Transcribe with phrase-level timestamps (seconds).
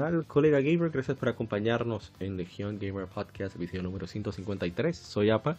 [0.00, 0.90] Tal, colega gamer?
[0.90, 4.94] Gracias por acompañarnos en Legion Gamer Podcast, episodio número 153.
[4.94, 5.56] Soy APA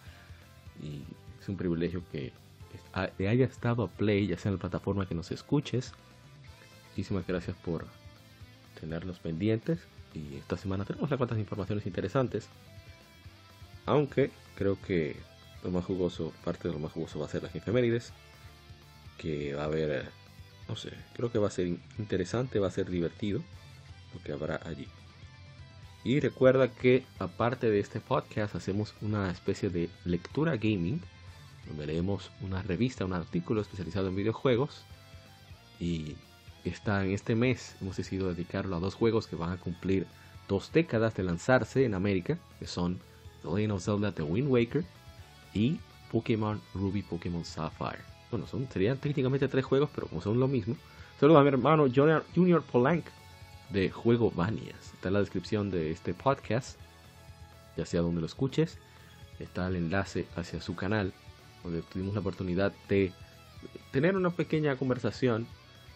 [0.82, 1.02] y
[1.42, 2.32] es un privilegio que
[3.18, 5.94] te haya estado a play, ya sea en la plataforma que nos escuches.
[6.90, 7.86] Muchísimas gracias por
[8.80, 9.80] tenernos pendientes.
[10.14, 12.48] Y esta semana tenemos las cuantas informaciones interesantes.
[13.88, 15.16] Aunque creo que
[15.64, 18.14] lo más jugoso, parte de lo más jugoso va a ser las efemérides.
[19.18, 20.06] Que va a haber,
[20.70, 21.66] no sé, creo que va a ser
[21.98, 23.42] interesante, va a ser divertido
[24.24, 24.88] que habrá allí.
[26.04, 31.02] Y recuerda que aparte de este podcast hacemos una especie de lectura gaming,
[31.68, 34.86] donde leemos una revista, un artículo especializado en videojuegos.
[35.80, 36.16] Y
[36.64, 40.08] está en este mes hemos decidido dedicarlo a dos juegos que van a cumplir
[40.48, 43.00] dos décadas de lanzarse en América, que son
[43.42, 44.86] The Legend of Zelda The Wind Waker
[45.54, 45.80] y
[46.12, 48.00] Pokémon Ruby Pokémon Sapphire.
[48.32, 50.76] Bueno, son, serían técnicamente tres juegos, pero como son lo mismo.
[51.20, 53.06] Saludos a mi hermano Junior, Junior Polank,
[53.70, 54.94] de Juego Vanias.
[54.94, 56.80] Está en la descripción de este podcast,
[57.76, 58.78] ya sea donde lo escuches.
[59.40, 61.14] Está el enlace hacia su canal,
[61.64, 63.12] donde tuvimos la oportunidad de
[63.92, 65.48] tener una pequeña conversación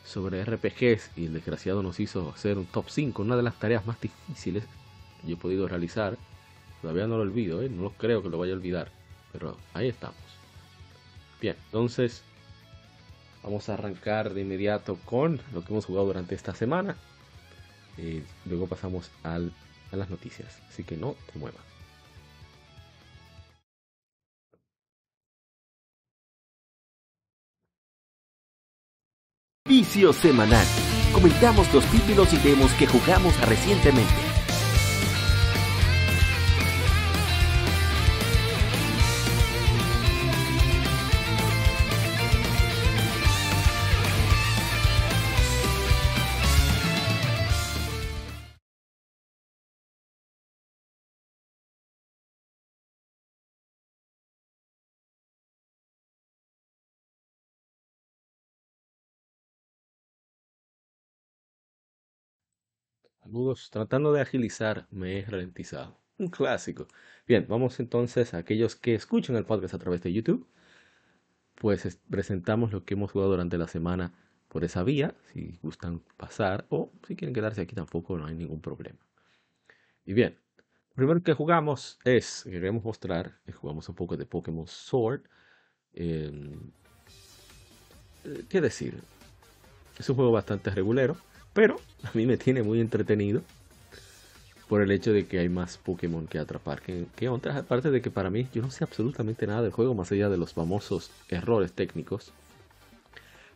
[0.03, 3.86] sobre RPGs y el desgraciado nos hizo hacer un top 5, una de las tareas
[3.86, 4.64] más difíciles
[5.22, 6.17] que yo he podido realizar.
[6.81, 7.69] Todavía no lo olvido, ¿eh?
[7.69, 8.92] no creo que lo vaya a olvidar,
[9.31, 10.17] pero ahí estamos.
[11.39, 12.23] Bien, entonces
[13.43, 16.98] vamos a arrancar de inmediato con lo que hemos jugado durante esta semana.
[18.45, 19.39] Luego pasamos a
[19.92, 20.62] las noticias.
[20.70, 21.62] Así que no te muevas.
[29.67, 30.66] Vicio semanal.
[31.14, 34.30] Comentamos los títulos y demos que jugamos recientemente.
[63.69, 65.97] Tratando de agilizar, me he ralentizado.
[66.17, 66.87] Un clásico.
[67.25, 70.45] Bien, vamos entonces a aquellos que escuchan el podcast a través de YouTube.
[71.55, 74.11] Pues presentamos lo que hemos jugado durante la semana
[74.49, 75.15] por esa vía.
[75.31, 78.99] Si gustan pasar o si quieren quedarse aquí tampoco no hay ningún problema.
[80.03, 80.37] Y bien,
[80.89, 85.21] lo primero que jugamos es, queremos mostrar, que jugamos un poco de Pokémon Sword.
[85.93, 86.52] Em,
[88.25, 88.99] eh, ¿Qué decir?
[89.98, 91.15] Es un juego bastante regulero
[91.54, 93.42] pero a mí me tiene muy entretenido
[94.67, 97.58] por el hecho de que hay más Pokémon que atrapar que, que otras.
[97.58, 100.38] Aparte de que para mí yo no sé absolutamente nada del juego más allá de
[100.38, 102.32] los famosos errores técnicos.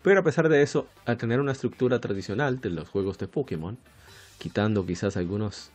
[0.02, 3.78] Pero a pesar de eso, al tener una estructura tradicional de los juegos de Pokémon,
[4.38, 5.72] quitando quizás algunos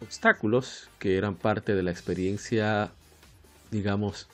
[0.00, 2.90] obstáculos que eran parte de la experiencia,
[3.70, 4.26] digamos,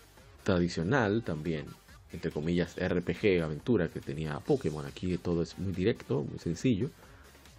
[0.45, 1.67] tradicional también,
[2.13, 4.85] entre comillas, RPG, aventura que tenía Pokémon.
[4.87, 6.91] Aquí todo es muy directo, muy sencillo.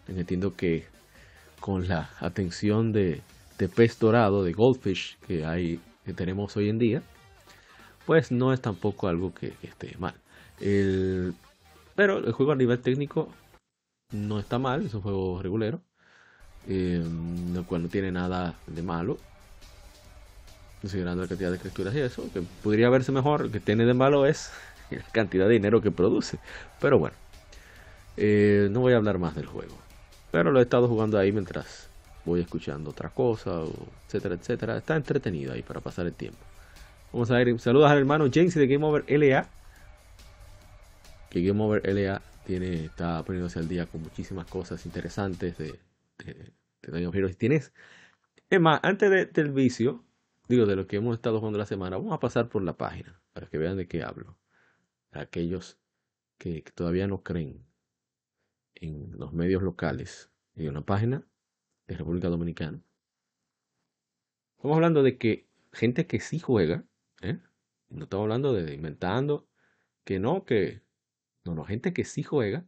[0.08, 0.86] Entiendo que
[1.60, 3.22] con la atención de,
[3.58, 7.02] de pez dorado, de goldfish que hay, que tenemos hoy en día,
[8.06, 10.14] pues no es tampoco algo que, esté mal.
[11.96, 13.30] pero el juego a nivel técnico
[14.12, 15.82] no está mal, es un juego regulero,
[16.68, 17.02] eh,
[17.56, 19.18] el cual no tiene nada de malo
[20.84, 24.26] considerando la cantidad de escrituras y eso, que podría verse mejor, que tiene de malo
[24.26, 24.52] es
[24.92, 26.40] la cantidad de dinero que produce.
[26.82, 27.16] Pero bueno,
[28.18, 29.78] eh, no voy a hablar más del juego.
[30.30, 31.88] Pero lo he estado jugando ahí mientras
[32.26, 33.62] voy escuchando otra cosa,
[34.08, 34.78] etcétera, etcétera.
[34.78, 36.40] Está entretenido ahí para pasar el tiempo.
[37.14, 39.48] Vamos a ir, saludos al hermano James de Game Over LA.
[41.30, 45.80] Que Game Over LA tiene, está poniéndose al día con muchísimas cosas interesantes de,
[46.26, 46.52] de,
[46.82, 47.72] de Tienes,
[48.50, 50.04] es más, antes del vicio,
[50.48, 53.22] digo, de lo que hemos estado jugando la semana, vamos a pasar por la página
[53.34, 54.38] para que vean de qué hablo.
[55.12, 55.78] aquellos
[56.38, 57.66] que, todavía no creen
[58.76, 61.26] en los medios locales y en una página
[61.88, 62.82] de República Dominicana.
[64.58, 66.86] Estamos hablando de que gente que sí juega,
[67.22, 67.40] ¿eh?
[67.90, 69.48] no estamos hablando de inventando,
[70.04, 70.82] que no, que
[71.46, 72.66] no, no, gente que sí juega,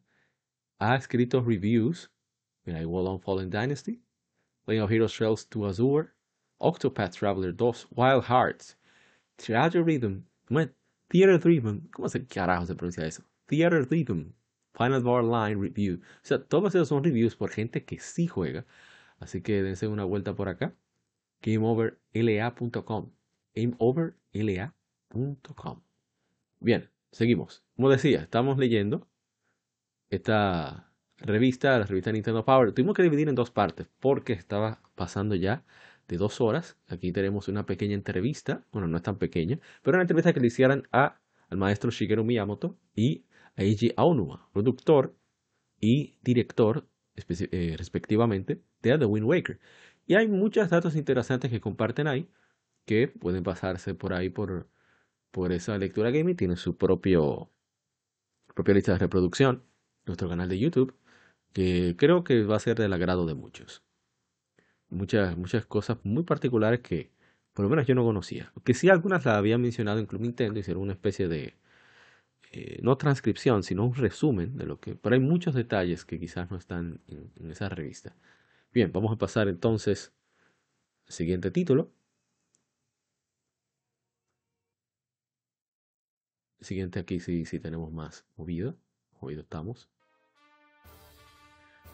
[0.80, 2.12] ha escrito reviews.
[2.64, 4.02] Mira, Wall on Fallen Dynasty,
[4.66, 6.15] Playing of Heroes Trails to Azure,
[6.60, 8.78] Octopath Traveler 2, Wild Hearts,
[9.38, 10.24] Theater Rhythm,
[11.10, 13.24] Theater Rhythm, ¿cómo se carajo se pronuncia eso?
[13.48, 14.34] Theater Rhythm,
[14.76, 16.02] Final Bar Line Review.
[16.02, 18.66] O sea, todos esos son reviews por gente que sí juega.
[19.20, 20.76] Así que dense una vuelta por acá.
[21.42, 23.12] GameOverLA.com.
[23.56, 25.82] GameOverLA.com.
[26.60, 27.64] Bien, seguimos.
[27.76, 29.08] Como decía, estamos leyendo
[30.10, 32.74] esta revista, la revista Nintendo Power.
[32.74, 35.64] Tuvimos que dividir en dos partes porque estaba pasando ya
[36.08, 36.78] de dos horas.
[36.88, 38.66] Aquí tenemos una pequeña entrevista.
[38.72, 41.20] Bueno, no es tan pequeña, pero una entrevista que le hicieran a,
[41.50, 43.26] al maestro Shigeru Miyamoto y
[43.56, 45.16] a Eiji Aonuma, productor
[45.80, 49.60] y director eh, respectivamente de The Wind Waker.
[50.08, 52.30] Y hay muchos datos interesantes que comparten ahí
[52.86, 54.70] que pueden pasarse por ahí por,
[55.32, 56.36] por esa lectura gaming.
[56.36, 57.52] Tiene su propio,
[58.56, 59.64] propia lista de reproducción,
[60.06, 60.96] nuestro canal de YouTube,
[61.54, 63.85] que creo que va a ser del agrado de muchos.
[64.90, 67.12] Muchas, muchas cosas muy particulares que
[67.54, 68.52] por lo menos yo no conocía.
[68.64, 71.56] Que sí algunas las había mencionado en Club Nintendo, hicieron una especie de,
[72.52, 74.96] eh, no transcripción, sino un resumen de lo que...
[74.96, 78.16] Pero hay muchos detalles que quizás no están en esa revista.
[78.74, 80.14] Bien, vamos a pasar entonces
[81.08, 81.92] al siguiente título.
[86.60, 88.78] Siguiente aquí sí, sí tenemos más movido.
[89.22, 89.90] Movido estamos.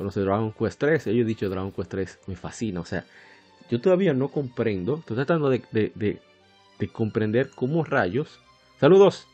[0.01, 2.79] Con los de Dragon Quest 3, yo he dicho Dragon Quest 3 me fascina.
[2.79, 3.05] O sea,
[3.69, 4.95] yo todavía no comprendo.
[4.97, 8.39] Estoy tratando de, de, comprender cómo rayos.
[8.79, 9.27] ¡Saludos!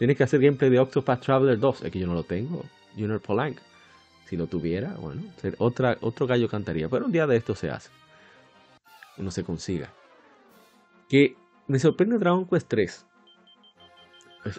[0.00, 1.82] Tienes que hacer gameplay de Octopath Traveler 2.
[1.82, 2.64] Es que yo no lo tengo.
[2.94, 3.58] Junior Polank.
[4.28, 5.22] Si lo tuviera, bueno,
[5.58, 6.88] otra, otro gallo cantaría.
[6.88, 7.90] Pero un día de esto se hace.
[9.16, 9.92] No se consiga.
[11.08, 11.36] Que
[11.68, 13.06] me sorprende Dragon Quest 3.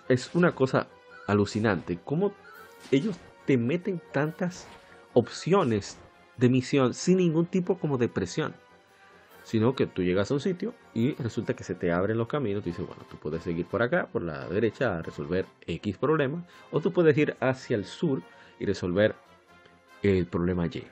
[0.07, 0.87] Es, una cosa
[1.27, 1.99] alucinante.
[2.05, 2.31] Cómo
[2.89, 3.17] ellos
[3.47, 4.67] te meten tantas
[5.13, 5.97] opciones
[6.35, 8.53] de misión sin ningún tipo como de presión.
[9.43, 12.61] Sino que tú llegas a un sitio y resulta que se te abren los caminos.
[12.61, 16.45] Tú dices, bueno, tú puedes seguir por acá, por la derecha, a resolver X problema.
[16.71, 18.21] O tú puedes ir hacia el sur
[18.59, 19.15] y resolver
[20.03, 20.83] el problema Y.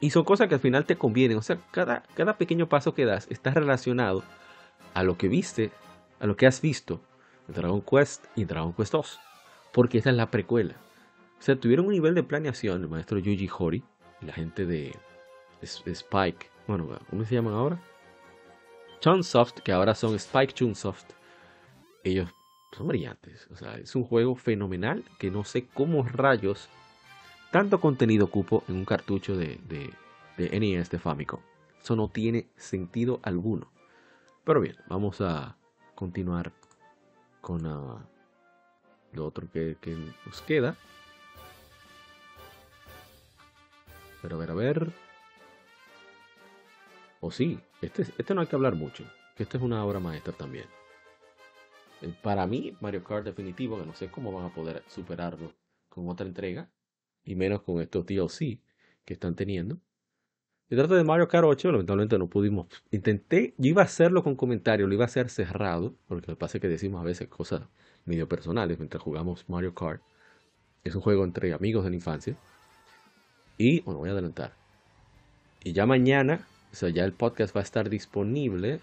[0.00, 1.38] Y son cosas que al final te convienen.
[1.38, 4.22] O sea, cada, cada pequeño paso que das está relacionado
[4.92, 5.70] a lo que viste,
[6.20, 7.00] a lo que has visto
[7.48, 9.20] en Dragon Quest y Dragon Quest 2.
[9.72, 10.74] Porque esa es la precuela.
[11.38, 13.82] O sea, tuvieron un nivel de planeación el maestro Yuji Hori
[14.20, 14.94] y la gente de,
[15.62, 16.50] Spike.
[16.66, 17.80] Bueno, ¿cómo se llaman ahora?
[19.00, 21.12] Chunsoft, que ahora son Spike Chunsoft.
[22.04, 22.30] Ellos
[22.76, 23.48] son brillantes.
[23.50, 26.68] O sea, es un juego fenomenal que no sé cómo rayos
[27.50, 29.58] tanto contenido cupo en un cartucho de,
[30.36, 31.40] de, NES de Famicom.
[31.80, 33.70] Eso no tiene sentido alguno.
[34.44, 35.56] Pero bien, vamos a
[35.94, 36.52] continuar
[37.40, 38.06] con ah,
[39.12, 39.76] lo otro que,
[40.26, 40.76] nos queda.
[44.28, 44.92] Pero a ver, a ver.
[47.20, 49.04] O sí, este, este no hay que hablar mucho.
[49.34, 50.66] Que esta es una obra maestra también.
[52.02, 55.54] Eh, para mí, Mario Kart definitivo, que no sé cómo van a poder superarlo
[55.88, 56.68] con otra entrega
[57.24, 58.60] y menos con estos DLC
[59.06, 59.78] que están teniendo.
[60.68, 62.66] Se trata de Mario Kart 8, lamentablemente no pudimos.
[62.90, 66.38] Intenté, yo iba a hacerlo con comentarios, lo iba a hacer cerrado, porque lo que
[66.38, 67.62] pasa es que decimos a veces cosas
[68.04, 70.02] medio personales mientras jugamos Mario Kart.
[70.84, 72.36] Es un juego entre amigos de la infancia.
[73.58, 74.52] Y, bueno, voy a adelantar.
[75.64, 78.80] Y ya mañana, o sea, ya el podcast va a estar disponible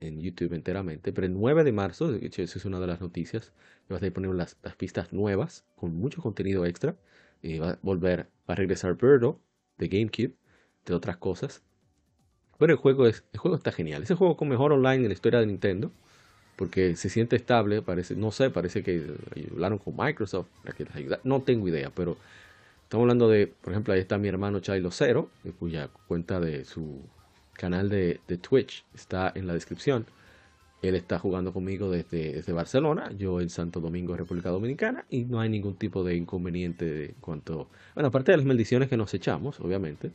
[0.00, 3.00] en YouTube enteramente, pero el 9 de marzo, de hecho, esa es una de las
[3.00, 3.52] noticias,
[3.90, 6.96] va a estar disponible las, las pistas nuevas, con mucho contenido extra
[7.42, 9.40] y va a volver, va a regresar Birdo
[9.76, 10.34] de GameCube,
[10.86, 11.62] de otras cosas.
[12.58, 14.02] Pero el juego, es, el juego está genial.
[14.02, 15.92] Es el juego con mejor online en la historia de Nintendo.
[16.56, 19.14] Porque se siente estable, parece, no sé, parece que
[19.52, 20.86] hablaron con Microsoft para que.
[21.22, 22.16] No tengo idea, pero
[22.88, 25.28] estamos hablando de, por ejemplo, ahí está mi hermano Chilo Cero,
[25.58, 27.02] cuya cuenta de su
[27.52, 30.06] canal de, Twitch está en la descripción.
[30.80, 35.38] Él está jugando conmigo desde, desde, Barcelona, yo en Santo Domingo, República Dominicana, y no
[35.38, 37.68] hay ningún tipo de inconveniente en cuanto...
[37.94, 40.12] Bueno, aparte de las maldiciones que nos echamos, obviamente.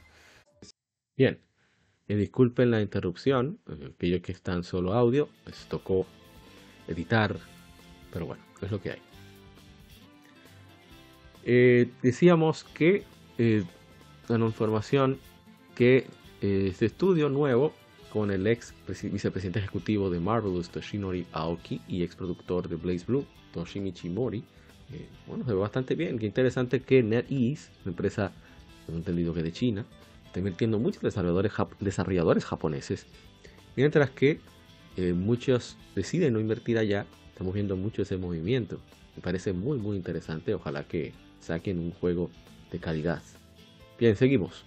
[1.15, 1.37] Bien,
[2.07, 6.07] eh, disculpen la interrupción, eh, aquellos que están solo audio, les tocó
[6.87, 7.37] editar,
[8.11, 9.12] pero bueno, es lo que hay.
[11.45, 13.03] Eh, decíamos que,
[13.37, 15.19] la información
[15.75, 16.05] que
[16.41, 17.73] este estudio nuevo
[18.13, 23.25] con el ex vicepresidente ejecutivo de Marvelous, Toshinori Aoki, y ex productor de Blaze Blue,
[23.51, 24.43] Toshimichi Mori.
[24.93, 26.19] Eh, bueno, se ve bastante bien.
[26.19, 28.31] Qué interesante que NetEase, una empresa,
[28.85, 29.83] tengo entendido que de China,
[30.27, 33.07] está invirtiendo muchos desarrolladores, desarrolladores japoneses,
[33.75, 34.39] mientras que
[34.95, 37.07] eh, muchos deciden no invertir allá.
[37.31, 38.79] Estamos viendo mucho ese movimiento.
[39.15, 40.53] Me parece muy muy interesante.
[40.53, 42.29] Ojalá que saquen un juego
[42.71, 43.21] de calidad.
[43.99, 44.65] Bien, seguimos.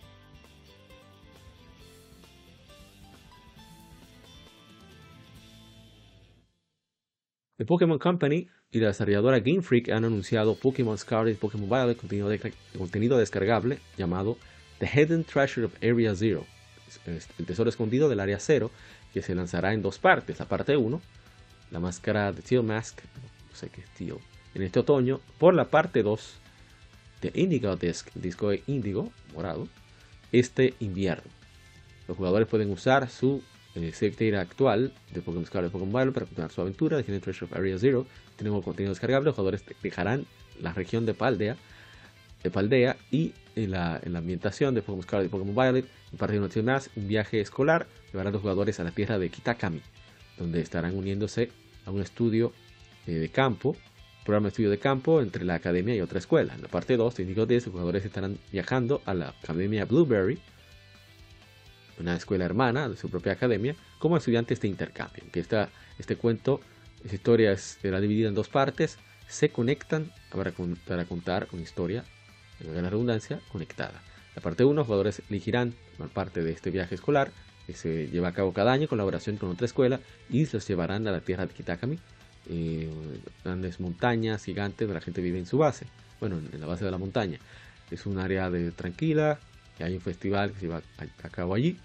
[7.56, 11.96] The Pokémon Company y la desarrolladora Game Freak han anunciado Pokémon Scarlet y Pokémon Violet
[11.96, 14.36] contenido, de, contenido descargable llamado
[14.78, 16.44] The Hidden Treasure of Area Zero,
[17.06, 18.70] el tesoro escondido del área 0,
[19.14, 20.38] que se lanzará en dos partes.
[20.38, 21.00] La parte 1,
[21.70, 23.00] la máscara de Steel Mask,
[23.50, 24.18] no sé qué es Steel,
[24.54, 26.40] en este otoño, por la parte 2
[27.20, 29.68] de Indigo Disc, disco de Indigo, morado,
[30.32, 31.30] este invierno.
[32.08, 33.42] Los jugadores pueden usar su
[33.74, 37.58] eh, actual de Pokémon Scarlet y Pokémon Violet para continuar su aventura Hidden Treasure of
[37.58, 38.06] Area Zero.
[38.36, 39.26] Tenemos contenido descargable.
[39.26, 40.26] Los jugadores dejarán
[40.60, 41.56] la región de Paldea,
[42.42, 45.86] de Paldea y en la, en la ambientación de Pokémon Scarlet y Pokémon Violet.
[46.12, 49.28] En parte de una un viaje escolar llevará a los jugadores a la tierra de
[49.28, 49.82] Kitakami,
[50.38, 51.50] donde estarán uniéndose
[51.84, 52.52] a un estudio
[53.06, 53.76] eh, de campo
[54.26, 56.54] programa de estudio de campo entre la academia y otra escuela.
[56.54, 60.38] En la parte 2 de Indigo 10, los jugadores estarán viajando a la academia Blueberry,
[61.98, 65.22] una escuela hermana de su propia academia, como estudiantes de intercambio.
[65.32, 66.60] Esta, este cuento,
[67.04, 70.52] esta historia será dividida en dos partes, se conectan para,
[70.86, 72.04] para contar una historia,
[72.60, 74.02] en la redundancia, conectada.
[74.34, 77.30] La parte 1, los jugadores elegirán formar parte de este viaje escolar
[77.66, 81.06] que se lleva a cabo cada año en colaboración con otra escuela y los llevarán
[81.06, 81.98] a la tierra de Kitakami
[82.48, 82.88] eh,
[83.44, 85.86] grandes montañas gigantes, la gente vive en su base,
[86.20, 87.38] bueno, en la base de la montaña.
[87.90, 89.38] Es un área de tranquila,
[89.78, 91.78] hay un festival que se va a, cabo allí.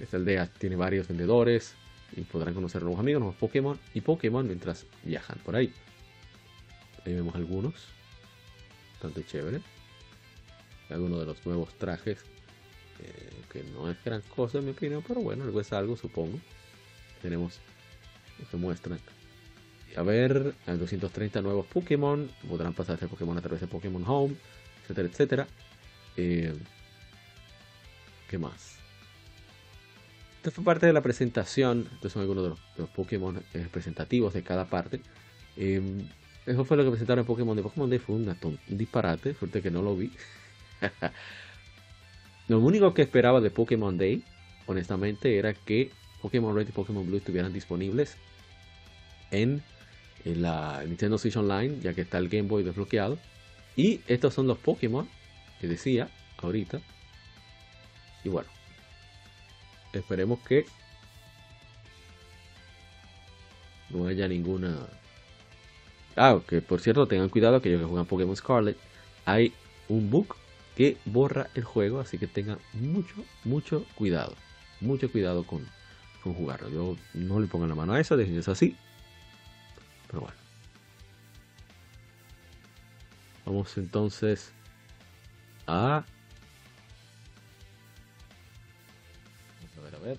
[0.00, 1.74] Esta aldea tiene varios vendedores
[2.16, 5.72] y podrán conocer nuevos amigos, nuevos Pokémon y Pokémon mientras viajan por ahí.
[7.04, 7.74] Ahí vemos algunos,
[8.92, 9.60] bastante chévere.
[10.90, 12.18] Algunos de los nuevos trajes,
[13.00, 16.38] eh, que no es gran cosa en mi opinión, pero bueno, algo es algo, supongo.
[17.22, 17.58] Tenemos,
[18.50, 19.00] se muestran
[19.96, 24.36] a ver, hay 230 nuevos Pokémon, podrán pasarse Pokémon a través de Pokémon Home,
[24.82, 25.46] etcétera, etcétera.
[26.16, 26.54] Eh,
[28.28, 28.76] ¿Qué más?
[30.36, 34.42] Esta fue parte de la presentación, estos son algunos de los, Pokémon eh, representativos de
[34.42, 35.00] cada parte.
[35.56, 35.80] Eh,
[36.44, 39.70] eso fue lo que presentaron en Pokémon de Pokémon Day, fue un, disparate, suerte que
[39.70, 40.12] no lo vi.
[42.48, 44.22] lo único que esperaba de Pokémon Day,
[44.66, 48.16] honestamente, era que Pokémon Red y Pokémon Blue estuvieran disponibles
[49.30, 49.62] en
[50.26, 53.16] en la Nintendo Switch Online, ya que está el Game Boy desbloqueado.
[53.76, 55.08] Y estos son los Pokémon
[55.60, 56.80] que decía ahorita.
[58.24, 58.48] Y bueno,
[59.92, 60.66] esperemos que
[63.90, 64.88] no haya ninguna.
[66.16, 68.76] Ah, que por cierto, tengan cuidado aquellos que juegan Pokémon Scarlet.
[69.26, 69.52] Hay
[69.88, 70.34] un bug
[70.74, 73.14] que borra el juego, así que tengan mucho,
[73.44, 74.34] mucho cuidado.
[74.80, 75.64] Mucho cuidado con,
[76.24, 76.68] con jugarlo.
[76.68, 78.76] Yo no le pongan la mano a eso, dejen eso así.
[80.08, 80.36] Pero bueno.
[83.44, 84.52] Vamos entonces
[85.66, 86.04] a...
[89.60, 90.18] Vamos a ver, a ver.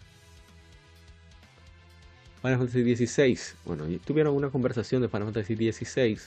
[2.41, 3.39] Final Fantasy XVI.
[3.65, 6.19] Bueno, tuvieron una conversación de Final Fantasy XVI.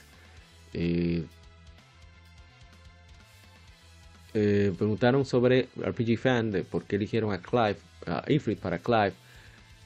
[0.73, 1.25] Eh,
[4.33, 9.13] eh, preguntaron sobre RPG Fan de por qué eligieron a Clive, a Ifrit para Clive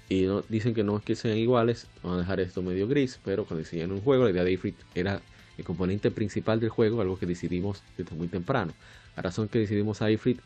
[0.08, 3.46] y dicen que no es que sean iguales, van a dejar esto medio gris, pero
[3.46, 5.22] cuando diseñaron un juego, la idea de Ifrit era
[5.58, 8.74] el componente principal del juego, algo que decidimos desde muy temprano.
[9.16, 10.40] La razón que decidimos a Ifrit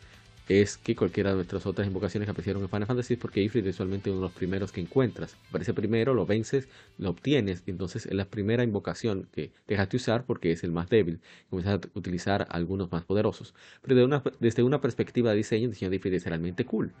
[0.48, 3.66] es que cualquiera de nuestras otras invocaciones que aparecieron en Final Fantasy es porque Ifrit
[3.66, 5.36] es usualmente uno de los primeros que encuentras.
[5.48, 6.66] Aparece primero, lo vences,
[6.98, 10.72] lo obtienes, y entonces es la primera invocación que dejas de usar porque es el
[10.72, 11.20] más débil.
[11.50, 13.54] Comienzas a utilizar algunos más poderosos.
[13.82, 16.94] Pero una, desde una perspectiva de diseño, el diseño de Ifrit es realmente cool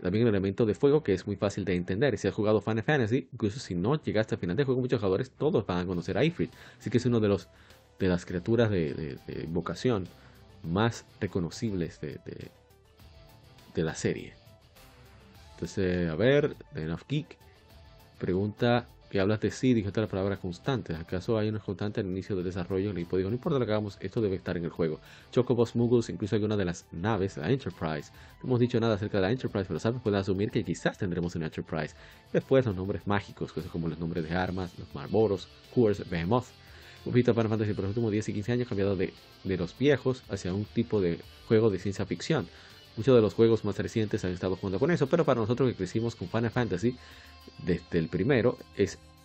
[0.00, 2.16] también un elemento de fuego que es muy fácil de entender.
[2.18, 5.30] Si has jugado Final Fantasy, incluso si no llegaste al final del juego, muchos jugadores
[5.30, 6.52] todos van a conocer a Ifrit.
[6.78, 7.48] Así que es uno de los
[7.98, 10.08] de las criaturas de, invocación
[10.64, 12.18] más reconocibles de,
[13.74, 14.34] de, la serie.
[15.54, 17.38] Entonces, a ver, The Enough Geek
[18.18, 20.96] pregunta que hablas de sí, dijiste la palabra constante.
[20.96, 23.18] ¿Acaso hay una constante al inicio del desarrollo el equipo?
[23.18, 25.00] Digo, no importa lo que hagamos, esto debe estar en el juego.
[25.30, 28.10] Chocobos, Muggles, incluso alguna de las naves, la Enterprise.
[28.40, 31.34] No hemos dicho nada acerca de la Enterprise, pero sabes, puede asumir que quizás tendremos
[31.34, 31.94] una Enterprise.
[32.32, 36.46] Después los nombres mágicos, cosas como los nombres de armas, los Marboros, Coors, Behemoth.
[37.04, 39.12] Hemos visto Final Fantasy por los últimos 10 y 15 años cambiado de,
[39.44, 42.48] de los viejos hacia un tipo de juego de ciencia ficción.
[42.96, 45.76] Muchos de los juegos más recientes han estado jugando con eso, pero para nosotros que
[45.76, 46.96] crecimos con Final Fantasy,
[47.64, 48.58] desde el primero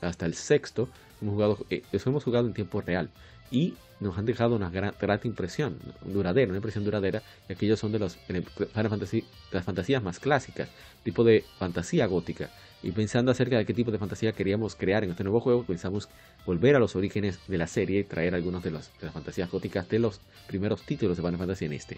[0.01, 0.87] hasta el sexto,
[1.21, 3.09] hemos jugado, eh, eso hemos jugado en tiempo real
[3.51, 4.93] y nos han dejado una gran,
[5.23, 10.19] impresión, duradera, una impresión duradera, y aquellos son de los Final Fantasy, las fantasías más
[10.19, 10.69] clásicas,
[11.03, 12.49] tipo de fantasía gótica.
[12.83, 16.09] Y pensando acerca de qué tipo de fantasía queríamos crear en este nuevo juego, pensamos
[16.45, 19.99] volver a los orígenes de la serie y traer los, de las fantasías góticas de
[19.99, 21.97] los primeros títulos de Final Fantasy en este.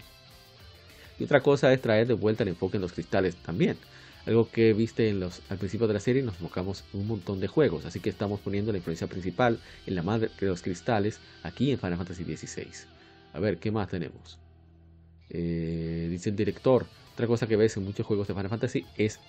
[1.20, 3.76] Y otra cosa es traer de vuelta el enfoque en los cristales también.
[4.26, 5.10] Algo que viste
[5.48, 8.72] al principio de la serie, nos enfocamos un montón de juegos, así que estamos poniendo
[8.72, 12.68] la influencia principal en la madre de los cristales aquí en Final Fantasy XVI.
[13.34, 14.38] A ver, ¿qué más tenemos?
[15.28, 19.20] Eh, dice el director, otra cosa que ves en muchos juegos de Final Fantasy es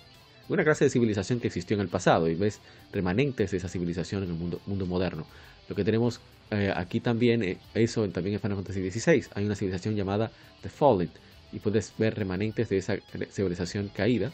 [0.48, 4.22] una clase de civilización que existió en el pasado y ves remanentes de esa civilización
[4.22, 5.26] en el mundo, mundo moderno.
[5.68, 6.20] Lo que tenemos
[6.50, 10.30] eh, aquí también, eh, eso también en Final Fantasy XVI, hay una civilización llamada
[10.62, 11.10] The Fallen
[11.52, 12.96] y puedes ver remanentes de esa
[13.30, 14.32] civilización caída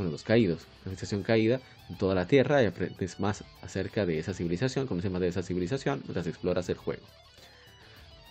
[0.00, 4.18] bueno, los caídos, la civilización caída en toda la Tierra y aprendes más acerca de
[4.18, 7.02] esa civilización, conoces más de esa civilización mientras exploras el juego.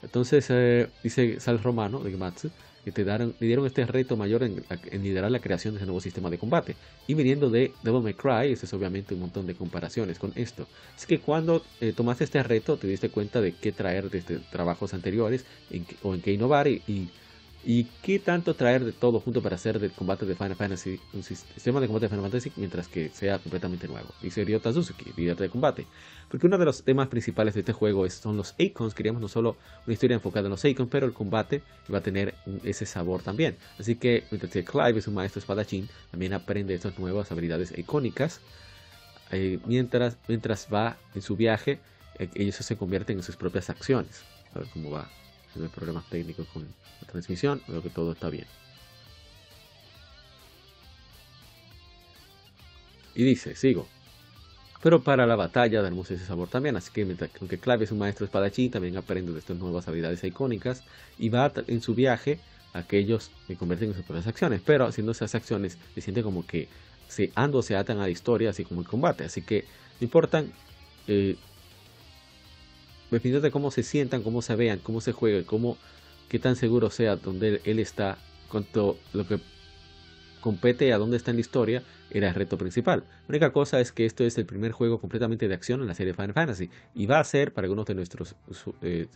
[0.01, 2.49] Entonces, eh, dice Sal Romano de Gematsu,
[2.85, 4.63] que te dieron, dieron este reto mayor en,
[5.03, 6.75] liderar la creación de ese nuevo sistema de combate.
[7.05, 10.65] Y viniendo de Devil May Cry, este es obviamente un montón de comparaciones con esto.
[10.97, 14.93] Es que cuando eh, tomaste este reto, te diste cuenta de qué traer desde trabajos
[14.93, 15.45] anteriores
[16.01, 17.09] o en qué innovar ¿Y
[18.01, 21.79] qué tanto traer de todo junto para hacer del combate de Final Fantasy un sistema
[21.79, 24.09] de combate de Final Fantasy mientras que sea completamente nuevo?
[24.21, 25.85] Dice Ryota Suzuki, líder de combate.
[26.29, 28.93] Porque uno de los temas principales de este juego son los Icons.
[28.93, 31.61] Queríamos no solo una historia enfocada en los Icons, pero el combate
[31.93, 33.57] va a tener ese sabor también.
[33.77, 38.39] Así que mientras que Clive es un maestro espadachín, también aprende estas nuevas habilidades icónicas.
[39.31, 41.79] Eh, mientras, mientras va en su viaje,
[42.19, 44.21] eh, ellos se convierten en sus propias acciones.
[44.53, 45.09] A ver cómo va
[45.55, 48.45] hay problemas técnicos con la transmisión, veo que todo está bien.
[53.15, 53.87] Y dice, sigo.
[54.81, 57.01] Pero para la batalla damos ese sabor también, así que
[57.39, 60.83] aunque Clive es un maestro espadachín, también aprende de estas nuevas habilidades icónicas
[61.17, 62.39] y va en su viaje
[62.73, 66.45] a aquellos que convierten en sus propias acciones, pero haciendo esas acciones se siente como
[66.45, 66.69] que
[67.09, 69.65] se, ando se atan a la historia, así como el combate, así que
[69.99, 70.53] no importan
[71.07, 71.35] eh,
[73.11, 75.77] dependiendo de cómo se sientan, cómo se vean, cómo se juegue, cómo,
[76.27, 78.17] qué tan seguro sea donde él está,
[78.49, 79.39] cuanto lo que
[80.39, 83.03] compete a dónde está en la historia, era el reto principal.
[83.27, 85.93] La única cosa es que esto es el primer juego completamente de acción en la
[85.93, 88.35] serie Final Fantasy y va a ser para algunos de nuestros
[88.81, 89.07] eh,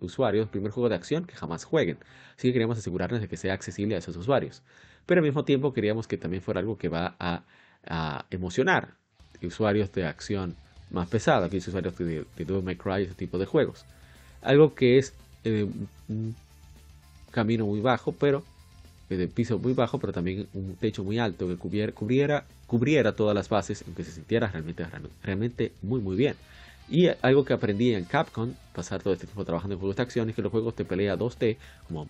[0.00, 1.98] usuarios el primer juego de acción que jamás jueguen.
[2.36, 4.62] Así que queríamos asegurarnos de que sea accesible a esos usuarios.
[5.06, 7.44] Pero al mismo tiempo queríamos que también fuera algo que va a,
[7.86, 8.94] a emocionar
[9.42, 10.56] usuarios de acción
[10.90, 13.84] más pesada, que es usuarios de, de Devil May Cry, ese tipo de juegos.
[14.42, 15.12] Algo que es
[15.44, 15.66] eh,
[16.08, 16.34] un
[17.30, 18.44] camino muy bajo, pero
[19.08, 23.34] eh, de piso muy bajo, pero también un techo muy alto que cubriera, cubriera, todas
[23.34, 24.86] las bases, aunque se sintiera realmente,
[25.22, 26.36] realmente muy muy bien.
[26.88, 30.28] Y algo que aprendí en Capcom, pasar todo este tiempo trabajando en juegos de acción,
[30.28, 32.08] es que los juegos de pelea 2D, como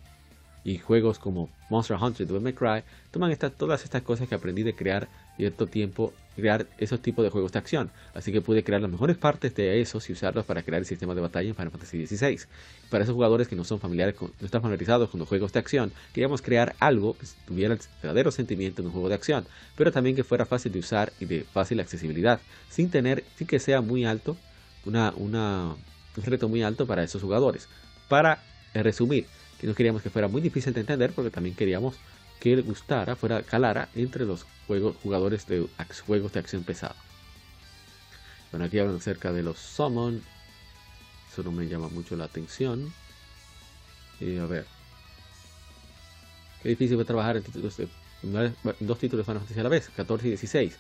[0.65, 4.75] y juegos como Monster Hunter, Devil May Cry, toman todas estas cosas que aprendí de
[4.75, 7.91] crear cierto tiempo, crear esos tipos de juegos de acción.
[8.15, 11.15] Así que pude crear las mejores partes de esos y usarlos para crear el sistema
[11.15, 12.41] de batalla en Final Fantasy XVI.
[12.91, 15.93] Para esos jugadores que no son familiares, no están familiarizados con los juegos de acción,
[16.13, 19.47] queríamos crear algo que tuviera el verdadero sentimiento de un juego de acción,
[19.77, 23.59] pero también que fuera fácil de usar y de fácil accesibilidad, sin tener, sin que
[23.59, 24.37] sea muy alto,
[24.85, 25.75] una, una,
[26.17, 27.69] un reto muy alto para esos jugadores.
[28.09, 28.43] Para
[28.75, 29.27] resumir,
[29.61, 31.97] que no queríamos que fuera muy difícil de entender porque también queríamos
[32.41, 35.67] que le gustara, fuera calara entre los juegos, jugadores de
[36.07, 36.97] juegos de acción pesada.
[38.51, 40.23] Bueno, aquí hablan acerca de los summon.
[41.31, 42.93] Eso no me llama mucho la atención.
[44.19, 44.65] Y a ver.
[46.63, 47.77] Qué difícil fue trabajar en, títulos
[48.81, 50.77] dos títulos de Fantasy a la vez, 14 y 16.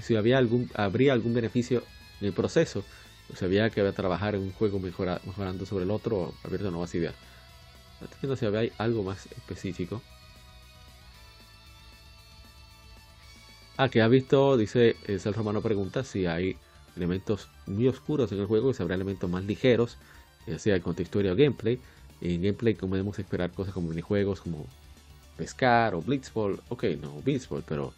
[0.00, 1.82] si había algún, habría algún beneficio
[2.20, 2.84] en el proceso,
[3.26, 7.14] pues había que trabajar en un juego mejorando sobre el otro o abierto nuevas ideas.
[8.00, 10.02] Estoy viendo si había algo más específico.
[13.76, 16.56] Ah, que ha visto, dice el Romano pregunta si hay
[16.96, 19.96] elementos muy oscuros en el juego, si habrá elementos más ligeros,
[20.46, 21.80] ya sea con historia o gameplay.
[22.20, 24.66] En gameplay como podemos esperar cosas como minijuegos como
[25.36, 26.60] pescar o blitzball.
[26.68, 27.94] Ok, no blitzball, pero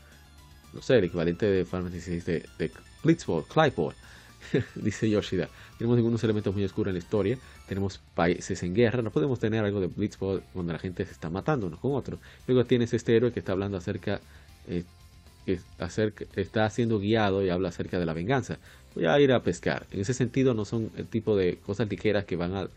[0.73, 2.71] no sé, el equivalente de Final Fantasy de, de
[3.03, 3.95] blitzball, Cliveball.
[4.75, 5.49] dice Yoshida.
[5.79, 7.39] Tenemos algunos elementos muy oscuros en la historia.
[7.71, 9.01] Tenemos países en guerra.
[9.01, 12.19] No podemos tener algo de Blitzball donde la gente se está matando uno con otro.
[12.49, 14.21] Luego tienes este héroe que está hablando acerca.
[14.67, 14.83] Eh,
[15.47, 15.61] que
[16.35, 18.59] está siendo guiado y habla acerca de la venganza.
[18.97, 19.87] Voy a ir a pescar.
[19.93, 22.69] En ese sentido, no son el tipo de cosas ligeras que van a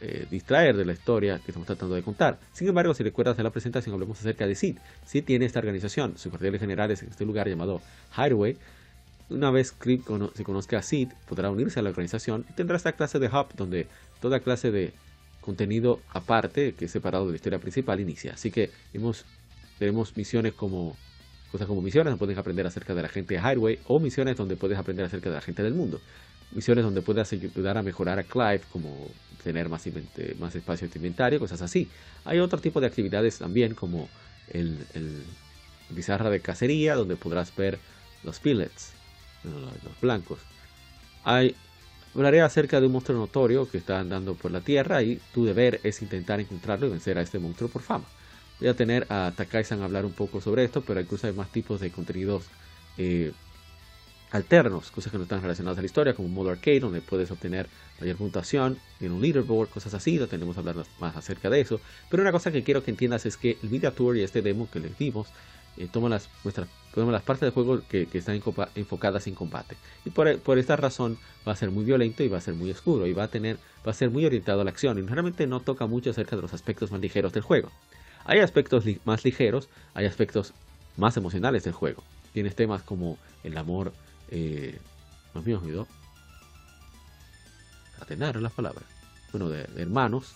[0.00, 2.40] eh, distraer de la historia que estamos tratando de contar.
[2.52, 4.76] Sin embargo, si recuerdas de la presentación, hablamos acerca de Sid.
[5.06, 6.18] Sid tiene esta organización.
[6.18, 7.80] Su cuartel general es en este lugar llamado
[8.16, 8.56] Hideaway
[9.32, 12.92] una vez Clip se conozca a Sid, podrá unirse a la organización y tendrá esta
[12.92, 13.86] clase de hub donde
[14.22, 14.94] toda clase de
[15.42, 18.32] contenido aparte, que es separado de la historia principal, inicia.
[18.32, 18.70] Así que
[19.78, 20.96] tenemos misiones como
[21.50, 24.56] cosas como misiones donde puedes aprender acerca de la gente de Highway o misiones donde
[24.56, 26.00] puedes aprender acerca de la gente del mundo.
[26.52, 29.10] Misiones donde puedes ayudar a mejorar a Clive, como
[29.42, 29.84] tener más,
[30.38, 31.88] más espacio de inventario, cosas así.
[32.24, 34.08] Hay otro tipo de actividades también, como
[34.50, 35.22] el, el
[36.30, 37.78] de cacería, donde podrás ver
[38.22, 38.92] los pillets,
[39.44, 40.38] los blancos.
[41.24, 41.54] Hay,
[42.14, 45.80] hablaré acerca de un monstruo notorio que está andando por la tierra y tu deber
[45.82, 48.04] es intentar encontrarlo y vencer a este monstruo por fama.
[48.60, 51.80] Voy a tener a Takai-san hablar un poco sobre esto, pero incluso hay más tipos
[51.80, 52.44] de contenidos
[52.98, 53.32] eh,
[54.30, 57.30] alternos, cosas que no están relacionadas a la historia, como un modo arcade, donde puedes
[57.30, 57.68] obtener
[58.00, 61.80] mayor puntuación en un leaderboard, cosas así, no tenemos que hablar más acerca de eso.
[62.10, 64.68] Pero una cosa que quiero que entiendas es que el Media Tour y este demo
[64.70, 65.28] que les dimos
[65.76, 68.40] eh, toma las, nuestras, las partes del juego que, están
[68.74, 69.76] enfocadas en combate.
[70.04, 72.70] Y por, por, esta razón va a ser muy violento y va a ser muy
[72.70, 74.98] oscuro y va a, tener, va a ser muy orientado a la acción.
[74.98, 77.70] Y realmente no toca mucho acerca de los aspectos más ligeros del juego.
[78.24, 80.52] Hay aspectos más ligeros, hay aspectos
[80.96, 82.04] más emocionales del juego.
[82.32, 83.92] Tienes temas como el amor,
[84.30, 84.78] eh,
[85.34, 85.88] más bien olvidó.
[88.00, 88.84] Atenar las palabras.
[89.32, 90.34] Bueno, de hermanos,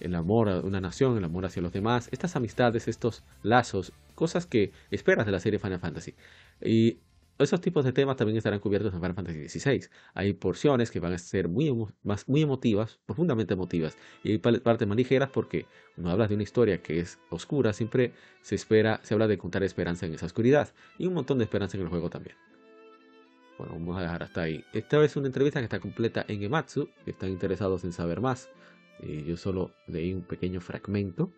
[0.00, 4.46] el amor a una nación, el amor hacia los demás, estas amistades, estos lazos, cosas
[4.46, 6.14] que esperas de la serie Final Fantasy.
[6.60, 6.98] Y
[7.38, 9.88] esos tipos de temas también estarán cubiertos en Final Fantasy XVI.
[10.12, 14.86] Hay porciones que van a ser muy, más, muy emotivas, profundamente emotivas, y hay partes
[14.86, 19.14] más ligeras porque cuando hablas de una historia que es oscura, siempre se espera, se
[19.14, 22.10] habla de contar esperanza en esa oscuridad, y un montón de esperanza en el juego
[22.10, 22.36] también.
[23.56, 24.64] Bueno, vamos a dejar hasta ahí.
[24.72, 28.50] Esta es una entrevista que está completa en Ematsu, si están interesados en saber más.
[28.98, 31.30] Eh, yo solo leí un pequeño fragmento.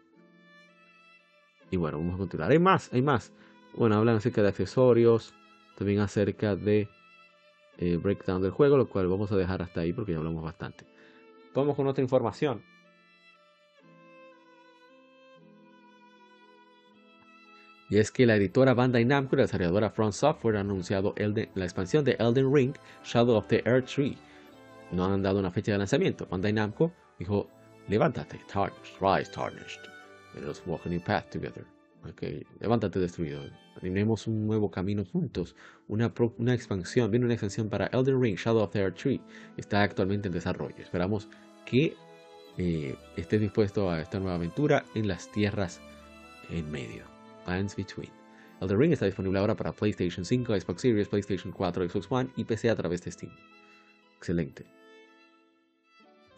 [1.71, 2.51] Y bueno, vamos a continuar.
[2.51, 3.33] Hay más, hay más.
[3.75, 5.35] Bueno, hablan acerca de accesorios,
[5.77, 6.89] también acerca de
[7.79, 10.87] eh, breakdown del juego, lo cual vamos a dejar hasta ahí porque ya hablamos bastante.
[11.55, 12.63] Vamos con otra información.
[17.93, 21.65] Y es que la editora Bandai Namco y la desarrolladora Front Software han anunciado la
[21.65, 24.17] expansión de Elden Ring Shadow of the Earth Tree.
[24.93, 26.27] No han dado una fecha de lanzamiento.
[26.31, 26.91] Bandai Namco
[27.23, 27.49] Dijo,
[27.87, 29.79] levántate, tarnished, rise tarnished.
[30.35, 31.65] Let us walk a new path together.
[32.11, 33.49] Okay, levántate destruido.
[33.81, 35.55] Tenemos un nuevo camino juntos.
[35.87, 39.21] Una, una expansión, viene una expansión para Elden Ring, Shadow of the Earth Tree.
[39.57, 40.75] Está actualmente en desarrollo.
[40.79, 41.29] Esperamos
[41.65, 41.95] que
[42.59, 45.81] eh, estés dispuesto a esta nueva aventura en las tierras
[46.51, 47.05] en medio.
[47.47, 48.11] Lands Between.
[48.61, 52.43] Elden Ring está disponible ahora para PlayStation 5, Xbox Series, PlayStation 4, Xbox One y
[52.43, 53.33] PC a través de Steam.
[54.17, 54.82] Excelente.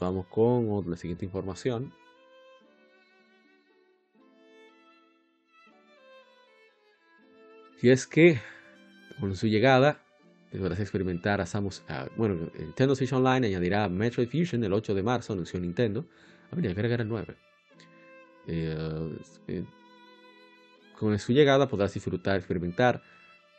[0.00, 1.92] Vamos con la siguiente información.
[7.80, 8.40] Y es que
[9.20, 10.00] con su llegada
[10.50, 11.82] podrás experimentar a Samus.
[12.16, 16.06] bueno, Nintendo Switch Online añadirá Metroid Fusion el 8 de marzo, anunció Nintendo.
[16.50, 17.36] A ver, agregar el 9.
[18.46, 19.64] Eh, eh,
[20.98, 23.02] con su llegada podrás disfrutar, experimentar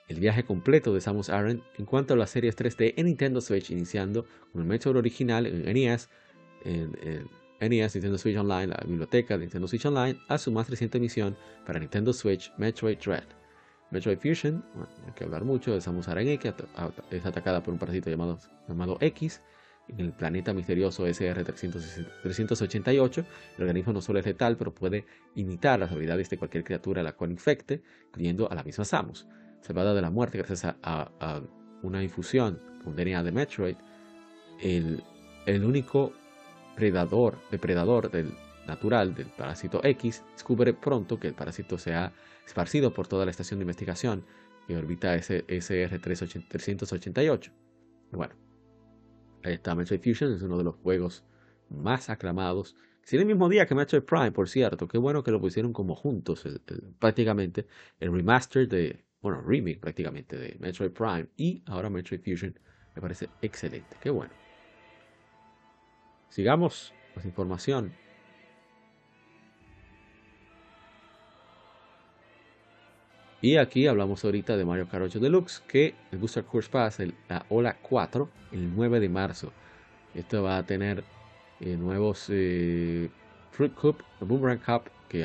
[0.07, 3.71] el viaje completo de Samus Aran en cuanto a las series 3D en Nintendo Switch,
[3.71, 6.09] iniciando con el Metroid original en NES
[6.65, 7.29] en,
[7.61, 11.37] NES, Nintendo Switch Online, la biblioteca de Nintendo Switch Online, a su más reciente emisión
[11.65, 13.23] para Nintendo Switch, Metroid Dread.
[13.91, 14.63] Metroid Fusion,
[15.05, 16.53] hay que hablar mucho de Samus Aran que
[17.11, 19.41] es atacada por un parásito llamado, llamado X
[19.87, 23.25] en el planeta misterioso SR-388.
[23.57, 27.03] El organismo no solo es letal, pero puede imitar las habilidades de cualquier criatura a
[27.03, 29.27] la cual infecte, incluyendo a la misma Samus.
[29.61, 31.41] Salvada de la muerte gracias a, a
[31.83, 33.75] una infusión con DNA de Metroid,
[34.61, 35.03] el,
[35.45, 36.13] el único
[36.75, 38.33] predador, depredador del
[38.67, 42.13] natural del parásito X, descubre pronto que el parásito se ha
[42.45, 44.23] esparcido por toda la estación de investigación
[44.67, 47.51] que orbita SR-388.
[48.11, 48.35] Bueno,
[49.43, 51.23] está Metroid Fusion, es uno de los juegos
[51.69, 52.75] más aclamados.
[53.03, 55.95] Si el mismo día que Metroid Prime, por cierto, qué bueno que lo pusieron como
[55.95, 56.43] juntos,
[56.99, 57.67] prácticamente
[57.99, 62.59] el remaster de, bueno, remake prácticamente de Metroid Prime y ahora Metroid Fusion,
[62.95, 64.44] me parece excelente, qué bueno.
[66.35, 67.93] Sigamos con información.
[73.41, 77.45] Y aquí hablamos ahorita de Mario Kart 8 Deluxe, que el Booster Course Pass, la
[77.47, 79.53] Ola 4, el 9 de marzo.
[80.13, 81.05] Esto va a tener
[81.61, 83.09] eh, nuevos eh,
[83.51, 85.23] Fruit Cup, Boomerang Cup, que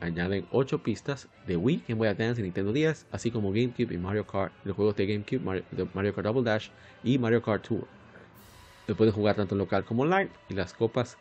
[0.00, 3.98] añaden 8 pistas de Wii, Game Boy Advance y Nintendo 10, así como GameCube y
[3.98, 5.62] Mario Kart, los juegos de GameCube, Mario,
[5.94, 6.70] Mario Kart Double Dash
[7.04, 7.97] y Mario Kart Tour.
[8.88, 10.30] Se puede jugar tanto local como online.
[10.48, 11.18] Y las copas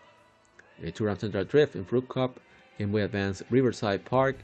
[0.78, 2.40] de Tour Central Drift, en Fruit Cup,
[2.80, 4.38] Game Boy Advance Riverside Park,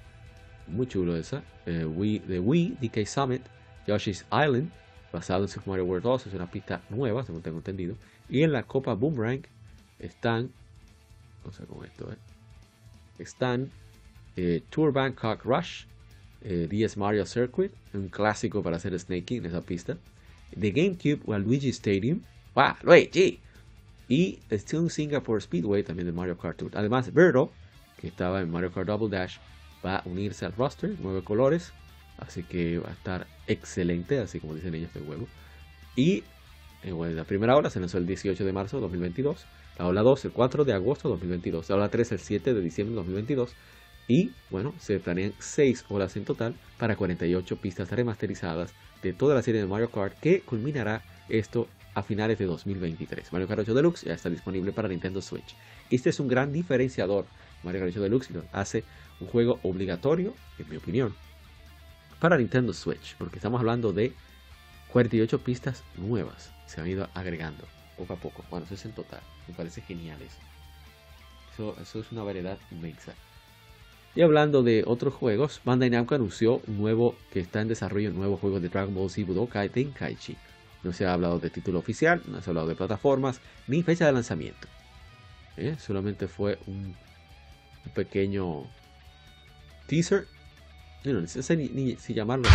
[0.67, 1.41] muy chulo esa.
[1.65, 3.41] Eh, Wii, de Wii, DK Summit,
[3.87, 4.69] Yoshi's Island,
[5.13, 7.95] basado en Super Mario World 2, es una pista nueva, según tengo entendido.
[8.27, 9.43] Y en la Copa Boomerang
[9.99, 10.51] están,
[11.45, 12.17] no sé con esto, eh,
[13.19, 13.71] están
[14.35, 15.85] eh, Tour Bangkok Rush,
[16.41, 19.97] eh, DS Mario Circuit, un clásico para hacer snaking en esa pista.
[20.59, 22.21] The GameCube Waluigi Stadium,
[22.55, 22.75] ¡Wow!
[22.83, 23.39] Luigi!
[24.07, 26.71] Y Steel Singapore Speedway, también de Mario Kart Tour.
[26.75, 27.51] Además, Birdo,
[27.97, 29.37] que estaba en Mario Kart Double Dash,
[29.83, 31.73] va a unirse al roster, nueve colores.
[32.17, 35.27] Así que va a estar excelente, así como dicen ellos de huevo.
[35.95, 36.23] Y
[36.83, 39.45] en la primera ola se lanzó el 18 de marzo de 2022.
[39.79, 41.69] La ola 2 el 4 de agosto de 2022.
[41.69, 43.55] La ola 3 el 7 de diciembre de 2022.
[44.07, 49.41] Y bueno, se planean 6 olas en total para 48 pistas remasterizadas de toda la
[49.41, 53.31] serie de Mario Kart que culminará esto a finales de 2023.
[53.31, 55.55] Mario Kart 8 Deluxe ya está disponible para Nintendo Switch.
[55.89, 57.25] Este es un gran diferenciador.
[57.63, 58.83] Mario Kart 8 Deluxe hace
[59.19, 61.15] un juego obligatorio, en mi opinión,
[62.19, 64.13] para Nintendo Switch, porque estamos hablando de
[64.93, 66.51] 48 pistas nuevas.
[66.67, 67.65] Se han ido agregando
[67.97, 68.45] poco a poco.
[68.49, 69.21] Bueno, eso es en total.
[69.47, 71.75] Me parece genial eso.
[71.81, 73.13] Eso, es una variedad inmensa.
[74.15, 78.15] Y hablando de otros juegos, Bandai Namco anunció un nuevo que está en desarrollo un
[78.15, 80.35] nuevo juego de Dragon Ball Z Budokai Tenkaichi.
[80.83, 84.05] No se ha hablado de título oficial, no se ha hablado de plataformas, ni fecha
[84.05, 84.67] de lanzamiento.
[85.55, 85.75] ¿Eh?
[85.79, 86.95] Solamente fue un,
[87.93, 88.65] pequeño
[89.87, 90.27] teaser.
[91.03, 92.49] no sé ni, si llamarlo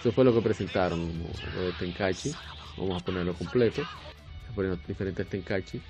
[0.00, 1.12] Eso fue lo que presentaron,
[1.54, 2.34] lo de Tenkaichi.
[2.76, 3.82] Vamos a ponerlo completo.
[4.54, 5.80] Poner diferentes Tenkaichi.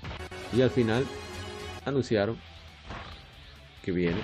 [0.55, 1.03] Y al final
[1.85, 2.37] anunciaron
[3.81, 4.21] que viene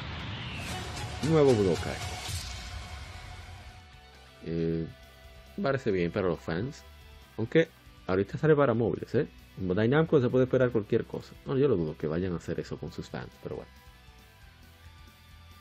[1.23, 1.95] nuevo Budokai.
[4.45, 4.88] Eh,
[5.62, 6.84] parece bien para los fans.
[7.38, 7.69] Aunque
[8.08, 9.27] ahorita sale para móviles, ¿eh?
[9.60, 11.34] En Dynamco se puede esperar cualquier cosa.
[11.45, 13.71] No, yo lo dudo que vayan a hacer eso con sus fans, pero bueno.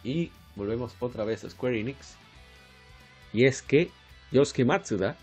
[0.04, 2.16] Y volvemos otra vez a Square Enix.
[3.32, 3.90] Y es que
[4.30, 5.16] Yosuke Matsuda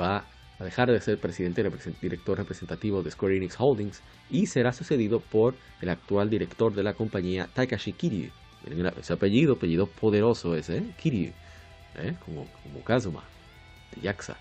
[0.00, 0.24] va
[0.58, 5.20] a dejar de ser presidente y director representativo de Square Enix Holdings y será sucedido
[5.20, 8.30] por el actual director de la compañía Takashi Kiryu
[8.98, 10.84] ese apellido, apellido poderoso ese, ¿eh?
[11.00, 11.32] Kiryu,
[11.96, 12.14] ¿eh?
[12.24, 13.22] como, como Kazuma,
[13.94, 14.36] de Yaxa.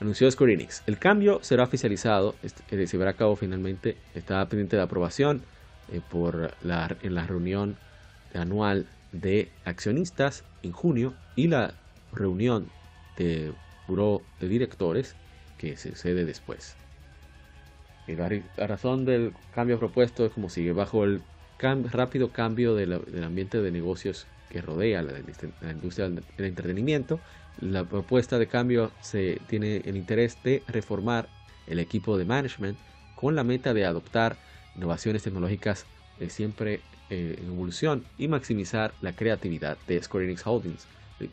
[0.00, 0.68] Anunció Square.
[0.86, 5.42] El cambio será oficializado, se llevará a cabo finalmente, está pendiente de aprobación
[5.90, 7.76] eh, por la, en la reunión
[8.34, 11.74] anual de accionistas en junio y la
[12.12, 12.68] reunión
[13.16, 13.52] de
[13.88, 15.14] buró de directores
[15.58, 16.76] que sucede después.
[18.06, 21.22] La razón del cambio propuesto es como sigue, bajo el
[21.58, 22.92] rápido cambio del
[23.24, 25.12] ambiente de negocios que rodea la,
[25.60, 27.20] la, industria del entretenimiento.
[27.60, 31.28] La propuesta de cambio se tiene el interés de reformar
[31.66, 32.78] el equipo de management
[33.14, 34.36] con la meta de adoptar
[34.76, 35.86] innovaciones tecnológicas
[36.18, 40.86] de siempre eh, en evolución y maximizar la creatividad de Square Enix Holdings,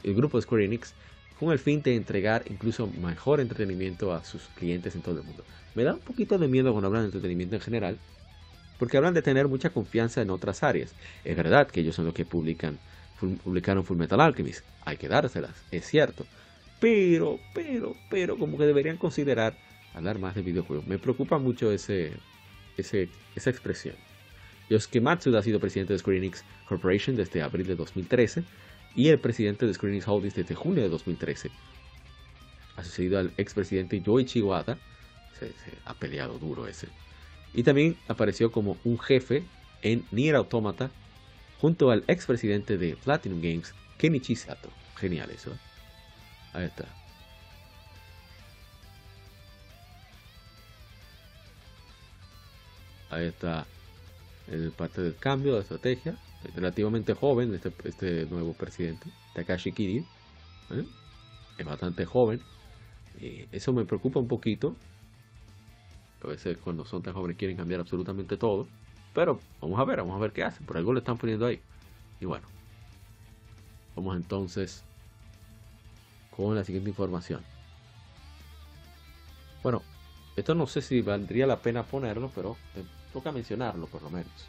[0.04, 0.94] el, grupo de Square Enix,
[1.40, 5.44] con el fin de entregar incluso mejor entretenimiento a sus clientes en todo el mundo.
[5.76, 7.98] Me da un poquito de miedo cuando hablan de entretenimiento en general,
[8.84, 10.93] porque hablan de tener mucha confianza en otras áreas.
[11.24, 12.78] Es verdad que ellos son los que publican,
[13.41, 16.26] publicaron Full Metal Alchemist, hay que dárselas, es cierto.
[16.82, 19.56] Pero, pero, pero, como que deberían considerar
[19.93, 20.86] hablar más de videojuegos.
[20.86, 22.12] Me preocupa mucho ese,
[22.76, 23.96] ese, esa expresión.
[24.69, 28.43] Yosuke Matsuda ha sido presidente de Square Enix Corporation desde abril de 2013
[28.98, 31.52] y el presidente de Square Enix Holdings desde junio de 2013.
[32.76, 34.78] Ha sucedido al expresidente Yoichi Wada.
[35.39, 35.54] se
[35.86, 36.89] ha peleado duro ese.
[37.54, 39.44] Y también apareció como un jefe
[39.82, 40.89] en Nier Automata
[41.60, 44.70] junto al expresidente de Platinum Games, Kenichi Sato.
[44.96, 45.52] Genial eso.
[45.52, 45.58] ¿eh?
[46.54, 46.86] Ahí está.
[53.10, 53.66] Ahí está
[54.48, 56.18] el parte del cambio de estrategia.
[56.56, 60.06] Relativamente joven este, este nuevo presidente, Takashi Kiryu.
[60.72, 60.86] ¿eh?
[61.58, 62.42] Es bastante joven.
[63.22, 64.76] Y eso me preocupa un poquito
[66.24, 68.68] a veces cuando son tan jóvenes quieren cambiar absolutamente todo.
[69.14, 70.66] Pero vamos a ver, vamos a ver qué hacen.
[70.66, 71.60] Por algo le están poniendo ahí.
[72.20, 72.48] Y bueno.
[73.96, 74.84] Vamos entonces
[76.36, 77.42] con la siguiente información.
[79.62, 79.82] Bueno,
[80.36, 82.58] esto no sé si valdría la pena ponerlo, pero
[83.14, 84.48] toca mencionarlo por lo menos.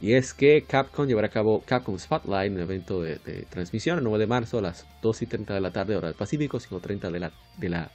[0.00, 3.16] Y es que Capcom llevará a cabo Capcom Spotlight, un evento de,
[3.50, 6.16] transmisión el 9 de marzo a las 2 y 30 de la tarde, hora del
[6.16, 7.90] Pacífico, 5 y 30 de la, de, la,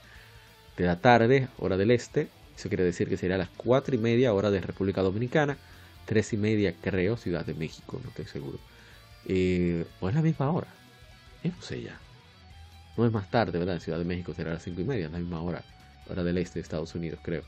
[0.76, 3.98] de la tarde, hora del Este, eso quiere decir que sería a las 4 y
[3.98, 5.56] media hora de República Dominicana,
[6.06, 8.58] 3 y media creo Ciudad de México, no estoy seguro.
[9.26, 10.68] Eh, o es la misma hora.
[11.42, 11.98] Eh, no sé ya.
[12.96, 13.76] No es más tarde, ¿verdad?
[13.76, 15.62] En Ciudad de México será a las 5 y media, la misma hora.
[16.08, 17.42] Hora del este de Estados Unidos, creo.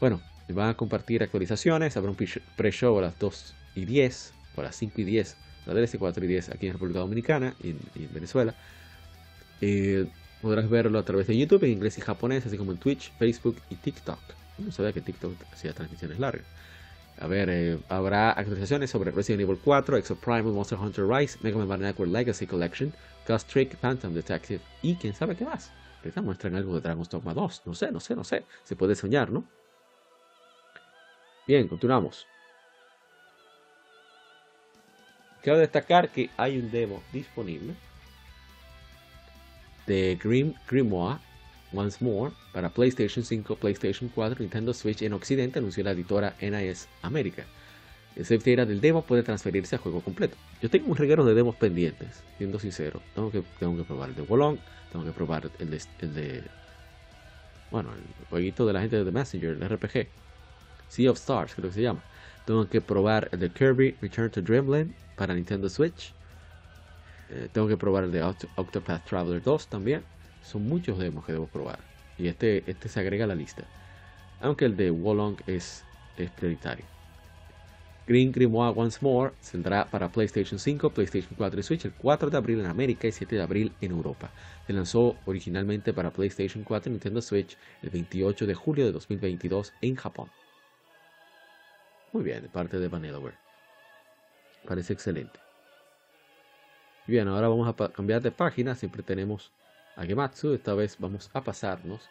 [0.00, 0.20] Bueno,
[0.52, 2.16] van a compartir actualizaciones, habrá un
[2.56, 5.36] pre-show a las 2 y 10, o a las 5 y 10,
[5.66, 7.78] a las 4 y 10 aquí en República Dominicana y en,
[8.12, 8.54] Venezuela.
[9.60, 10.06] Eh,
[10.40, 13.56] podrás verlo a través de YouTube en inglés y japonés, así como en Twitch, Facebook
[13.68, 14.39] y TikTok.
[14.60, 16.46] No sabía que TikTok hacía transmisiones largas.
[17.18, 21.80] A ver, eh, habrá actualizaciones sobre Resident Evil 4, Exoprimal, Monster Hunter Rise, Mega Man
[21.80, 22.92] Battle Legacy Collection,
[23.28, 25.70] Ghost Trick, Phantom Detective y quién sabe qué más.
[26.02, 27.62] Quizás muestran algo de Dragon's Dogma 2.
[27.66, 28.46] No sé, no sé, no sé.
[28.64, 29.44] Se puede soñar, ¿no?
[31.46, 32.26] Bien, continuamos.
[35.42, 37.74] Quiero destacar que hay un demo disponible
[39.86, 41.20] de Grim Grimoire
[41.72, 46.88] Once More para PlayStation 5, PlayStation 4, Nintendo Switch en Occidente, anunció la editora NIS
[47.02, 47.44] América.
[48.16, 50.36] El save data del demo puede transferirse al juego completo.
[50.60, 53.00] Yo tengo un reguero de demos pendientes, siendo sincero.
[53.14, 54.58] Tengo que, tengo que probar el de Wolong,
[54.92, 56.42] tengo que probar el de, el de.
[57.70, 60.08] Bueno, el jueguito de la gente de The Messenger, el RPG.
[60.88, 62.02] Sea of Stars, creo que se llama.
[62.46, 66.12] Tengo que probar el de Kirby Return to Dreamland para Nintendo Switch.
[67.30, 70.02] Eh, tengo que probar el de Octopath Traveler 2 también.
[70.42, 71.78] Son muchos demos que debo probar.
[72.18, 73.64] Y este, este se agrega a la lista.
[74.40, 75.84] Aunque el de Wolong es,
[76.16, 76.84] es prioritario.
[78.06, 82.36] Green Grimoire Once More saldrá para PlayStation 5, PlayStation 4 y Switch el 4 de
[82.36, 84.30] abril en América y 7 de abril en Europa.
[84.66, 89.72] Se lanzó originalmente para PlayStation 4 y Nintendo Switch el 28 de julio de 2022
[89.80, 90.28] en Japón.
[92.12, 93.36] Muy bien, de parte de Vanillaware.
[94.66, 95.38] Parece excelente.
[97.06, 98.74] Bien, ahora vamos a cambiar de página.
[98.74, 99.52] Siempre tenemos
[99.96, 100.54] a Gematsu.
[100.54, 102.08] Esta vez vamos a pasarnos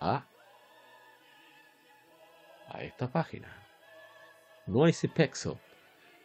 [0.00, 0.26] a,
[2.68, 3.48] a esta página.
[4.66, 5.54] Noisy Pexel.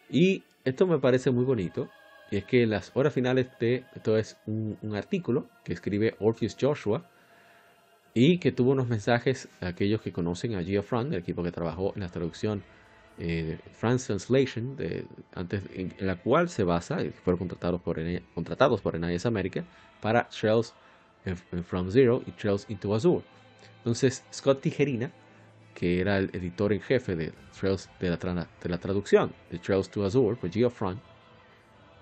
[0.10, 1.90] Y esto me parece muy bonito.
[2.30, 7.10] Y es que las horas finales de esto es un, artículo que escribe Orpheus Joshua
[8.14, 11.94] y que tuvo unos mensajes a aquellos que conocen a Geofran, el equipo que trabajó
[11.96, 12.64] en la traducción
[13.20, 18.00] eh, France Translation, de, antes, en, la cual se basa, fueron contratados por,
[18.36, 19.64] contratados por NIS América
[20.02, 20.74] para Trails
[21.66, 23.24] From Zero y Trails into Azure.
[23.80, 25.12] Entonces, Scott Tijerina,
[25.74, 29.90] que era el editor en jefe de Trails de la, de la traducción de Trails
[29.90, 31.00] to Azure por Geofront,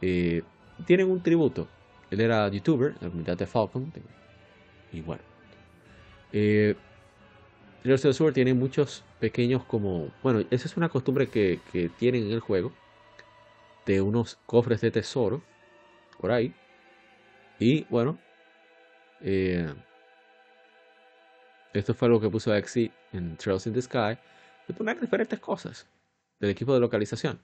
[0.01, 0.43] eh,
[0.85, 1.67] tienen un tributo.
[2.11, 3.91] Él era youtuber en la comunidad de Falcon.
[4.91, 5.23] Y bueno.
[6.33, 6.75] Eh,
[7.83, 10.11] Trails to Azure tiene muchos pequeños como...
[10.21, 11.59] Bueno, esa es una costumbre que,
[11.97, 12.71] tienen en el juego.
[13.83, 15.41] De unos cofres de tesoro.
[16.19, 16.53] Por ahí.
[17.59, 18.19] Y bueno,
[19.21, 19.73] eh,
[21.73, 24.15] esto fue lo que puso Exi en Trails in the Sky.
[24.67, 25.87] De poner diferentes cosas
[26.39, 27.39] del equipo de localización.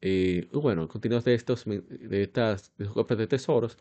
[0.00, 3.78] y bueno, contenidos de estos de estas de copias de tesoros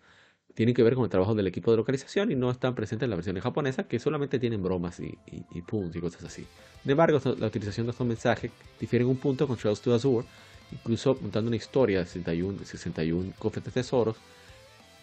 [0.54, 3.10] tienen que ver con el trabajo del equipo de localización y no están presentes en
[3.10, 6.46] la versión japonesa que solamente tienen bromas y, y, y y cosas así.
[6.84, 10.28] Sin embargo, la utilización de estos mensajes difiere en un punto con Trails to Azure,
[10.72, 14.18] incluso montando una historia de 61, 61 cofres de tesoros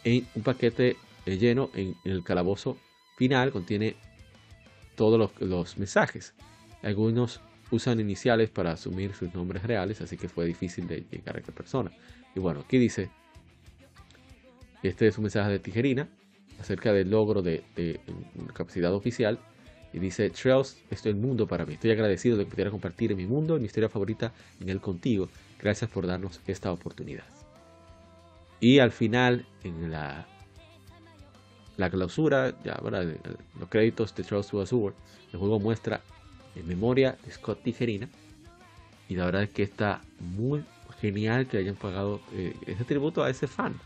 [0.05, 2.79] en un paquete eh, lleno en, el calabozo
[3.17, 3.97] final contiene
[4.97, 6.35] todos los, mensajes.
[6.83, 11.41] Algunos usan iniciales para asumir sus nombres reales, así que fue difícil de llegar a
[11.41, 11.93] esta persona.
[12.35, 13.11] Y bueno, aquí dice,
[14.83, 16.09] este es un mensaje de Tijerina
[16.61, 17.63] acerca del logro de,
[18.53, 19.39] capacidad oficial.
[19.93, 21.75] Y dice, Trails es el mundo para mí.
[21.75, 25.29] Estoy agradecido de que pudiera compartir mi mundo mi historia favorita en él contigo.
[25.61, 27.25] Gracias por darnos esta oportunidad.
[28.61, 30.27] Y al final, en la
[31.81, 32.79] la clausura, ya
[33.59, 34.95] los créditos de Charles to Azure,
[35.33, 36.03] el juego muestra
[36.55, 38.09] en memoria de Scott Tijerina.
[39.09, 40.63] Y la verdad es que está muy
[41.01, 43.81] genial que hayan pagado eh, ese tributo a ese fan.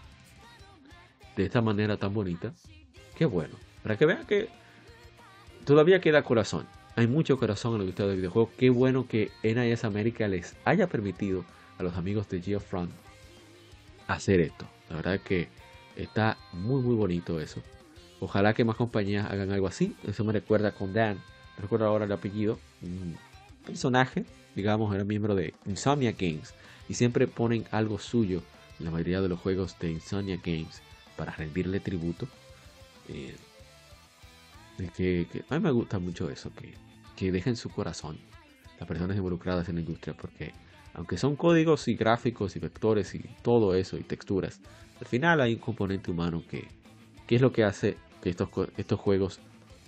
[1.37, 2.53] De esta manera tan bonita.
[3.17, 3.55] Qué bueno.
[3.83, 4.49] Para que vean que
[5.65, 6.67] todavía queda corazón.
[6.97, 8.51] Hay mucho corazón en el gustado del videojuego.
[8.57, 11.45] Qué bueno que NIS América les haya permitido
[11.79, 12.93] a los amigos de Geofront
[14.07, 14.67] hacer esto.
[14.89, 15.49] La verdad que
[15.97, 17.63] está muy muy bonito eso.
[18.21, 19.97] Ojalá que más compañías hagan algo así.
[20.07, 21.21] Eso me recuerda con Dan.
[21.59, 22.59] Recuerdo ahora el apellido.
[22.81, 23.17] Un
[23.67, 26.55] personaje, digamos, era miembro de Insomnia Games.
[26.89, 28.43] Y siempre ponen algo suyo
[28.79, 30.81] en la mayoría de los juegos de Insomnia Games
[31.17, 32.29] para rendirle tributo.
[33.09, 33.37] Eh,
[34.97, 36.75] que, a mí me gusta mucho eso, que,
[37.17, 38.19] que dejen su corazón
[38.79, 40.53] las personas involucradas en la industria, porque
[40.95, 44.61] aunque son códigos y gráficos y vectores y todo eso y texturas,
[45.01, 46.69] al final hay un componente humano que,
[47.27, 49.41] que es lo que hace que estos, estos juegos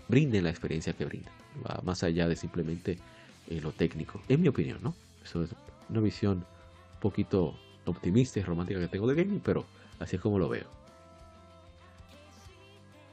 [0.09, 1.33] brinden la experiencia que brindan.
[1.65, 2.99] Va más allá de simplemente
[3.49, 4.21] eh, lo técnico.
[4.29, 4.95] En mi opinión, ¿no?
[5.25, 5.51] Eso es
[5.89, 7.55] una visión un poquito
[7.87, 9.65] optimista y romántica que tengo de gaming, pero
[10.01, 10.67] así es como lo veo.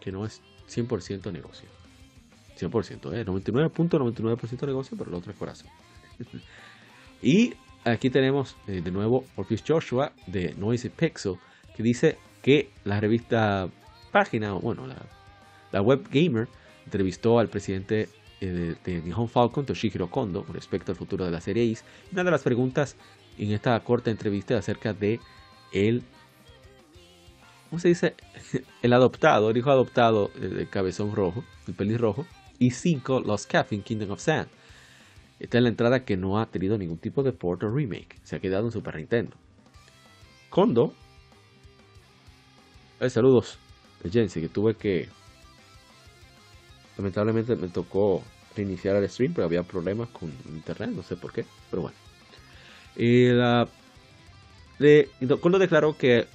[0.04, 1.70] Que no es 100% negocio.
[2.60, 3.26] 100%, ¿eh?
[3.26, 5.70] 99.99% de negocio, pero el otro es corazón.
[7.22, 7.54] y
[7.86, 11.38] aquí tenemos eh, de nuevo Orpheus Joshua de Noisy Pixel,
[11.76, 13.70] que dice que la revista
[14.12, 14.98] página, bueno, la,
[15.72, 16.50] la web gamer
[16.86, 18.10] entrevistó al presidente
[18.42, 21.86] eh, de, Nihon Falcon, Toshihiro Kondo, respecto al futuro de la serie Is.
[22.12, 22.98] Una de las preguntas
[23.38, 25.22] en esta corta entrevista acerca de
[25.72, 26.04] el
[27.74, 28.14] ¿cómo se dice?
[28.84, 32.28] El adoptado, el hijo adoptado del cabezón rojo, el pelirrojo,
[32.60, 34.48] y 5, Lost Caffeine Kingdom of Sand.
[35.40, 38.40] Esta es la entrada que no ha tenido ningún tipo de port remake, se ha
[38.40, 39.36] quedado en Super Nintendo.
[40.52, 40.94] Kondo,
[43.00, 43.58] eh, saludos
[44.04, 45.10] de Jensi, que tuve que.
[46.96, 48.22] Lamentablemente me tocó
[48.56, 51.98] reiniciar el stream, pero había problemas con internet, no sé por qué, pero bueno.
[52.96, 53.68] Y la,
[54.78, 55.10] de,
[55.42, 56.28] Kondo declaró que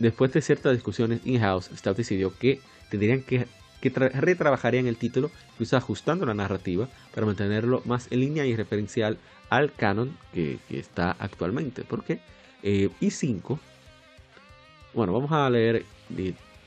[0.00, 2.58] Después de ciertas discusiones in-house, Staff decidió que
[2.90, 3.46] tendrían que,
[3.82, 9.18] retrabajarían el título, incluso ajustando la narrativa para mantenerlo más en línea y referencial
[9.50, 11.84] al canon que, está actualmente.
[11.84, 12.20] Porque
[12.62, 13.58] eh, i5,
[14.94, 15.84] bueno, vamos a leer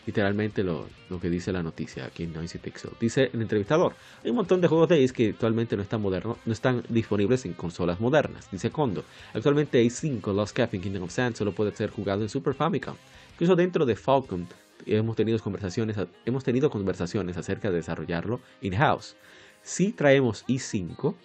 [0.05, 0.87] literalmente lo,
[1.21, 2.91] que dice la noticia aquí en Noisy Pixel.
[2.99, 6.37] Dice el entrevistador, hay un montón de juegos de Ace que actualmente no están modernos,
[6.45, 8.47] no están disponibles en consolas modernas.
[8.51, 9.03] Dice Kondo,
[9.33, 12.95] actualmente Ace 5 Lost Cap Kingdom of Sand solo puede ser jugado en Super Famicom.
[13.33, 14.47] Incluso dentro de Falcon
[14.85, 19.15] hemos tenido conversaciones, hemos tenido conversaciones acerca de desarrollarlo in-house.
[19.61, 21.15] Si traemos i5,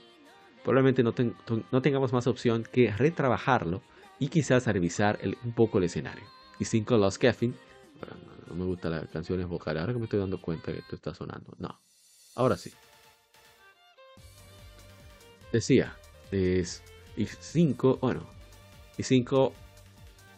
[0.62, 1.12] probablemente no,
[1.82, 3.82] tengamos más opción que retrabajarlo
[4.18, 6.24] y quizás revisar un poco el escenario.
[6.60, 7.54] i5 Lost Caffeine.
[8.48, 9.80] No me gustan las canciones vocales.
[9.80, 11.54] Ahora que me estoy dando cuenta que esto está sonando.
[11.58, 11.78] No.
[12.34, 12.72] Ahora sí.
[15.52, 15.96] Decía,
[16.30, 16.82] es
[17.16, 18.26] i5, bueno,
[18.98, 19.52] i5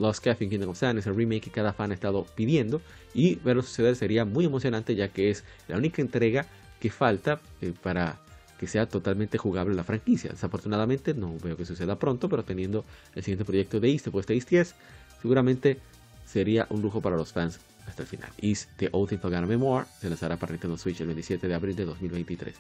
[0.01, 2.81] Lost Cafe en Kingdom of Sand es el remake que cada fan ha estado pidiendo
[3.15, 6.47] y verlo suceder sería muy emocionante ya que es la única entrega
[6.81, 8.19] que falta eh, para
[8.59, 10.31] que sea totalmente jugable la franquicia.
[10.31, 12.85] Desafortunadamente no veo que suceda pronto, pero teniendo
[13.15, 14.75] el siguiente proyecto de East, después de East 10,
[15.23, 15.79] seguramente
[16.27, 18.31] sería un lujo para los fans hasta el final.
[18.41, 21.85] Is The Old Infogana Memoir se lanzará para Nintendo Switch el 27 de abril de
[21.87, 22.55] 2023.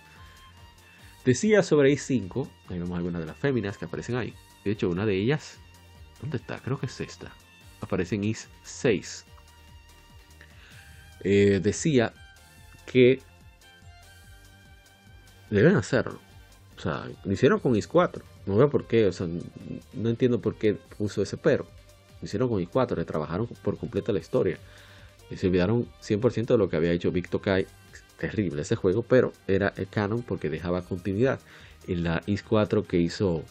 [1.25, 4.35] Decía sobre i5, ahí vemos algunas de las féminas que aparecen ahí.
[4.65, 5.59] De hecho, una de ellas
[6.21, 6.59] ¿dónde está?
[6.59, 7.33] Creo que es esta.
[7.81, 9.25] Aparece en Is 6.
[11.23, 12.13] Eh, decía
[12.87, 13.21] que
[15.51, 16.19] deben hacerlo.
[16.77, 18.25] O sea, lo hicieron con Is 4.
[18.47, 19.27] No veo por qué, o sea,
[19.93, 21.67] no entiendo por qué puso ese pero.
[22.21, 24.59] Lo hicieron con Is 4, le trabajaron por completo la historia.
[25.31, 27.67] Y se olvidaron 100% de lo que había hecho Victor Kai.
[28.19, 31.39] Terrible ese juego, pero era el canon porque dejaba continuidad.
[31.87, 33.45] En la Is 4 que hizo.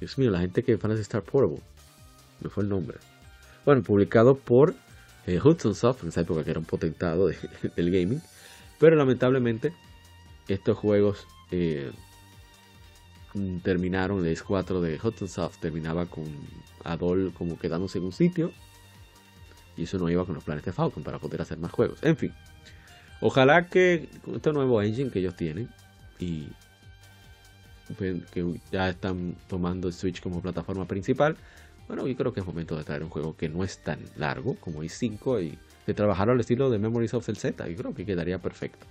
[0.00, 1.62] Dios mío, la gente que fan de Star Portable.
[2.40, 2.98] Me fue el nombre.
[3.64, 4.74] Bueno, publicado por
[5.26, 7.28] eh, Hudson Soft, en esa época que era un potentado
[7.76, 8.22] del gaming.
[8.78, 9.72] Pero lamentablemente,
[10.46, 11.90] estos juegos eh,
[13.62, 14.22] terminaron.
[14.22, 16.24] La Is 4 de Hudson Soft terminaba con
[16.84, 18.52] Adol como quedándose en un sitio
[19.78, 22.02] y eso no iba con los planes de Falcon para poder hacer más juegos.
[22.02, 22.34] En fin,
[23.20, 25.70] ojalá que con este nuevo engine que ellos tienen
[26.18, 26.48] y
[27.96, 31.36] que ya están tomando Switch como plataforma principal,
[31.88, 34.56] bueno, yo creo que es momento de traer un juego que no es tan largo
[34.56, 37.66] como i5 y de trabajar al estilo de Memories of the Z.
[37.68, 38.86] Y creo que quedaría perfecto.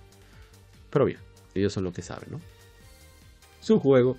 [0.90, 1.20] Pero bien,
[1.54, 2.40] ellos son los que saben, ¿no?
[3.60, 4.18] Su juego,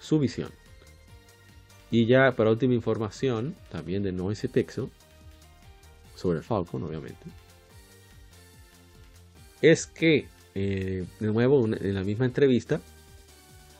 [0.00, 0.50] su visión.
[1.92, 4.88] Y ya para última información, también de Noise Pixel,
[6.16, 7.26] sobre Falcon, obviamente,
[9.62, 10.26] es que,
[10.56, 12.80] eh, de nuevo, en la misma entrevista,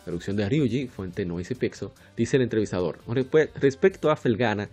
[0.04, 2.98] producción de Ryuji, fuente Noise Pixel, dice el entrevistador,
[3.30, 4.68] pues, respecto a Felgana,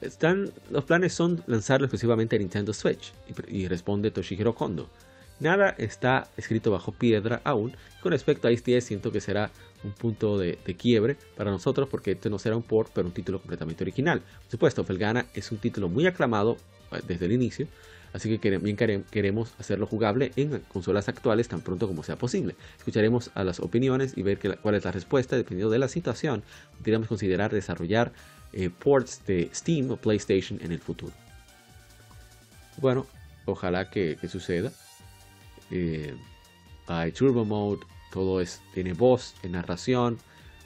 [0.00, 3.12] están, los planes son lanzarlo exclusivamente a Nintendo Switch,
[3.48, 4.88] y, responde Toshihiro Kondo.
[5.38, 7.74] Nada está escrito bajo piedra aún.
[8.02, 9.50] Con respecto a este siento que será
[9.82, 13.14] un punto de, de, quiebre para nosotros porque este no será un port, pero un
[13.14, 14.20] título completamente original.
[14.20, 16.58] Por supuesto, Felgana es un título muy aclamado
[17.06, 17.68] desde el inicio.
[18.12, 22.56] Así que bien queremos hacerlo jugable en consolas actuales tan pronto como sea posible.
[22.78, 25.36] Escucharemos a las opiniones y ver cuál es la respuesta.
[25.36, 26.42] Dependiendo de la situación,
[26.78, 28.12] podríamos considerar desarrollar
[28.52, 31.12] eh, ports de Steam o PlayStation en el futuro.
[32.78, 33.06] Bueno,
[33.44, 34.72] ojalá que, suceda.
[35.70, 36.14] Eh,
[36.88, 37.80] hay Turbo Mode,
[38.12, 40.18] todo es, tiene voz, narración,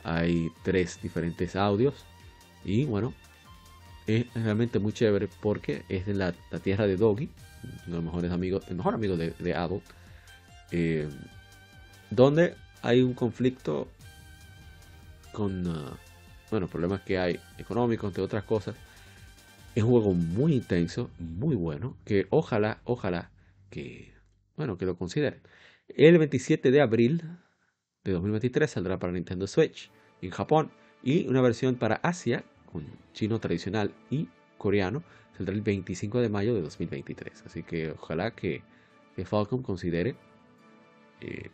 [0.02, 1.94] hay tres diferentes audios.
[2.64, 3.12] Y bueno,
[4.06, 6.32] es realmente muy chévere porque es en la,
[6.62, 7.30] tierra de Doggy,
[7.62, 9.80] uno de los mejores amigos, el mejor amigo de, de
[10.70, 11.08] eh,
[12.10, 13.88] donde hay un conflicto
[15.32, 15.96] con, uh,
[16.50, 18.76] bueno, problemas que hay económicos, entre otras cosas.
[19.74, 23.30] Es un juego muy intenso, muy bueno, que ojalá, ojalá
[23.70, 24.14] que
[24.56, 25.40] bueno, que lo consideren.
[25.88, 27.22] El 27 de abril
[28.04, 29.90] de 2023 saldrá para Nintendo Switch
[30.22, 30.70] en Japón
[31.02, 32.44] y una versión para Asia
[32.74, 35.04] con chino tradicional y coreano
[35.36, 37.44] saldrá el 25 de mayo de 2023.
[37.46, 38.62] Así que ojalá que,
[39.24, 40.16] Falcom considere
[41.20, 41.50] eh,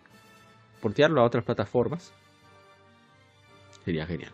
[0.81, 2.15] portearlo a otras plataformas.
[3.85, 4.33] Sería genial.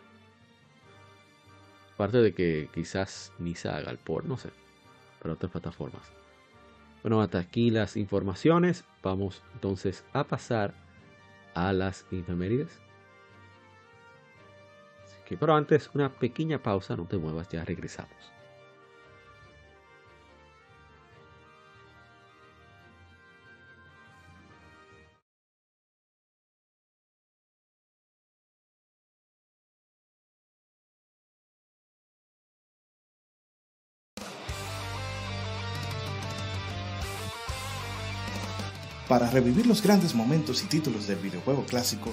[1.95, 4.51] Aparte de que quizás ni se haga el port, no sé,
[5.21, 6.03] para otras plataformas.
[7.03, 8.85] Bueno, hasta aquí las informaciones.
[9.03, 10.73] Vamos entonces a pasar
[11.55, 12.86] a las infemérides.
[15.35, 18.15] Pero antes, una pequeña pausa, no te muevas, ya regresamos.
[39.09, 42.13] Para revivir los grandes momentos y títulos del videojuego clásico,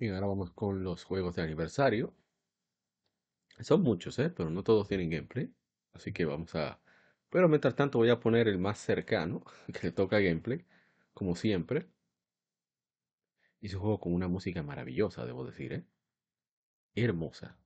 [0.00, 2.14] Y ahora vamos con los juegos de aniversario.
[3.60, 4.30] Son muchos, ¿eh?
[4.30, 5.54] pero no todos tienen gameplay.
[5.92, 6.80] Así que vamos a...
[7.28, 9.44] Pero mientras tanto voy a poner el más cercano,
[9.74, 10.64] que le toca gameplay,
[11.12, 11.86] como siempre.
[13.60, 15.86] Y es juego con una música maravillosa, debo decir, ¿eh?
[16.94, 17.58] Hermosa.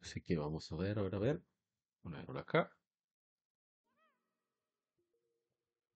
[0.00, 1.42] Así que vamos a ver, a ver, a ver.
[2.00, 2.74] Ponerlo acá.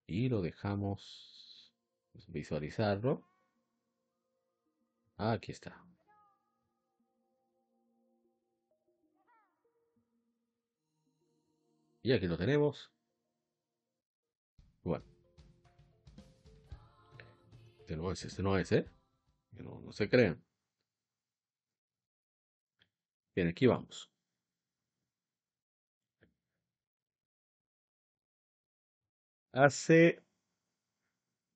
[0.05, 1.73] Y lo dejamos
[2.27, 3.30] visualizarlo.
[5.21, 5.79] Aquí está.
[12.01, 12.91] Y aquí lo tenemos.
[14.83, 15.05] Bueno.
[17.81, 18.89] Este no es, este no es, ¿eh?
[19.51, 20.43] No, no se crean.
[23.35, 24.09] Bien, aquí vamos.
[29.53, 30.23] Hace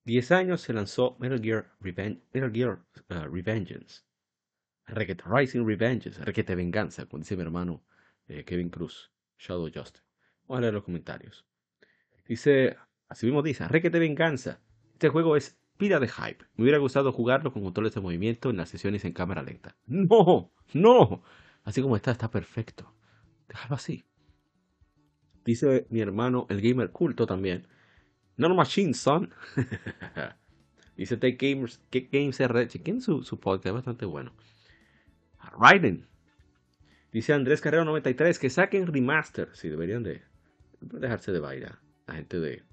[0.05, 2.79] 10 años se lanzó Metal Gear, Revenge, Metal Gear
[3.09, 4.03] uh, Revengeance.
[4.87, 7.83] Rising Revengeance, Requete Venganza, como dice mi hermano
[8.27, 10.05] eh, Kevin Cruz, Shadow Justice.
[10.47, 11.47] Vamos a leer los comentarios.
[12.27, 12.77] Dice,
[13.07, 14.61] así mismo dice, Requete Venganza.
[14.93, 16.45] Este juego es pida de hype.
[16.55, 19.75] Me hubiera gustado jugarlo con controles de movimiento en las sesiones en cámara lenta.
[19.87, 21.23] No, no.
[21.63, 22.93] Así como está, está perfecto.
[23.47, 24.05] Déjalo así.
[25.43, 27.67] Dice mi hermano, el gamer culto también.
[28.37, 29.33] No machine, son.
[30.97, 32.67] Dice Take Gamers, que Games RD.
[32.67, 34.33] Chequen su, su podcast, es bastante bueno.
[35.59, 36.07] Raiden.
[37.11, 39.49] Dice Andrés Carrero 93 que saquen remaster.
[39.53, 40.21] Sí, deberían de
[40.81, 41.79] dejarse de bailar.
[42.07, 42.63] La gente de,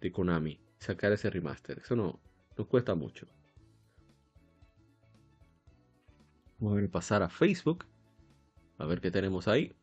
[0.00, 0.60] de Konami.
[0.78, 1.78] Sacar ese remaster.
[1.78, 2.20] Eso no,
[2.56, 3.26] no cuesta mucho.
[6.58, 7.86] Vamos a ver pasar a Facebook.
[8.78, 9.74] A ver qué tenemos ahí.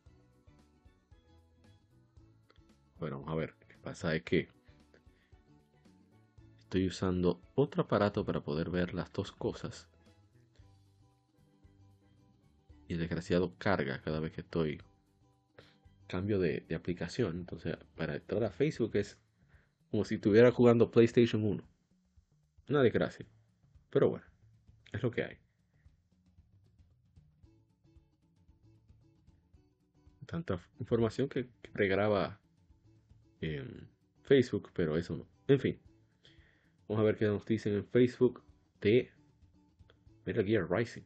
[2.98, 3.54] Bueno, a ver.
[3.68, 4.14] ¿Qué pasa?
[4.14, 4.48] Es que
[6.68, 9.88] estoy usando otro aparato para poder ver las dos cosas.
[12.86, 14.82] Y el desgraciado carga cada vez que estoy
[16.06, 17.38] cambio de, de aplicación.
[17.38, 19.18] Entonces, para entrar a Facebook es
[19.90, 21.64] como si estuviera jugando PlayStation 1.
[22.68, 23.24] Una desgracia.
[23.88, 24.26] Pero bueno,
[24.92, 25.38] es lo que hay.
[30.26, 32.38] Tanta información que, que pregraba
[33.40, 33.88] en
[34.20, 35.26] Facebook, pero eso no.
[35.46, 35.87] En fin.
[36.88, 38.42] Vamos a ver qué nos dicen en Facebook
[38.80, 39.10] de
[40.24, 41.02] Metal Gear Rising.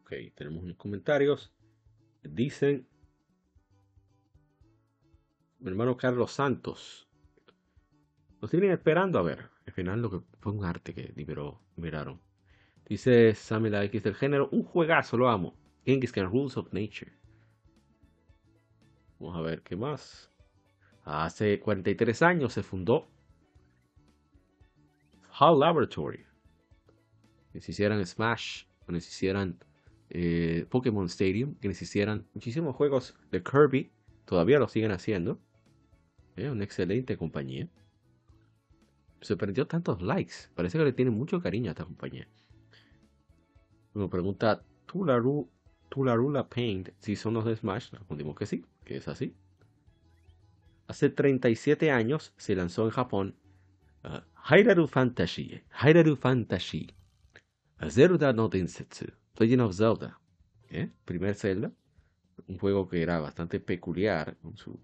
[0.00, 1.52] Ok, tenemos unos comentarios.
[2.22, 2.88] Dicen
[5.58, 7.06] mi hermano Carlos Santos.
[8.40, 9.50] Nos tienen esperando a ver.
[9.66, 12.18] Al final lo que fue un arte que liberó, miraron.
[12.86, 15.54] Dice Samuel X del género, un juegazo, lo amo.
[15.84, 17.19] Genghis Khan Rules of Nature.
[19.20, 20.30] Vamos a ver qué más.
[21.04, 23.06] Hace 43 años se fundó
[25.38, 26.24] HAL Laboratory.
[27.52, 29.58] Que se hicieran Smash, que se hicieran
[30.08, 33.92] eh, Pokémon Stadium, que se hicieran muchísimos juegos de Kirby.
[34.24, 35.38] Todavía lo siguen haciendo.
[36.36, 37.68] Eh, una excelente compañía.
[39.20, 40.34] Se perdió tantos likes.
[40.54, 42.26] Parece que le tiene mucho cariño a esta compañía.
[43.92, 45.50] Me pregunta Tularu,
[45.90, 47.90] Tularula Paint si son los de Smash.
[47.90, 48.64] Respondimos que sí,
[48.96, 49.34] es así.
[50.86, 53.36] Hace 37 años se lanzó en Japón
[54.04, 55.62] uh, Haidaru Fantasy.
[55.70, 56.92] Haidaru Fantasy.
[57.88, 59.06] Zelda no Densetsu.
[59.38, 60.20] Legend of Zelda.
[60.68, 60.90] ¿eh?
[61.04, 61.72] Primer Zelda.
[62.46, 64.36] Un juego que era bastante peculiar.
[64.38, 64.78] Con su,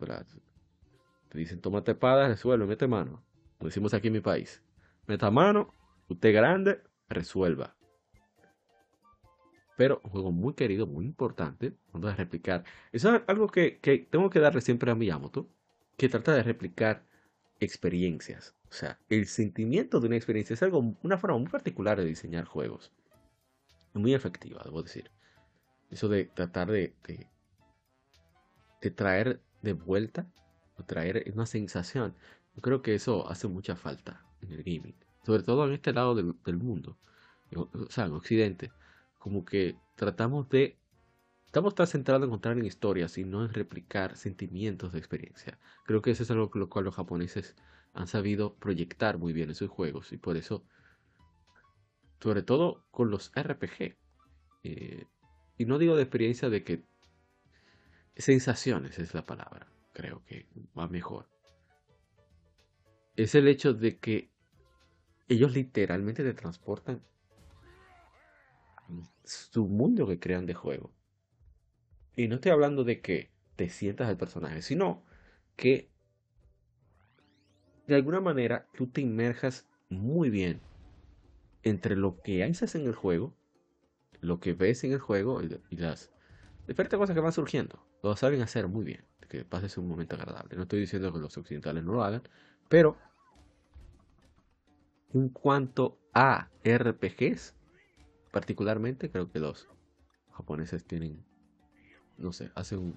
[1.28, 3.24] te dicen, tómate espada, resuelve, mete mano.
[3.58, 4.62] Como decimos aquí en mi país.
[5.06, 5.72] Meta mano,
[6.08, 7.76] usted grande, resuelva.
[9.76, 11.74] Pero un juego muy querido, muy importante.
[11.92, 12.64] Vamos a replicar.
[12.92, 15.48] Eso es algo que, que tengo que darle siempre a Miyamoto.
[15.96, 17.04] Que trata de replicar
[17.60, 18.54] experiencias.
[18.70, 22.44] O sea, el sentimiento de una experiencia es algo, una forma muy particular de diseñar
[22.44, 22.92] juegos.
[23.94, 25.10] Muy efectiva, debo decir.
[25.90, 26.94] Eso de tratar de,
[28.80, 30.26] de, traer de vuelta
[30.76, 32.14] o traer una sensación.
[32.54, 34.96] Yo creo que eso hace mucha falta en el gaming.
[35.24, 36.98] Sobre todo en este lado del, del mundo.
[37.54, 38.72] O sea, en Occidente.
[39.18, 40.78] Como que tratamos de...
[41.46, 45.58] Estamos tan centrados en contar en historias y no en replicar sentimientos de experiencia.
[45.84, 47.56] Creo que eso es algo con lo cual los japoneses
[47.94, 50.12] han sabido proyectar muy bien en sus juegos.
[50.12, 50.64] Y por eso,
[52.20, 53.96] sobre todo con los RPG.
[54.64, 55.06] Eh,
[55.56, 56.84] y no digo de experiencia de que...
[58.16, 60.46] Sensaciones es la palabra creo que
[60.78, 61.26] va mejor.
[63.16, 64.30] Es el hecho de que
[65.26, 67.02] ellos literalmente te transportan
[69.24, 70.92] su mundo que crean de juego.
[72.14, 75.04] Y no estoy hablando de que te sientas el personaje, sino
[75.56, 75.90] que
[77.86, 80.60] de alguna manera tú te inmerjas muy bien
[81.62, 83.34] entre lo que haces en el juego,
[84.20, 86.12] lo que ves en el juego y, las
[86.66, 87.84] diferentes cosas que van surgiendo.
[88.02, 90.56] Lo saben hacer muy bien que pases un momento agradable.
[90.56, 92.22] No estoy diciendo que los occidentales no lo hagan,
[92.68, 92.96] pero
[95.12, 97.55] en cuanto a RPGs,
[98.36, 99.66] particularmente creo que los
[100.32, 101.24] japoneses tienen,
[102.18, 102.94] no sé, hacen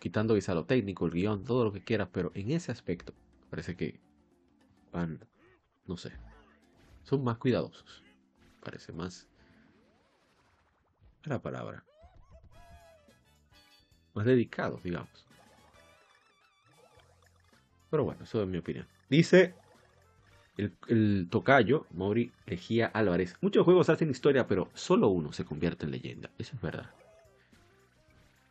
[0.00, 3.14] quitando quizá lo técnico, el guion, todo lo que quieras, pero en ese aspecto
[3.50, 4.00] parece que
[4.90, 5.20] van,
[5.86, 6.10] no sé,
[7.04, 8.02] son más cuidadosos,
[8.64, 9.28] parece más
[11.22, 11.84] la palabra,
[14.12, 15.24] más dedicados, digamos.
[17.90, 18.88] Pero bueno, eso es mi opinión.
[19.08, 19.54] Dice
[20.56, 23.36] el, tocayo, Mauri Lejía Álvarez.
[23.40, 26.30] Muchos juegos hacen historia, pero solo uno se convierte en leyenda.
[26.38, 26.90] Eso es verdad.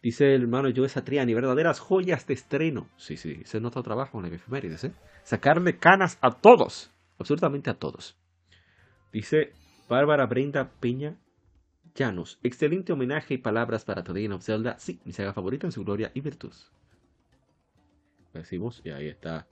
[0.02, 2.88] Dice el hermano Joe Satriani, verdaderas joyas de estreno.
[2.98, 4.94] Sí, sí, se nota trabajo en la efemérides, ¿eh?
[5.24, 6.92] Sacarle canas a todos.
[7.18, 8.18] Absolutamente a todos.
[9.12, 9.54] Dice
[9.90, 11.18] Bárbara Brenda Peña
[11.96, 15.72] Llanos, excelente homenaje y palabras para The Legend of Zelda, sí, mi saga favorita en
[15.72, 16.54] su gloria y virtud.
[18.34, 19.48] Decimos, y ahí está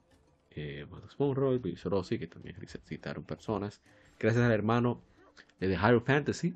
[0.51, 3.81] eh, Matos Monroe, Luis Rossi, que también citaron personas.
[4.19, 5.01] Gracias al hermano
[5.59, 6.55] de Hyrule Fantasy,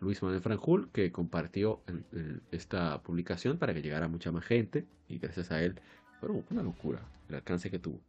[0.00, 1.82] Luis Manuel Franjul, que compartió
[2.50, 4.86] esta publicación para que llegara mucha más gente.
[5.08, 5.80] Y gracias a él,
[6.20, 8.00] fue una locura el alcance que tuvo.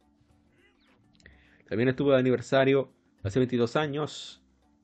[1.68, 2.92] También estuvo de aniversario
[3.22, 4.42] hace 22 años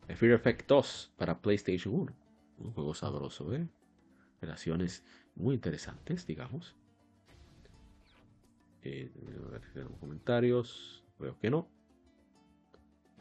[0.09, 2.13] Fear Effect 2 para PlayStation 1.
[2.59, 3.67] Un juego sabroso, ¿eh?
[4.41, 5.05] Relaciones
[5.35, 6.77] muy interesantes, digamos.
[10.01, 11.05] Comentarios.
[11.19, 11.69] Veo que no.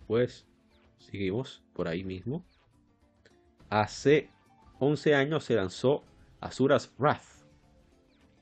[0.07, 0.45] Pues
[0.97, 2.45] seguimos por ahí mismo.
[3.69, 4.29] Hace
[4.79, 6.03] 11 años se lanzó
[6.41, 7.45] Azura's Wrath.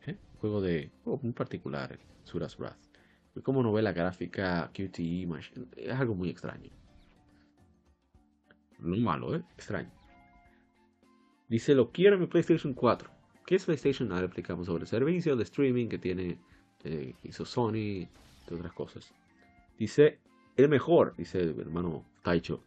[0.07, 0.17] ¿eh?
[0.33, 0.91] Un juego de.
[1.05, 2.77] Oh, muy particular, Azura's Wrath.
[3.43, 5.27] Como novela gráfica, QTE,
[5.77, 6.69] es algo muy extraño.
[8.79, 9.43] No malo, ¿eh?
[9.53, 9.91] Extraño.
[11.47, 13.09] Dice, lo quiero en mi PlayStation 4.
[13.45, 14.11] ¿Qué es PlayStation?
[14.11, 16.39] Ahora explicamos sobre el servicio de streaming que tiene,
[16.83, 18.09] eh, hizo Sony, y
[18.51, 19.13] otras cosas.
[19.77, 20.19] Dice,
[20.57, 22.63] el mejor, dice el hermano Taicho.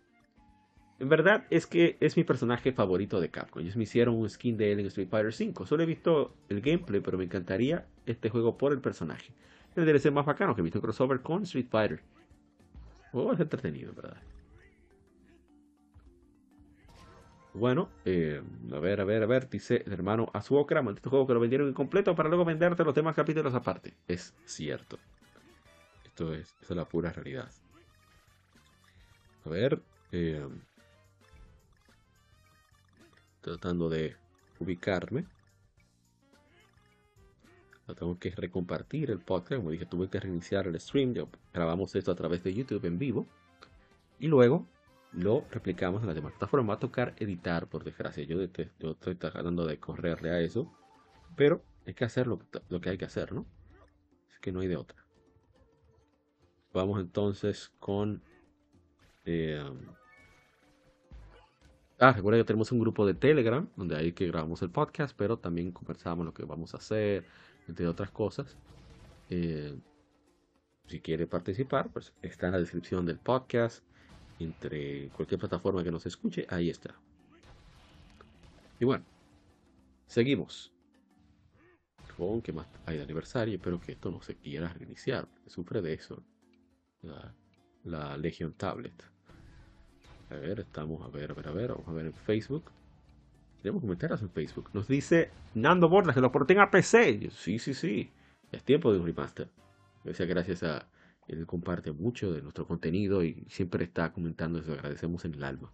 [0.99, 3.62] En verdad es que es mi personaje favorito de Capcom.
[3.62, 5.67] Ellos me hicieron un skin de él en Street Fighter V.
[5.67, 9.33] Solo he visto el gameplay, pero me encantaría este juego por el personaje.
[9.75, 12.01] El DLC más bacano que he visto crossover con Street Fighter.
[13.12, 14.17] Oh, es entretenido, ¿verdad?
[17.55, 18.43] Bueno, eh,
[18.73, 21.69] a ver, a ver, a ver, dice el hermano Azuokra, maldito juego que lo vendieron
[21.69, 23.95] incompleto para luego venderte los demás capítulos aparte.
[24.09, 24.99] Es cierto.
[26.05, 27.49] Esto es, es la pura realidad.
[29.45, 29.81] A ver,
[30.11, 30.45] eh,
[33.41, 34.17] tratando de
[34.59, 35.25] ubicarme.
[37.97, 39.61] tengo que recompartir el podcast.
[39.61, 41.15] Como dije, tuve que reiniciar el stream.
[41.53, 43.27] grabamos esto a través de YouTube en vivo.
[44.19, 44.67] Y luego
[45.17, 46.69] lo replicamos en la demás plataforma.
[46.69, 48.25] Va a tocar editar, por desgracia.
[48.25, 50.73] Yo, estoy tratando de correrle a eso.
[51.37, 52.39] Pero hay que hacer lo,
[52.81, 53.47] que hay que hacer, ¿no?
[54.33, 55.05] Es que no hay de otra.
[56.73, 58.23] Vamos entonces con...
[59.25, 59.62] Eh,
[61.99, 65.39] ah, recuerda que tenemos un grupo de Telegram, donde ahí que grabamos el podcast, pero
[65.39, 67.25] también conversamos lo que vamos a hacer,
[67.69, 68.57] entre otras cosas.
[69.31, 69.77] Eh,
[70.87, 73.85] si quiere participar, pues está en la descripción del podcast
[74.45, 76.95] entre cualquier plataforma que nos escuche, ahí está.
[78.78, 79.05] Y bueno,
[80.07, 80.72] seguimos.
[82.16, 85.26] Con que más hay de aniversario, espero que esto no se quiera reiniciar.
[85.47, 86.22] Sufre de eso.
[87.03, 87.34] La,
[87.82, 88.95] la Legion Tablet.
[90.30, 91.70] A ver, estamos a ver, a ver, a ver.
[91.70, 92.70] Vamos a ver en Facebook.
[93.62, 94.70] Tenemos comentarios en Facebook.
[94.72, 97.30] Nos dice Nando Bordas que lo porten a PC.
[97.30, 98.11] sí, sí, sí.
[98.53, 99.49] Es tiempo de un remaster.
[100.05, 100.86] Gracias a
[101.29, 104.72] él comparte mucho de nuestro contenido y siempre está comentando eso.
[104.72, 105.72] Agradecemos en el alma.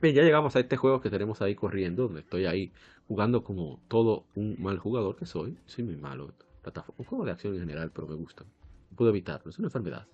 [0.00, 2.72] Bien, ya llegamos a este juego que tenemos ahí corriendo, donde estoy ahí
[3.06, 5.58] jugando como todo un mal jugador que soy.
[5.66, 6.34] Soy muy malo.
[6.96, 8.44] Un juego de acción en general, pero me gusta.
[8.44, 10.06] No puedo evitarlo, es una enfermedad.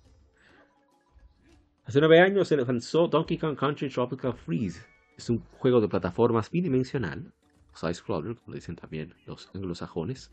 [1.85, 4.85] Hace nueve años se lanzó Donkey Kong Country Tropical Freeze.
[5.17, 7.33] Es un juego de plataformas bidimensional,
[7.73, 10.31] side-scroller, como dicen también los anglosajones,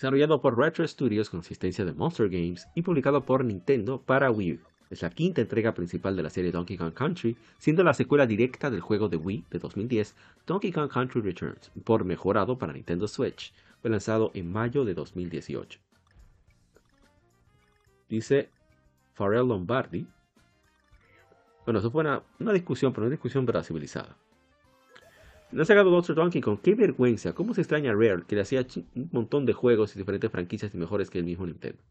[0.00, 4.54] desarrollado por Retro Studios con asistencia de Monster Games y publicado por Nintendo para Wii
[4.54, 4.60] U.
[4.88, 8.70] Es la quinta entrega principal de la serie Donkey Kong Country, siendo la secuela directa
[8.70, 13.52] del juego de Wii de 2010, Donkey Kong Country Returns, por mejorado para Nintendo Switch.
[13.82, 15.78] Fue lanzado en mayo de 2018.
[18.08, 18.48] Dice
[19.12, 20.06] Pharrell Lombardi.
[21.66, 24.16] Bueno, eso fue una, una discusión, pero una discusión verdad civilizada.
[25.52, 27.32] No ha sacado Monster Donkey con qué vergüenza.
[27.32, 30.72] ¿Cómo se extraña a Rare que le hacía un montón de juegos y diferentes franquicias
[30.72, 31.82] y mejores que el mismo Nintendo?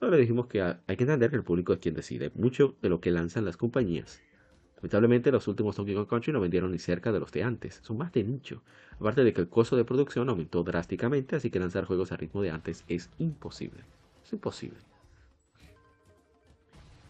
[0.00, 2.88] Solo le dijimos que hay que entender que el público es quien decide mucho de
[2.88, 4.22] lo que lanzan las compañías.
[4.76, 7.98] Lamentablemente los últimos Donkey Kong Country no vendieron ni cerca de los de antes, son
[7.98, 8.62] más de nicho.
[8.98, 12.40] Aparte de que el costo de producción aumentó drásticamente, así que lanzar juegos a ritmo
[12.40, 13.84] de antes es imposible.
[14.24, 14.78] Es imposible.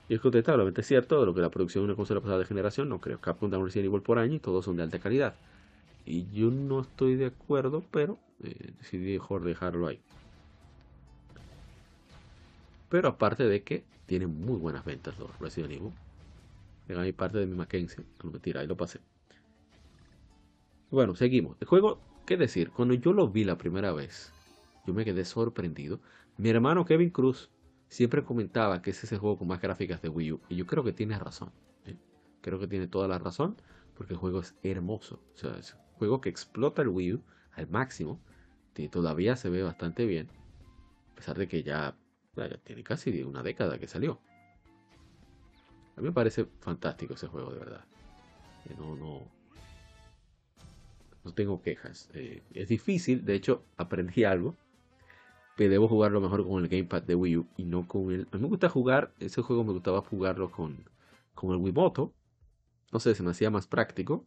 [0.09, 2.89] Y es contestablemente cierto de lo que la producción de una consola pasada de generación,
[2.89, 3.21] no creo.
[3.21, 5.35] Capcom da un Resident Evil por año y todos son de alta calidad.
[6.05, 10.01] Y yo no estoy de acuerdo, pero eh, decidí mejor dejarlo ahí.
[12.89, 15.93] Pero aparte de que tienen muy buenas ventas los Resident Evil.
[16.87, 18.05] Venga mi parte de mi Mackenzie.
[18.23, 19.01] No mentira, ahí lo pasé.
[20.91, 21.57] Bueno, seguimos.
[21.61, 22.71] El juego, ¿qué decir?
[22.71, 24.33] Cuando yo lo vi la primera vez,
[24.87, 26.01] yo me quedé sorprendido.
[26.37, 27.51] Mi hermano Kevin Cruz
[27.89, 30.41] siempre comentaba que ese es el juego con más gráficas de Wii U.
[30.49, 31.51] Y yo creo que tiene razón.
[31.87, 31.97] ¿eh?
[32.43, 33.57] Creo que tiene toda la razón.
[33.97, 35.21] Porque el juego es hermoso.
[35.35, 37.23] O sea, es juego que explota el Wii U
[37.53, 38.21] al máximo.
[38.77, 40.29] Y todavía se ve bastante bien.
[41.13, 41.97] A pesar de que ya,
[42.65, 44.21] tiene casi una década que salió.
[45.97, 47.85] A mí me parece fantástico ese juego, de verdad.
[48.69, 49.23] Eh, no, no,
[51.23, 52.11] no tengo quejas.
[52.15, 54.57] Eh, es difícil, de hecho, aprendí algo.
[55.57, 58.27] Que debo jugarlo mejor con el gamepad de Wii U y no con el.
[58.33, 60.77] A mí me gusta jugar, ese juego me gustaba jugarlo con,
[61.37, 62.13] con el Wiimoto.
[62.95, 64.25] No sé, se me hacía más práctico.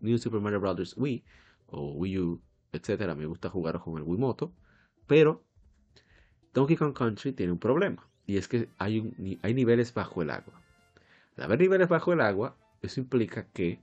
[0.00, 0.96] New Super Mario Bros.
[0.96, 1.24] Wii
[1.68, 2.42] o Wii U,
[2.72, 3.14] etcétera.
[3.14, 4.52] Me gusta jugar con el Wiimoto.
[5.06, 5.44] Pero
[6.52, 8.04] Donkey Kong Country tiene un problema.
[8.26, 9.02] Y es que hay,
[9.54, 10.60] niveles bajo el agua.
[11.36, 13.80] Al haber niveles bajo el agua, eso implica que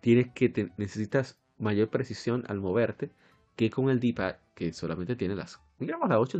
[0.00, 3.10] tienes que necesitas mayor precisión al moverte
[3.54, 6.38] que con el D-pad que solamente tiene las digamos las 8,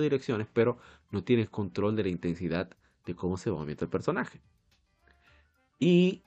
[0.00, 0.78] direcciones pero
[1.12, 2.68] no tienes control de la intensidad
[3.04, 4.40] de cómo se movimienta el personaje
[5.78, 6.22] y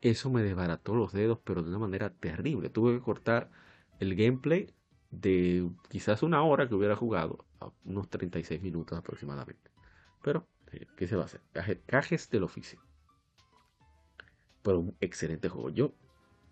[0.00, 3.50] eso me desbarató los dedos pero de una manera terrible tuve que cortar
[3.98, 4.72] el gameplay
[5.10, 9.70] de quizás una hora que hubiera jugado a unos 36 minutos aproximadamente
[10.22, 11.40] pero eh, ¿qué se va a hacer?
[11.86, 12.80] cajes del oficio
[14.66, 15.70] pero un excelente juego.
[15.70, 15.92] Yo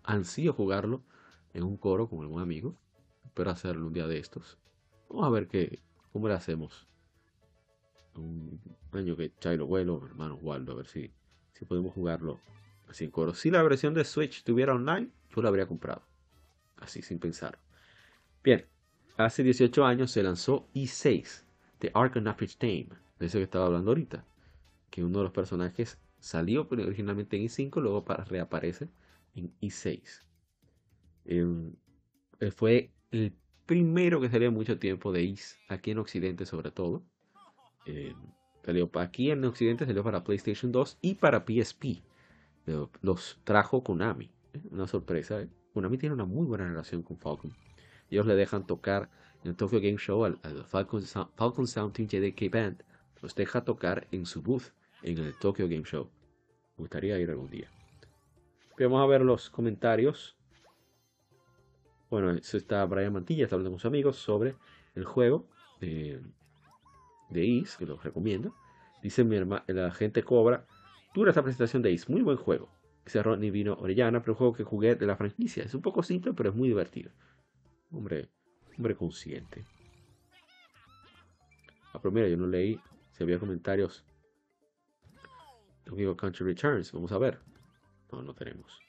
[0.03, 1.03] ansío jugarlo
[1.53, 2.77] en un coro con algún amigo.
[3.25, 4.57] Espero hacerlo un día de estos.
[5.09, 6.87] Vamos a ver qué, cómo le hacemos.
[8.15, 8.59] Un
[8.93, 11.11] año que Chairo vuelo, hermano Waldo, a ver si,
[11.53, 12.39] si podemos jugarlo
[12.87, 13.33] así en coro.
[13.33, 16.03] Si la versión de Switch estuviera online, yo la habría comprado.
[16.77, 17.59] Así, sin pensar.
[18.43, 18.65] Bien,
[19.17, 21.43] hace 18 años se lanzó E6,
[21.79, 22.89] The Ark of Tame,
[23.19, 24.25] de ese que estaba hablando ahorita.
[24.89, 28.89] Que uno de los personajes Salió originalmente en i5, luego reaparece
[29.35, 30.23] en i6.
[31.25, 31.75] Em,
[32.49, 33.31] fue el
[33.67, 37.05] primero que salió mucho tiempo de is, aquí en Occidente sobre todo.
[37.85, 38.15] Em,
[38.63, 42.03] salió aquí en Occidente salió para PlayStation 2 y para PSP.
[43.01, 44.31] Los trajo Konami.
[44.53, 44.61] ¿eh?
[44.71, 45.41] Una sorpresa.
[45.41, 45.49] ¿eh?
[45.73, 47.51] Konami tiene una muy buena relación con Falcon.
[48.09, 49.09] Ellos le dejan tocar
[49.43, 51.03] en el Tokyo Game Show al, Falcon,
[51.35, 52.83] Falcon Sound Team JDK Band.
[53.21, 54.73] Los deja tocar en su booth
[55.03, 56.09] en el Tokyo Game Show.
[56.77, 57.69] Me gustaría ir algún día.
[58.79, 60.35] Vamos a ver los comentarios.
[62.09, 64.55] Bueno, eso está Brian Mantilla, está hablando con sus amigos sobre
[64.95, 65.47] el juego
[65.79, 66.21] de,
[67.29, 68.55] de Is, que lo recomiendo.
[69.01, 70.65] Dice mi hermano, la gente cobra.
[71.13, 72.69] Dura esta presentación de Is, muy buen juego.
[73.03, 75.63] Dice Rodney Vino Orellana, pero un juego que jugué de la franquicia.
[75.63, 77.11] Es un poco simple, pero es muy divertido.
[77.91, 78.29] Hombre,
[78.77, 79.65] hombre consciente.
[81.93, 82.79] Ah, pero mira, yo no leí
[83.11, 84.03] si había comentarios
[85.85, 87.39] Donkey Country Returns, vamos a ver.
[88.11, 88.79] No, no tenemos.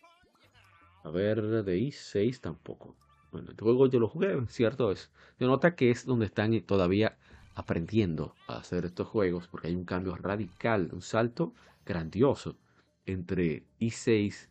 [1.05, 2.97] A ver, de i6 tampoco.
[3.31, 5.13] Bueno, el juego yo lo jugué, cierto es.
[5.39, 7.19] Se nota que es donde están todavía
[7.57, 11.53] aprendiendo a hacer estos juegos, porque hay un cambio radical, un salto
[11.85, 12.57] grandioso
[13.05, 14.49] entre i6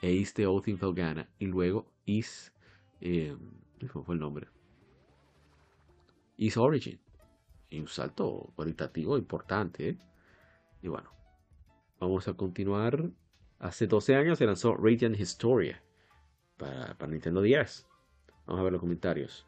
[0.00, 0.78] e Is the Oath in
[1.38, 2.52] y luego Is.
[3.02, 3.36] Eh,
[3.92, 4.48] ¿Cómo fue el nombre?
[6.38, 6.98] Is Origin.
[7.68, 9.88] Y un salto cualitativo importante.
[9.90, 9.98] ¿eh?
[10.82, 11.14] Y bueno,
[12.04, 13.10] Vamos a continuar.
[13.58, 15.82] Hace 12 años se lanzó Radiant Historia
[16.58, 17.86] para, Nintendo DS.
[18.46, 19.46] Vamos a ver los comentarios.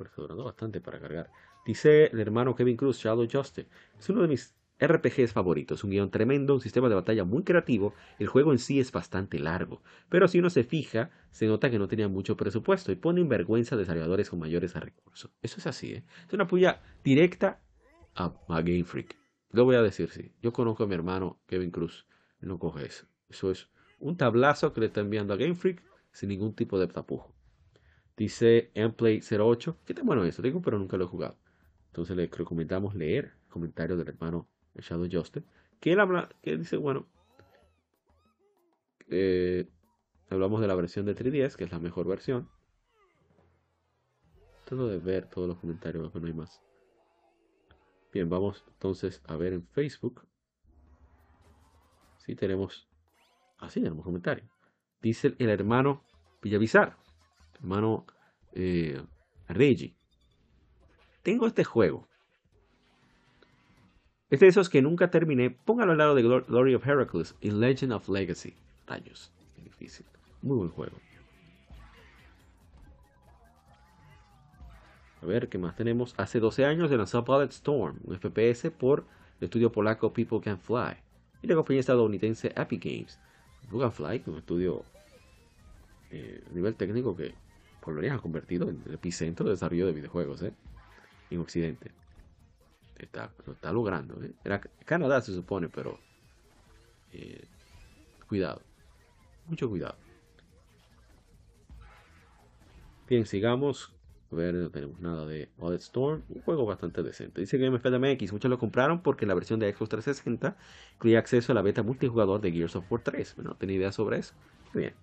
[0.00, 1.30] Está durando bastante para cargar.
[1.64, 3.68] Dice el hermano Kevin Cruz, Shadow Justice.
[3.98, 5.84] Es uno de mis RPGs favoritos.
[5.84, 7.94] Un guion tremendo, un sistema de batalla muy creativo.
[8.18, 9.82] El juego en sí es bastante largo.
[10.08, 13.28] Pero si uno se fija, se nota que no tenía mucho presupuesto y pone en
[13.28, 15.30] vergüenza a desarrolladores con mayores recursos.
[15.40, 16.04] Eso es así, ¿eh?
[16.26, 17.60] Es una puya directa
[18.14, 19.16] a, Game Freak.
[19.50, 20.32] Lo voy a decir, sí.
[20.42, 22.06] Yo conozco a mi hermano Kevin Cruz.
[22.40, 23.06] no coge eso.
[23.28, 23.68] Eso es
[24.00, 27.32] un tablazo que le está enviando a Game Freak sin ningún tipo de tapujo.
[28.16, 29.78] Dice Mplay 08.
[29.84, 30.42] ¿Qué tan bueno eso?
[30.42, 31.38] Digo, pero nunca lo he jugado.
[31.86, 35.44] Entonces le recomendamos leer el comentario del hermano Shadow Justin.
[35.80, 37.06] Que él habla, que dice, bueno,
[39.08, 39.68] eh,
[40.30, 42.48] hablamos de la versión de 3DS, que es la mejor versión.
[44.64, 46.62] Trato de ver todos los comentarios, que no hay más.
[48.12, 50.26] Bien, vamos entonces a ver en Facebook.
[52.18, 52.88] Sí, tenemos.
[53.58, 54.48] Ah, sí, tenemos comentario.
[55.00, 56.04] Dice el hermano
[56.40, 56.96] Villavizar,
[57.62, 58.04] hermano
[58.54, 59.00] eh,
[59.48, 59.94] Reggie.
[61.22, 62.08] Tengo este juego.
[64.30, 65.50] Es de esos que nunca terminé.
[65.50, 68.54] Póngalo al lado de Glory of Heracles y Legend of Legacy.
[68.86, 69.32] Rayos,
[69.62, 70.06] difícil.
[70.42, 70.96] Muy buen juego.
[75.20, 76.14] A ver, ¿qué más tenemos?
[76.16, 79.06] Hace 12 años se lanzó Bullet Storm, un FPS por
[79.38, 80.96] el estudio polaco People Can Fly
[81.42, 83.20] y la compañía estadounidense Epic Games.
[83.60, 84.84] People Can Fly, un estudio
[86.10, 87.34] eh, a nivel técnico que
[87.94, 90.52] lo menos ha convertido en el epicentro de desarrollo de videojuegos ¿eh?
[91.30, 91.90] en Occidente.
[92.96, 94.22] Está, lo está logrando.
[94.22, 94.32] ¿eh?
[94.44, 95.98] Era Canadá se supone, pero
[97.12, 97.44] eh,
[98.28, 98.62] cuidado,
[99.46, 99.96] mucho cuidado.
[103.08, 103.92] Bien, sigamos
[104.30, 106.22] A ver, no tenemos nada de Audit Storm.
[106.28, 107.40] Un juego bastante decente.
[107.40, 108.32] Dice Game of MX.
[108.32, 110.56] Muchos lo compraron porque la versión de Xbox 360
[110.94, 113.34] incluía acceso a la beta multijugador de Gears of War 3.
[113.34, 114.34] Bueno, no tenía idea sobre eso.
[114.72, 114.94] Bien.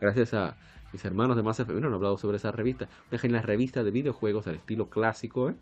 [0.00, 0.56] Gracias a
[0.92, 2.88] mis hermanos de Mass Effect han hablado sobre esa revista.
[3.10, 5.54] Una genial revista de videojuegos al estilo clásico, ¿eh?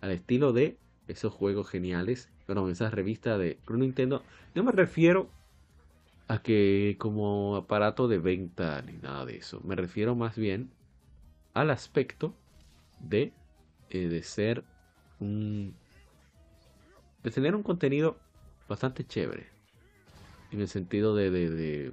[0.00, 0.76] Al estilo de
[1.08, 2.28] esos juegos geniales.
[2.46, 4.22] Bueno, esa revista de Nintendo.
[4.54, 5.28] No me refiero
[6.28, 9.60] a que como aparato de venta ni nada de eso.
[9.64, 10.70] Me refiero más bien
[11.54, 12.34] al aspecto
[13.00, 13.32] de,
[13.90, 14.64] eh, de ser
[15.18, 15.74] un...
[17.22, 18.18] de tener un contenido
[18.68, 19.48] bastante chévere.
[20.52, 21.92] En el sentido de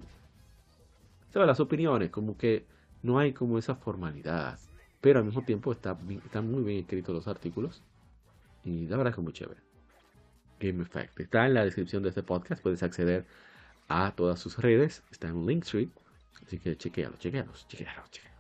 [1.46, 2.66] las opiniones, como que
[3.04, 4.60] no hay como esa formalidad,
[5.02, 7.84] pero al mismo tiempo está están muy bien escritos los artículos
[8.64, 9.62] y la verdad que es muy chévere.
[10.60, 13.26] Game Effect está en la descripción de este podcast, puedes acceder
[13.88, 15.90] a todas sus redes, está en Linktree,
[16.46, 18.38] así que chequealo, chequealo, chequealo, chequealo.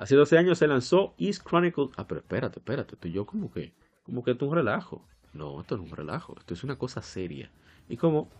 [0.00, 1.90] Hace 12 años se lanzó East Chronicles.
[1.98, 5.04] Ah, pero espérate, espérate, esto yo como que, como que esto es un relajo.
[5.34, 7.50] No, esto no es un relajo, esto es una cosa seria.
[7.86, 8.30] Y como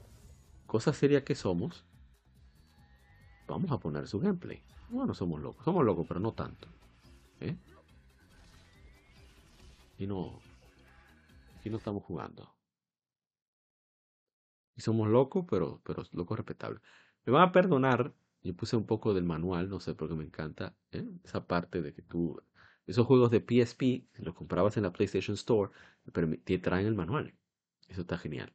[0.67, 1.85] cosa seria que somos,
[3.51, 4.63] vamos a poner su gameplay.
[4.89, 6.69] Bueno, somos locos, somos locos, pero no tanto.
[7.41, 7.57] ¿eh?
[9.99, 10.41] Y no,
[11.59, 12.53] aquí no estamos jugando.
[14.77, 16.83] Y somos locos, pero, pero locos respetables.
[17.25, 20.75] Me van a perdonar, yo puse un poco del manual, no sé, porque me encanta
[20.93, 21.07] ¿eh?
[21.25, 22.41] esa parte de que tú,
[22.87, 25.71] esos juegos de PSP, los comprabas en la PlayStation Store,
[26.45, 27.35] te traen el manual.
[27.89, 28.53] Eso está genial.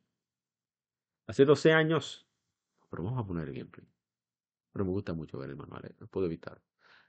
[1.28, 2.28] Hace 12 años,
[2.90, 3.95] pero vamos a poner el gameplay.
[4.76, 5.96] Pero me gusta mucho ver el manual, ¿eh?
[6.02, 6.62] no puedo evitar.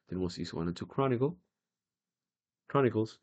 [0.06, 1.32] Tenemos Is One and Two Chronicle,
[2.68, 3.20] Chronicles.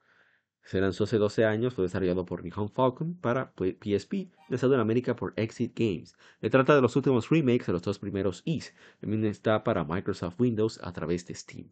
[0.63, 5.15] Se lanzó hace 12 años, fue desarrollado por Nihon Falcon para PSP, lanzado en América
[5.15, 6.17] por Exit Games.
[6.41, 8.75] Se trata de los últimos remakes de los dos primeros Is.
[8.99, 11.71] También está para Microsoft Windows a través de Steam.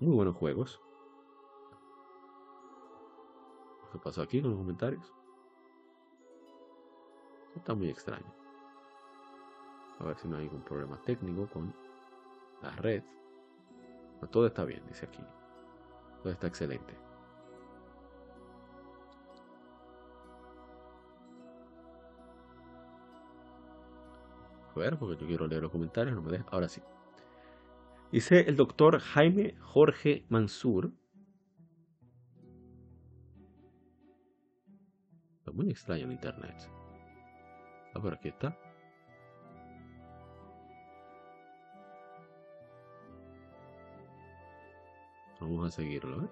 [0.00, 0.82] Muy buenos juegos.
[3.90, 5.14] ¿Qué pasó aquí en los comentarios?
[7.56, 8.39] Está muy extraño.
[10.00, 11.74] A ver si no hay ningún problema técnico con
[12.62, 13.02] la red.
[14.30, 15.22] todo está bien, dice aquí.
[16.22, 16.94] Todo está excelente.
[24.74, 26.46] A ver, porque yo quiero leer los comentarios, no me deja.
[26.50, 26.80] Ahora sí.
[28.10, 30.92] Dice el doctor Jaime Jorge Mansur.
[35.38, 36.56] Está muy extraño en internet.
[37.94, 38.56] A ver, aquí está.
[45.40, 46.28] Vamos a seguirlo, ¿eh?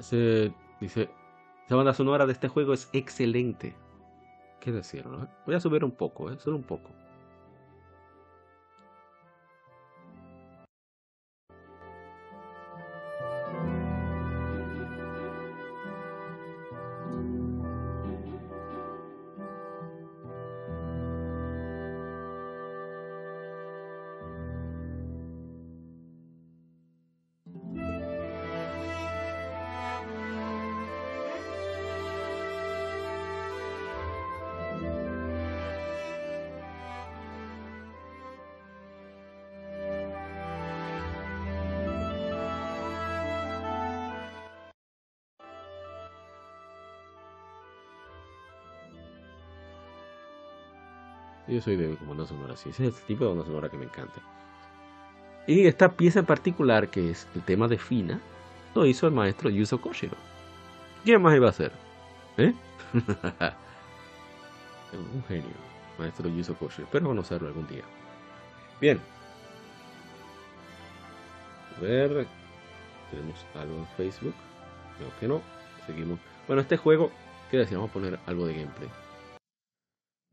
[0.00, 1.10] Se, dice,
[1.68, 3.76] la banda sonora de este juego es excelente.
[4.60, 5.24] ¿Qué decirlo?
[5.24, 5.28] Eh?
[5.46, 6.38] Voy a subir un poco, ¿eh?
[6.38, 6.90] Solo un poco.
[51.60, 52.70] Soy de banda sonora, sí.
[52.70, 54.20] Ese es el tipo de banda sonora que me encanta.
[55.46, 58.20] Y esta pieza en particular, que es el tema de Fina,
[58.74, 60.16] lo hizo el maestro Yuzo Koshiro.
[61.04, 61.72] ¿Quién más iba a hacer?
[62.36, 62.54] ¿Eh?
[64.92, 65.50] Un genio,
[65.98, 66.84] maestro Yuzo Koshiro.
[66.84, 67.82] Espero conocerlo algún día.
[68.80, 69.00] Bien.
[71.76, 72.26] A ver.
[73.10, 74.34] Tenemos algo en Facebook.
[74.98, 75.42] Creo que no.
[75.86, 76.18] Seguimos.
[76.46, 77.10] Bueno, este juego,
[77.50, 77.76] ¿qué decía?
[77.76, 78.88] Vamos a poner algo de gameplay.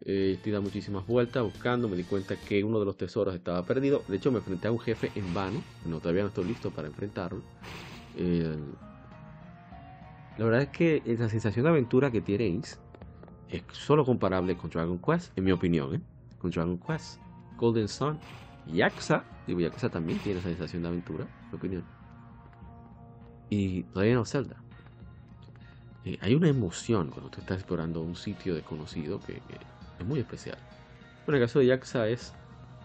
[0.02, 3.66] Eh, estoy dando muchísimas vueltas buscando, me di cuenta que uno de los tesoros estaba
[3.66, 4.04] perdido.
[4.08, 5.64] De hecho, me enfrenté a un jefe en vano.
[5.86, 7.41] No, todavía no estoy listo para enfrentarlo.
[10.38, 12.78] la verdad es que la sensación de aventura que tiene Ace
[13.50, 16.02] es solo comparable con Dragon Quest, en mi opinión, ¿eh?
[16.38, 17.20] con Dragon Quest,
[17.58, 18.20] Golden Sun,
[18.68, 19.24] Yakuza.
[19.48, 21.84] Digo, Yakuza también tiene esa sensación de aventura, en mi opinión.
[23.50, 24.58] Y todavía no Zelda.
[26.06, 29.41] Eh, hay una emoción cuando tú estás explorando un sitio desconocido que
[30.00, 30.58] es muy especial.
[31.26, 32.34] Bueno, el caso de Yakuza es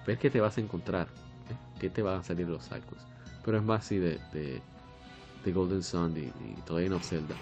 [0.07, 1.07] ver qué te vas a encontrar,
[1.51, 1.79] ¿eh?
[1.79, 3.03] qué te van a salir los cycles.
[3.45, 6.31] Pero es más así de, de, Golden Sun y,
[6.63, 7.35] todavía no Zelda.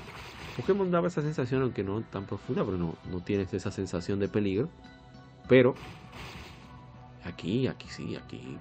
[0.56, 4.28] Pokémon daba esa sensación, aunque no tan profunda, pero no, no tienes esa sensación de
[4.28, 4.68] peligro.
[5.48, 5.74] Pero
[7.24, 8.58] Aquí, aquí sí, aquí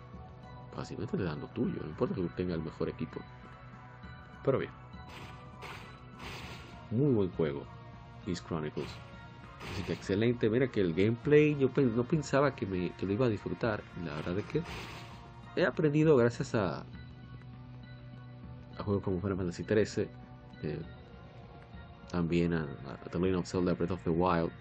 [0.76, 3.22] fácilmente te dan lo tuyo, no importa que tenga el mejor equipo.
[4.44, 4.72] Pero bien.
[6.92, 7.64] Muy buen juego,
[8.26, 8.90] Beast Chronicles.
[9.86, 13.84] Que excelente, mira que el gameplay yo no pensaba que, me, lo iba a disfrutar.
[14.04, 14.64] La verdad es que
[15.56, 16.86] he aprendido gracias a,
[18.84, 20.08] juegos como Final Fantasy XIII,
[20.64, 20.80] eh,
[22.12, 24.52] también a, a The Legend of Zelda Breath of the Wild.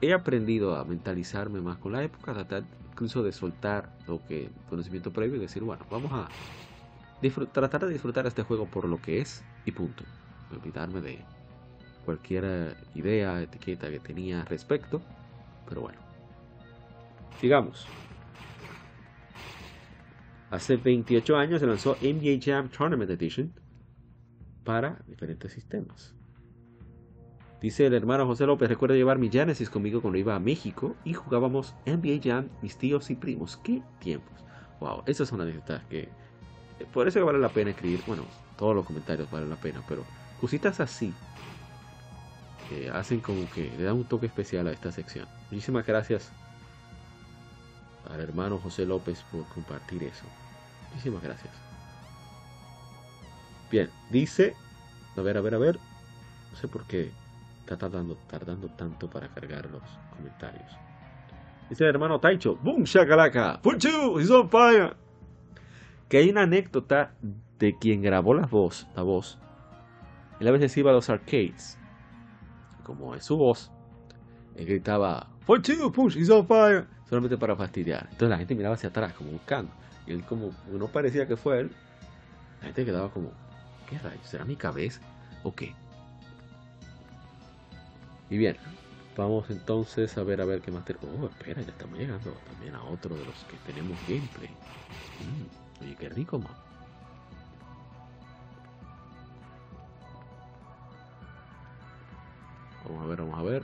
[0.00, 5.12] He aprendido a mentalizarme más con la época, tratar incluso de soltar lo que conocimiento
[5.12, 6.30] previo y decir, bueno, vamos a
[7.52, 10.04] tratar de disfrutar este juego por lo que es y punto.
[10.50, 11.24] Olvidarme de
[12.06, 15.02] cualquier idea, etiqueta que tenía respecto.
[15.68, 15.98] Pero bueno.
[17.38, 17.86] Sigamos.
[20.50, 23.52] Hace 28 años se lanzó NBA Jam Tournament Edition
[24.64, 26.14] para diferentes sistemas.
[27.60, 31.14] Dice el hermano José López, recuerdo llevar mi Genesis conmigo cuando iba a México y
[31.14, 33.56] jugábamos NBA Jam, mis tíos y primos.
[33.56, 34.32] ¡Qué tiempos!
[34.80, 36.00] Wow, esas son las anécdotas que...
[36.00, 38.24] Eh, por eso vale la pena escribir, bueno,
[38.56, 40.04] todos los comentarios valen la pena, pero
[40.40, 41.12] cositas así
[42.92, 45.26] hacen como que le dan un toque especial a esta sección.
[45.50, 46.32] Muchísimas gracias
[48.10, 50.24] al hermano José López por compartir eso.
[50.90, 51.52] Muchísimas gracias.
[53.70, 54.54] Bien, dice,
[55.16, 55.78] a ver, a ver, a ver,
[56.52, 57.10] no sé por qué
[57.60, 58.16] está tardando,
[58.76, 59.82] tanto para cargar los
[60.16, 60.70] comentarios.
[61.68, 63.58] Dice el hermano Taicho, ¡Boom, shakalaka!
[63.62, 64.20] ¡Fuchu!
[64.20, 64.94] ¡Is on fire!
[66.08, 67.12] Que hay una anécdota
[67.58, 69.38] de quien grabó la voz, la voz.
[70.38, 71.76] Él a veces iba a los arcades
[72.86, 73.72] como es su voz,
[74.54, 78.04] él gritaba, you, push, he's on fire, solamente para fastidiar.
[78.04, 79.72] Entonces la gente miraba hacia atrás, como buscando.
[80.06, 81.72] Y él, como no parecía que fue él,
[82.60, 83.32] la gente quedaba como,
[83.88, 84.24] ¿qué rayos?
[84.24, 85.00] ¿Será mi cabeza?
[85.42, 85.74] ¿O qué?
[88.30, 88.56] Y bien,
[89.16, 91.08] vamos entonces a ver a ver qué más tenemos.
[91.20, 94.50] Oh, espera, ya estamos llegando también a otro de los que tenemos gameplay.
[95.18, 96.65] Mm, oye, qué rico, man.
[102.88, 103.62] Vamos a ver, vamos a ver.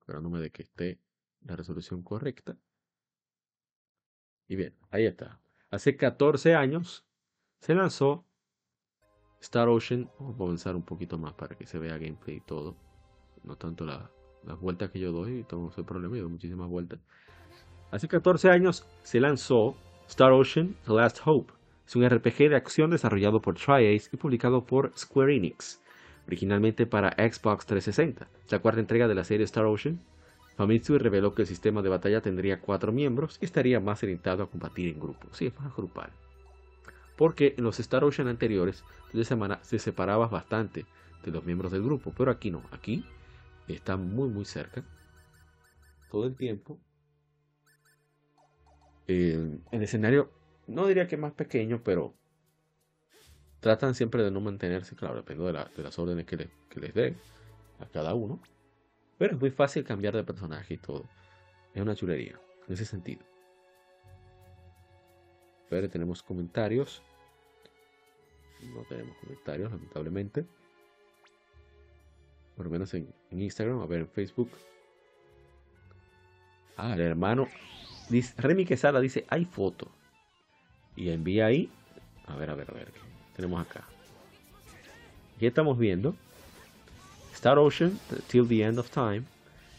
[0.00, 1.00] Esperándome de que esté
[1.40, 2.56] la resolución correcta.
[4.48, 5.40] Y bien, ahí está.
[5.70, 7.06] Hace 14 años
[7.60, 8.26] se lanzó
[9.40, 10.10] Star Ocean.
[10.18, 12.76] Vamos a avanzar un poquito más para que se vea gameplay y todo.
[13.42, 14.10] No tanto la,
[14.44, 17.00] las vueltas que yo doy, todo ese problema, yo doy muchísimas vueltas.
[17.90, 19.76] Hace 14 años se lanzó
[20.08, 21.52] Star Ocean The Last Hope.
[21.86, 25.80] Es un RPG de acción desarrollado por Tri-Ace y publicado por Square Enix,
[26.26, 28.26] originalmente para Xbox 360.
[28.50, 30.00] La cuarta entrega de la serie Star Ocean,
[30.56, 34.50] Famitsu reveló que el sistema de batalla tendría cuatro miembros y estaría más orientado a
[34.50, 36.10] combatir en grupo, sí, más grupal.
[37.16, 40.86] Porque en los Star Ocean anteriores de semana se separaba bastante
[41.24, 43.04] de los miembros del grupo, pero aquí no, aquí
[43.68, 44.82] está muy muy cerca.
[46.10, 46.78] Todo el tiempo
[49.06, 50.30] el escenario,
[50.66, 52.14] no diría que más pequeño, pero
[53.60, 57.16] tratan siempre de no mantenerse, claro, depende de, las órdenes que, les den
[57.80, 58.40] a cada uno.
[59.18, 61.04] Pero es muy fácil cambiar de personaje y todo.
[61.74, 63.22] Es una chulería, en ese sentido.
[65.68, 67.02] Pero tenemos comentarios.
[68.62, 70.44] No tenemos comentarios, lamentablemente.
[72.56, 74.50] Por lo menos en, en Instagram, a ver en Facebook.
[76.76, 77.48] Ah, el hermano
[78.08, 79.90] Dice, Remy Quesada dice, hay foto.
[80.94, 81.70] Y envía ahí.
[82.26, 82.92] A ver, a ver, a ver.
[83.34, 83.84] tenemos acá?
[85.36, 86.14] Aquí estamos viendo.
[87.34, 89.22] Star Ocean, Till the End of Time.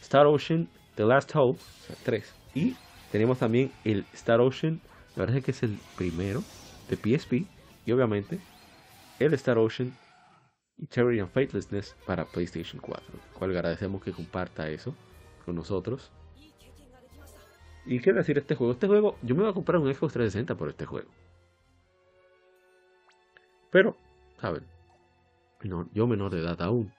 [0.00, 1.60] Star Ocean, The Last Hope.
[1.60, 2.32] O sea, tres.
[2.54, 2.76] Y
[3.10, 4.80] tenemos también el Star Ocean.
[5.16, 6.42] Me parece que es el primero
[6.88, 7.46] de PSP.
[7.84, 8.38] Y obviamente
[9.18, 9.92] el Star Ocean
[10.78, 13.04] y and Faithlessness para PlayStation 4.
[13.36, 14.94] Cual agradecemos que comparta eso
[15.44, 16.10] con nosotros.
[17.88, 18.74] ¿Y qué decir este juego?
[18.74, 21.08] Este juego, yo me voy a comprar un Xbox 360 por este juego.
[23.70, 23.96] Pero,
[24.38, 24.62] ¿saben?
[25.94, 26.92] yo menor de edad aún,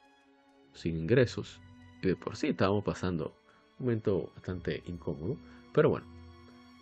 [0.73, 1.61] sin ingresos,
[2.01, 3.35] y de por sí estábamos pasando
[3.77, 5.37] un momento bastante incómodo.
[5.73, 6.07] Pero bueno,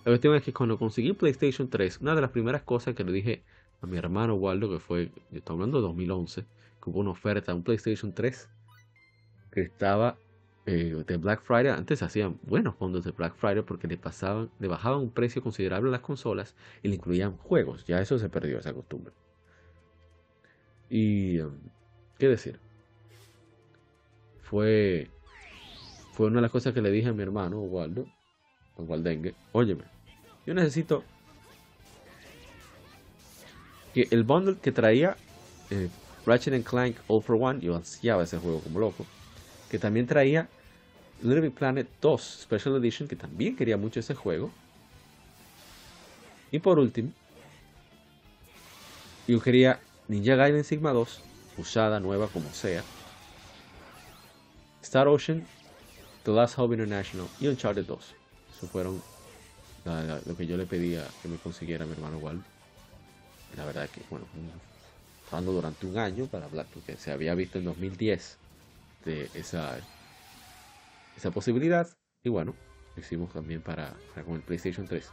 [0.06, 3.12] la cuestión es que cuando conseguí PlayStation 3, una de las primeras cosas que le
[3.12, 3.44] dije
[3.82, 6.46] a mi hermano Waldo, que fue, yo estoy hablando de 2011,
[6.82, 8.50] que hubo una oferta, un PlayStation 3,
[9.52, 10.18] que estaba
[10.68, 14.68] eh, de Black Friday, antes hacían buenos fondos de Black Friday porque le pasaban, le
[14.68, 17.86] bajaban un precio considerable a las consolas y le incluían juegos.
[17.86, 19.14] Ya eso se perdió, esa costumbre.
[20.90, 21.58] Y, um,
[22.20, 22.60] ¿qué decir?
[24.42, 25.10] Fue,
[26.12, 28.06] fue una de las cosas que le dije a mi hermano, Waldo,
[28.78, 29.86] Waldengue, óyeme,
[30.46, 31.04] yo necesito
[33.94, 35.16] que el bundle que traía
[35.70, 35.88] eh,
[36.26, 39.06] Ratchet Clank All for One, yo ansiaba ese juego como loco,
[39.70, 40.50] que también traía
[41.22, 44.52] Little Big Planet 2 Special Edition, que también quería mucho ese juego.
[46.52, 47.12] Y por último,
[49.28, 51.22] yo quería Ninja Gaiden Sigma 2,
[51.58, 52.84] usada, nueva, como sea.
[54.82, 55.46] Star Ocean,
[56.24, 58.16] The Last Hope International y Uncharted 2.
[58.56, 59.02] Eso fueron
[60.26, 62.44] lo que yo le pedía que me consiguiera mi hermano Walt.
[63.58, 64.26] La verdad que, bueno,
[65.28, 68.38] hablando durante un año para hablar, porque se había visto en 2010
[69.06, 69.78] de esa,
[71.18, 71.90] esa posibilidad.
[72.24, 72.56] Y bueno,
[72.96, 73.94] lo hicimos también para,
[74.26, 75.12] con el PlayStation 3.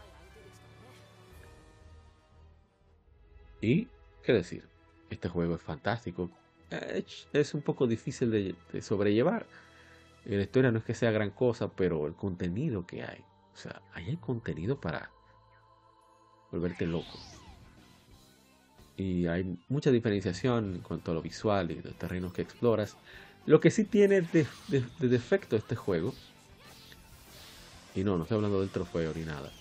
[3.63, 3.89] Y,
[4.23, 4.65] ¿qué decir?
[5.11, 6.31] Este juego es fantástico.
[7.33, 9.47] Es un poco difícil de, sobrellevar.
[10.25, 13.25] La historia no es que sea gran cosa, pero el contenido que hay.
[13.53, 15.11] O sea, hay contenido para
[16.51, 17.19] volverte loco
[18.97, 22.97] y hay mucha diferenciación en cuanto a lo visual y los terrenos que exploras.
[23.47, 24.47] Lo que sí tiene de,
[24.99, 26.15] defecto este juego,
[27.95, 29.53] y no, no estoy hablando del trofeo ni nada,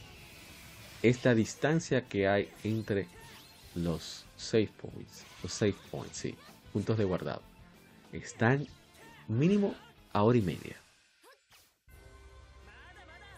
[1.02, 3.08] esta distancia que hay entre
[3.76, 6.36] los save points, los save points, sí,
[6.72, 7.42] puntos de guardado,
[8.14, 8.66] están
[9.28, 9.76] mínimo
[10.14, 10.78] a hora y media.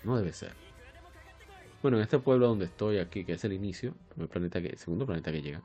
[0.04, 0.54] No debe ser.
[1.82, 5.42] Bueno, en este pueblo donde estoy aquí, que es el inicio, el, segundo planeta que
[5.42, 5.64] llega,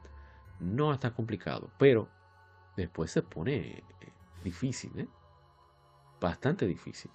[0.58, 2.08] no está complicado, pero
[2.76, 3.82] después se pone
[4.42, 5.06] difícil, ¿eh?
[6.20, 7.10] bastante difícil.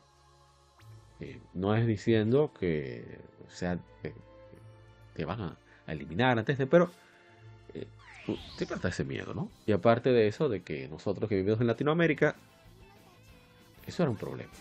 [1.19, 3.80] Eh, no es diciendo que sea,
[5.14, 5.57] te van a,
[5.88, 6.89] eliminar antes de, pero
[8.57, 9.52] siempre está ese miedo, ¿no?
[9.68, 12.35] Y aparte de eso, de que nosotros que vivimos en Latinoamérica,
[13.85, 14.52] eso era un problema.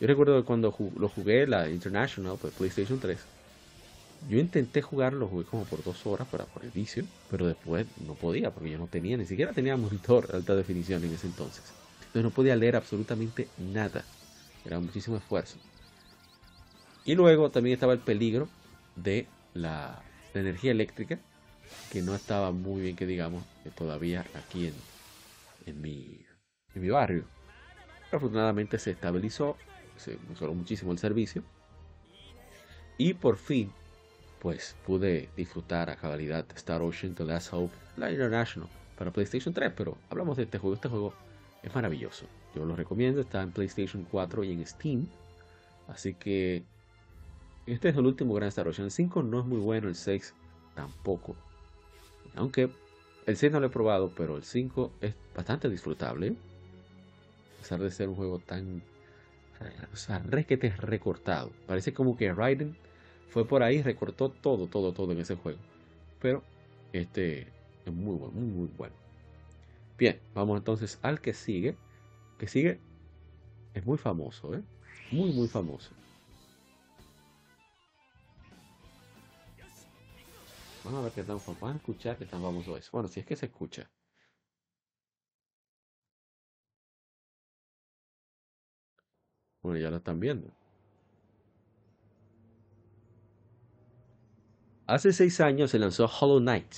[0.00, 3.24] Yo recuerdo cuando lo jugué la International, pues PlayStation 3,
[4.28, 8.14] yo intenté jugarlo, jugué como por dos horas para por el vicio, pero después no
[8.14, 11.74] podía porque yo no tenía, ni siquiera tenía monitor alta definición en ese entonces.
[11.98, 14.04] Entonces no podía leer absolutamente nada.
[14.64, 15.58] Era muchísimo esfuerzo.
[17.04, 18.48] Y luego también estaba el peligro
[18.96, 20.02] de la,
[20.34, 21.18] energía eléctrica,
[21.90, 23.44] que no estaba muy bien, que digamos,
[23.74, 24.74] todavía aquí en,
[25.66, 26.24] en, mi,
[26.74, 27.24] en mi barrio.
[28.12, 29.56] Afortunadamente se estabilizó,
[29.96, 31.42] se mejoró muchísimo el servicio.
[32.98, 33.70] Y por fin
[34.42, 39.72] pues pude disfrutar a cabalidad Star Ocean The Last Hope, la International, para PlayStation 3,
[39.76, 41.14] pero hablamos de este juego, este juego
[41.62, 45.06] es maravilloso, yo lo recomiendo, está en PlayStation 4 y en Steam,
[45.86, 46.64] así que
[47.66, 50.34] este es el último gran Star Ocean, el 5 no es muy bueno, el 6
[50.74, 51.36] tampoco,
[52.34, 52.68] aunque
[53.26, 56.34] el 6 no lo he probado, pero el 5 es bastante disfrutable,
[57.58, 58.82] a pesar de ser un juego tan,
[59.92, 62.76] o sea, requete recortado, parece como que Raiden
[63.32, 65.58] fue por ahí, recortó todo, todo, todo en ese juego.
[66.20, 66.42] Pero
[66.92, 67.48] este
[67.86, 68.94] es muy bueno, muy, muy bueno.
[69.96, 71.76] Bien, vamos entonces al que sigue.
[72.38, 72.78] Que sigue
[73.72, 74.62] es muy famoso, ¿eh?
[75.10, 75.90] Muy, muy famoso.
[80.84, 81.70] Vamos a ver qué tan famoso.
[81.70, 82.90] Escuchar qué tan famoso es.
[82.90, 83.90] Bueno, si es que se escucha.
[89.62, 90.61] Bueno, ya lo están viendo.
[94.88, 96.72] Hace seis años se lanzó Hollow Knight.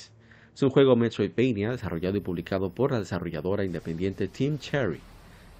[0.54, 5.00] Es un juego Metroidvania desarrollado y publicado por la desarrolladora independiente Team Cherry.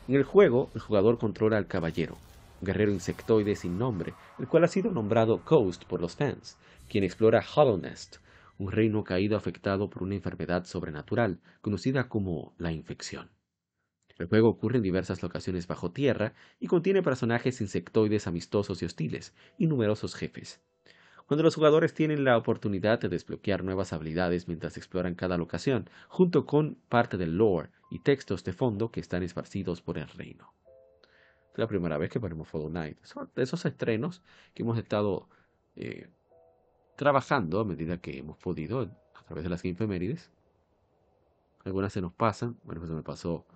[0.08, 2.18] En el juego, el jugador controla al caballero,
[2.60, 6.58] un guerrero insectoide sin nombre, el cual ha sido nombrado Ghost por los fans,
[6.90, 8.16] quien explora Hollow Nest,
[8.58, 13.30] un reino caído afectado por una enfermedad sobrenatural conocida como la infección.
[14.18, 19.32] El juego ocurre en diversas locaciones bajo tierra y contiene personajes insectoides amistosos y hostiles,
[19.56, 20.60] y numerosos jefes
[21.26, 26.44] cuando los jugadores tienen la oportunidad de desbloquear nuevas habilidades mientras exploran cada locación, junto
[26.44, 30.52] con parte del lore y textos de fondo que están esparcidos por el reino.
[31.52, 32.98] Es la primera vez que ponemos Follow Knight.
[33.04, 34.22] Son de esos estrenos
[34.54, 35.28] que hemos estado
[35.76, 36.08] eh,
[36.96, 38.80] trabajando a medida que hemos podido
[39.14, 39.76] a través de las Game
[41.64, 42.58] Algunas se nos pasan.
[42.64, 43.46] Bueno, pues se me pasó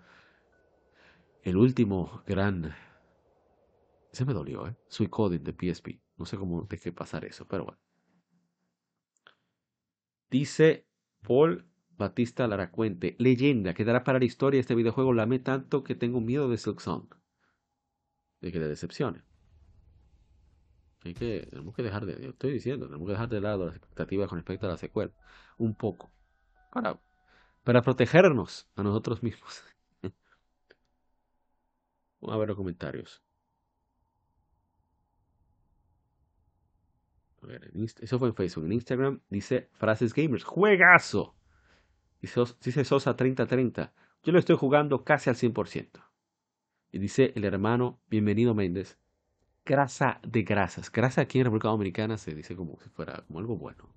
[1.43, 2.74] el último gran...
[4.12, 4.77] Se me dolió, ¿eh?
[5.11, 6.07] Coding de PSP.
[6.19, 7.81] No sé cómo dejé pasar eso, pero bueno.
[10.31, 10.86] Dice
[11.23, 11.65] Paul
[11.97, 15.12] Batista Laracuente, leyenda, quedará para la historia este videojuego.
[15.12, 17.07] Lame tanto que tengo miedo de Silk Song.
[18.40, 19.23] De que le decepcione.
[21.05, 23.77] Hay que, tenemos que dejar de, yo estoy diciendo, tenemos que dejar de lado las
[23.77, 25.12] expectativas con respecto a la secuela.
[25.57, 26.11] Un poco.
[26.73, 27.01] Para,
[27.65, 29.62] para protegernos a nosotros mismos.
[32.20, 33.23] Vamos a ver los comentarios.
[38.01, 38.65] Eso fue en Facebook.
[38.65, 40.45] En Instagram dice frases gamers.
[40.45, 41.35] ¡Juegazo!
[42.20, 43.93] Dice Sosa 3030.
[44.23, 46.03] Yo lo estoy jugando casi al 100%.
[46.91, 48.99] Y dice el hermano, bienvenido Méndez.
[49.65, 50.91] Grasa de grasas.
[50.91, 53.89] Grasa aquí en República Dominicana se dice como si fuera como algo bueno.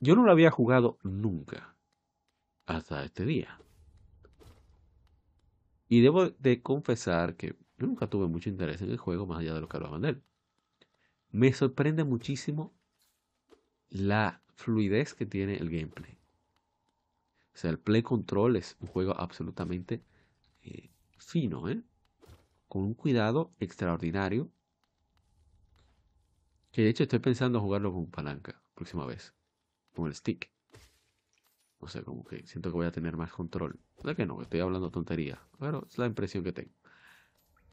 [0.00, 1.76] Yo no lo había jugado nunca.
[2.66, 3.60] Hasta este día.
[5.88, 9.54] Y debo de confesar que yo nunca tuve mucho interés en el juego más allá
[9.54, 10.22] de lo que hablaban de él.
[11.30, 12.72] Me sorprende muchísimo
[13.88, 16.16] la fluidez que tiene el gameplay.
[17.52, 20.04] O sea, el Play Control es un juego absolutamente
[20.62, 21.82] eh, fino, ¿eh?
[22.68, 24.48] Con un cuidado extraordinario.
[26.70, 29.34] Que de hecho estoy pensando jugarlo con palanca próxima vez.
[29.92, 30.52] Con el stick.
[31.80, 33.80] O sea, como que siento que voy a tener más control.
[34.04, 35.42] No que no, estoy hablando tontería.
[35.58, 36.81] Pero es la impresión que tengo.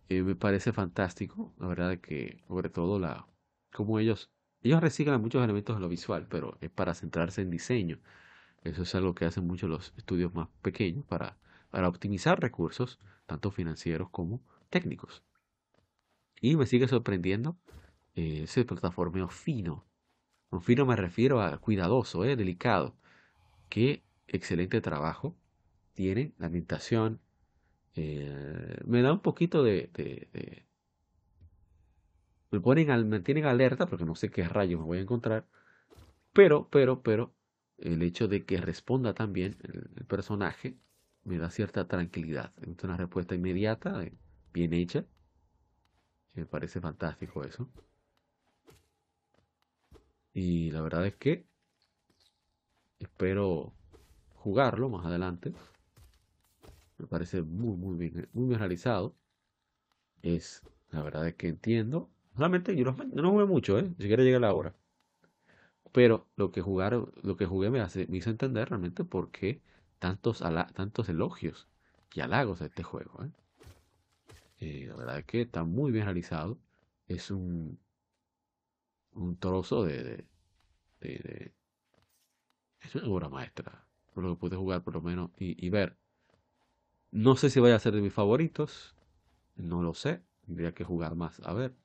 [0.10, 3.28] Eh, me parece fantástico, la verdad que, sobre todo, la
[3.74, 4.32] como ellos,
[4.62, 8.00] ellos reciclan muchos elementos de lo visual, pero es para centrarse en diseño.
[8.64, 11.38] Eso es algo que hacen muchos los estudios más pequeños para,
[11.72, 15.24] para optimizar recursos, tanto financieros como técnicos.
[16.42, 17.58] Y me sigue sorprendiendo
[18.16, 19.86] eh, ese plataformeo fino.
[20.50, 22.96] Con fino me refiero a cuidadoso, eh, delicado.
[23.70, 25.36] Qué excelente trabajo
[25.94, 27.22] tiene la ambientación.
[28.02, 29.90] Eh, me da un poquito de,
[32.50, 35.46] me ponen al, me tienen alerta porque no sé qué rayos me voy a encontrar.
[36.34, 37.34] Pero, pero, pero,
[37.78, 40.78] el hecho de que responda también el, el personaje
[41.26, 42.54] me da cierta tranquilidad.
[42.62, 44.14] Es una respuesta inmediata, eh,
[44.54, 45.06] bien hecha.
[46.36, 47.70] Me parece fantástico eso.
[50.34, 51.46] Y la verdad es que
[53.00, 53.74] espero
[54.36, 55.54] jugarlo más adelante.
[57.00, 59.16] Me parece muy, muy bien, muy bien realizado.
[60.22, 62.10] Es, la verdad es que entiendo.
[62.34, 63.92] Solamente yo no, no jugué mucho, ¿eh?
[63.98, 64.74] Si quiere llegar la hora.
[65.92, 69.62] Pero lo que jugar, lo que jugué me, hace, me hizo entender realmente por qué
[70.00, 70.40] tantos,
[70.74, 71.68] tantos elogios
[72.14, 73.24] y halagos a este juego.
[73.24, 73.30] ¿eh?
[74.60, 76.60] Eh, la verdad es que está muy bien realizado.
[77.08, 77.80] Es un,
[79.14, 80.26] un trozo de, de,
[81.02, 81.54] de,
[82.82, 83.86] Es una obra maestra.
[84.14, 85.99] Por lo que pude jugar por lo menos y, y, ver.
[87.12, 88.96] No sé si vaya a ser de mis favoritos.
[89.56, 90.22] No lo sé.
[90.46, 91.76] Tendría que jugar más a ver.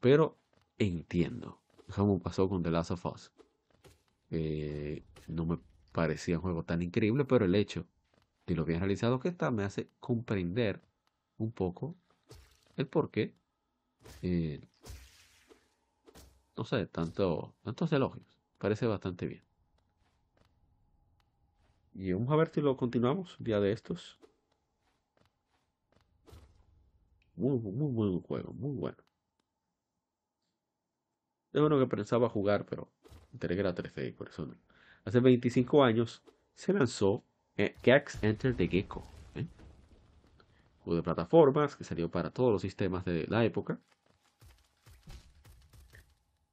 [0.00, 0.38] Pero
[0.78, 1.60] entiendo.
[1.94, 3.32] Como pasó con The Last of Us.
[4.30, 5.58] Eh, no me
[5.92, 7.86] parecía un juego tan increíble, pero el hecho
[8.46, 10.80] de lo bien realizado que está me hace comprender
[11.38, 11.94] un poco
[12.76, 13.34] el por qué.
[14.22, 14.60] Eh,
[16.56, 18.26] no sé, tanto, tantos elogios.
[18.58, 19.42] Parece bastante bien.
[21.94, 24.18] Y vamos a ver si lo continuamos día de estos.
[27.34, 28.96] Muy, muy, buen juego, muy bueno.
[31.52, 32.90] Es bueno que pensaba jugar, pero
[33.32, 34.54] enteré que era 13 y por eso no.
[35.04, 36.22] Hace 25 años
[36.54, 37.24] se lanzó
[37.56, 39.06] eh, Gex Enter the Gecko.
[39.34, 39.46] ¿eh?
[40.84, 43.78] Juego de plataformas que salió para todos los sistemas de la época.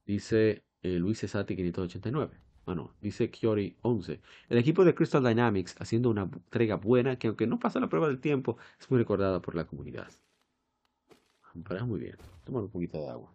[0.06, 2.36] Dice eh, Luis Cesati 589.
[2.66, 4.20] Bueno, dice Kiori 11.
[4.48, 8.08] El equipo de Crystal Dynamics haciendo una entrega buena que aunque no pasa la prueba
[8.08, 10.10] del tiempo, es muy recordada por la comunidad.
[11.64, 12.16] Parece muy bien.
[12.44, 13.34] Toma un poquito de agua.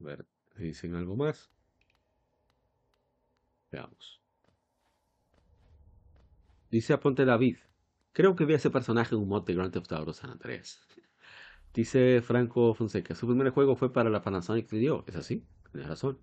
[0.00, 0.26] A ver,
[0.56, 1.50] dicen algo más.
[3.70, 4.20] Veamos.
[6.70, 7.58] Dice Aponte David.
[8.12, 10.87] Creo que vi a ese personaje en un mod de Grand Theft Auto San Andreas.
[11.78, 13.14] Dice Franco Fonseca.
[13.14, 15.04] Su primer juego fue para la Panasonic 3DO.
[15.06, 15.46] ¿Es así?
[15.70, 16.18] Tienes razón.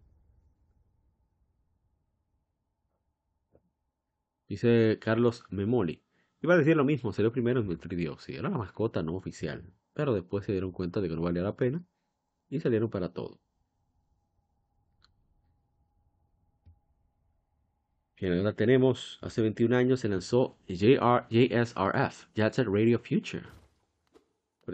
[4.49, 6.03] Dice Carlos Memoli.
[6.41, 8.19] Iba a decir lo mismo, salió primero en el 3DO.
[8.19, 9.71] Sí, era la mascota no oficial.
[9.93, 11.85] Pero después se dieron cuenta de que no valía la pena.
[12.49, 13.39] Y salieron para todo.
[18.19, 23.45] Bien, ahora tenemos, hace 21 años se lanzó JR, JSRF, Jet Set Radio Future.
[24.65, 24.73] Por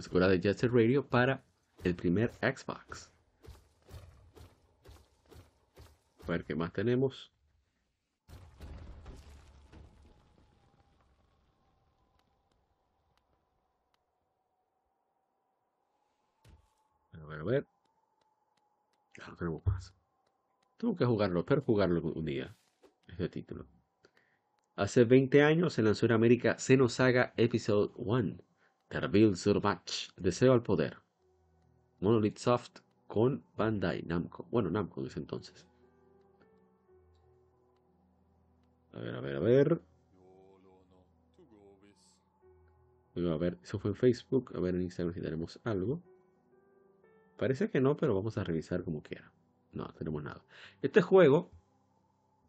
[0.00, 1.42] escuela de Jet Radio para
[1.84, 3.10] el primer Xbox.
[6.24, 7.32] A ver qué más tenemos.
[17.12, 17.66] A ver, a ver.
[19.18, 19.92] Ya no tenemos más.
[20.76, 22.54] Tengo que jugarlo, espero jugarlo un día.
[23.06, 23.66] Este título.
[24.74, 28.38] Hace 20 años se lanzó en América Xenosaga Episode 1,
[28.92, 30.98] Terbil Surmatch, Deseo al Poder.
[32.00, 34.46] Monolith Soft con Bandai Namco.
[34.50, 35.66] Bueno, Namco en ese entonces.
[38.92, 39.80] A ver, a ver, a ver.
[43.16, 44.52] a ver, eso fue en Facebook.
[44.54, 46.02] A ver en Instagram si tenemos algo.
[47.38, 49.32] Parece que no, pero vamos a revisar como quiera.
[49.72, 50.44] No tenemos nada.
[50.82, 51.50] Este juego,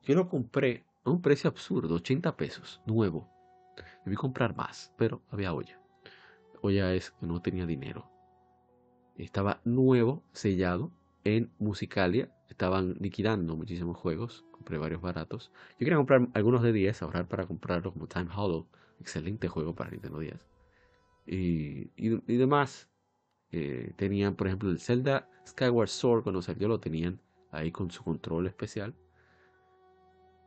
[0.01, 3.29] yo lo compré a un precio absurdo, 80 pesos, nuevo.
[4.03, 5.82] Debí comprar más, pero había olla.
[6.65, 8.09] Olla es que no tenía dinero.
[9.17, 10.93] Estaba nuevo, sellado,
[11.25, 12.33] en Musicalia.
[12.47, 14.45] Estaban liquidando muchísimos juegos.
[14.51, 15.51] Compré varios baratos.
[15.71, 18.65] Yo quería comprar algunos de 10, ahorrar para comprarlo como Time Hollow.
[19.01, 20.35] Excelente juego para Nintendo 10.
[21.27, 22.89] Y, y, demás.
[23.51, 27.19] Eh, tenían, por ejemplo, el Zelda Skyward Sword, cuando salió lo tenían
[27.51, 28.95] ahí con su control especial.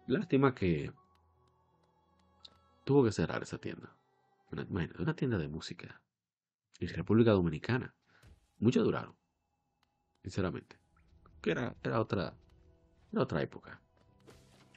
[0.07, 0.93] Lástima que
[2.85, 3.95] tuvo que cerrar esa tienda.
[4.51, 4.67] Una,
[4.99, 6.01] una tienda de música.
[6.81, 7.95] En República Dominicana.
[8.59, 9.15] Mucho duraron.
[10.23, 10.77] Sinceramente.
[11.41, 12.35] Que era, era otra,
[13.13, 13.81] era otra época.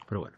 [0.07, 0.37] Pero bueno.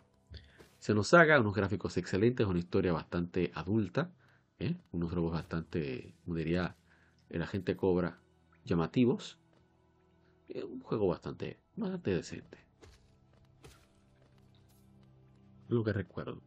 [0.80, 4.12] Se nos haga unos gráficos excelentes, una historia bastante adulta.
[4.58, 4.76] ¿eh?
[4.92, 6.76] Unos robos bastante, como diría
[7.30, 8.20] el agente Cobra,
[8.66, 9.38] llamativos.
[10.50, 12.58] un juego bastante, bastante decente.
[15.68, 16.42] Lo que recuerdo.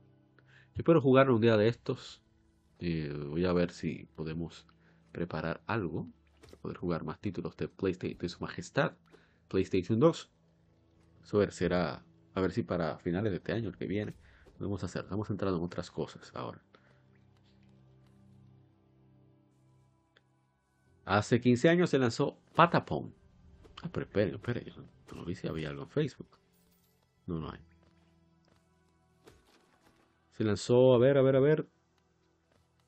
[0.75, 2.21] Espero jugar un día de estos.
[2.81, 4.67] Eh, voy a ver si podemos
[5.15, 6.09] preparar algo
[6.65, 8.93] poder jugar más títulos de PlayStation de su majestad,
[9.49, 10.31] PlayStation 2.
[11.23, 12.03] Eso será
[12.35, 14.15] a ver si para finales de este año, el que viene,
[14.57, 15.03] podemos hacer.
[15.03, 16.63] Estamos entrando en otras cosas ahora.
[21.05, 23.15] Hace 15 años se lanzó Patapon.
[23.83, 26.39] Ah, pero esperen, esperen, yo no, no vi si había algo en Facebook.
[27.27, 27.61] No, no hay.
[30.31, 31.69] Se lanzó, a ver, a ver, a ver.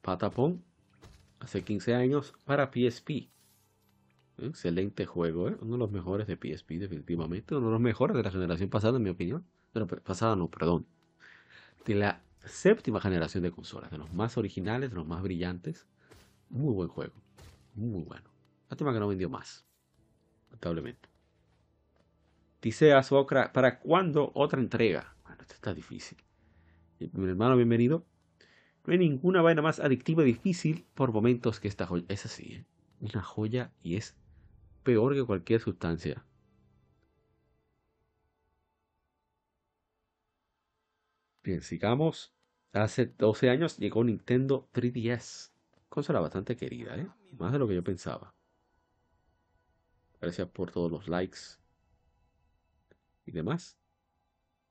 [0.00, 0.64] Patapon.
[1.46, 3.30] Hace 15 años para PSP.
[4.38, 5.56] Excelente juego, ¿eh?
[5.60, 7.54] uno de los mejores de PSP, definitivamente.
[7.54, 9.46] Uno de los mejores de la generación pasada, en mi opinión.
[9.72, 10.88] Pero pasada no, perdón.
[11.84, 15.86] De la séptima generación de consolas, de los más originales, de los más brillantes.
[16.50, 17.14] Muy buen juego.
[17.76, 18.28] Muy bueno.
[18.68, 19.64] Lástima que no vendió más.
[20.48, 21.08] Lamentablemente.
[22.60, 25.14] Dice Azokra, ¿para cuándo otra entrega?
[25.22, 26.18] Bueno, esto está difícil
[26.98, 28.04] mi hermano, bienvenido.
[28.86, 32.04] No hay ninguna vaina más adictiva y difícil por momentos que esta joya.
[32.08, 32.64] Es así, ¿eh?
[33.00, 34.16] una joya y es
[34.84, 36.24] peor que cualquier sustancia.
[41.42, 42.32] Bien, sigamos.
[42.72, 45.50] Hace 12 años llegó Nintendo 3DS.
[45.88, 47.08] Consola bastante querida, ¿eh?
[47.38, 48.34] Más de lo que yo pensaba.
[50.20, 51.38] Gracias por todos los likes
[53.24, 53.78] y demás.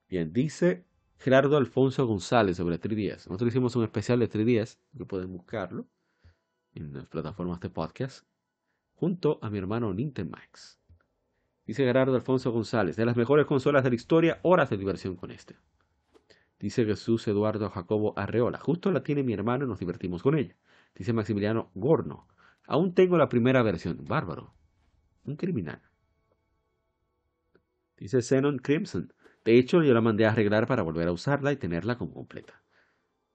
[0.08, 0.86] Bien, dice
[1.18, 3.28] Gerardo Alfonso González sobre 3DS.
[3.28, 5.88] Nosotros hicimos un especial de 3DS, que pueden buscarlo
[6.74, 8.28] en las plataformas de podcast,
[8.94, 10.80] junto a mi hermano Nintendo Max.
[11.66, 15.32] Dice Gerardo Alfonso González, de las mejores consolas de la historia, horas de diversión con
[15.32, 15.56] este.
[16.60, 20.56] Dice Jesús Eduardo Jacobo Arreola, justo la tiene mi hermano y nos divertimos con ella.
[20.94, 22.28] Dice Maximiliano Gorno,
[22.68, 24.54] aún tengo la primera versión, bárbaro,
[25.24, 25.82] un criminal.
[27.98, 29.14] Dice Zenon Crimson,
[29.46, 32.64] de hecho, yo la mandé a arreglar para volver a usarla y tenerla como completa.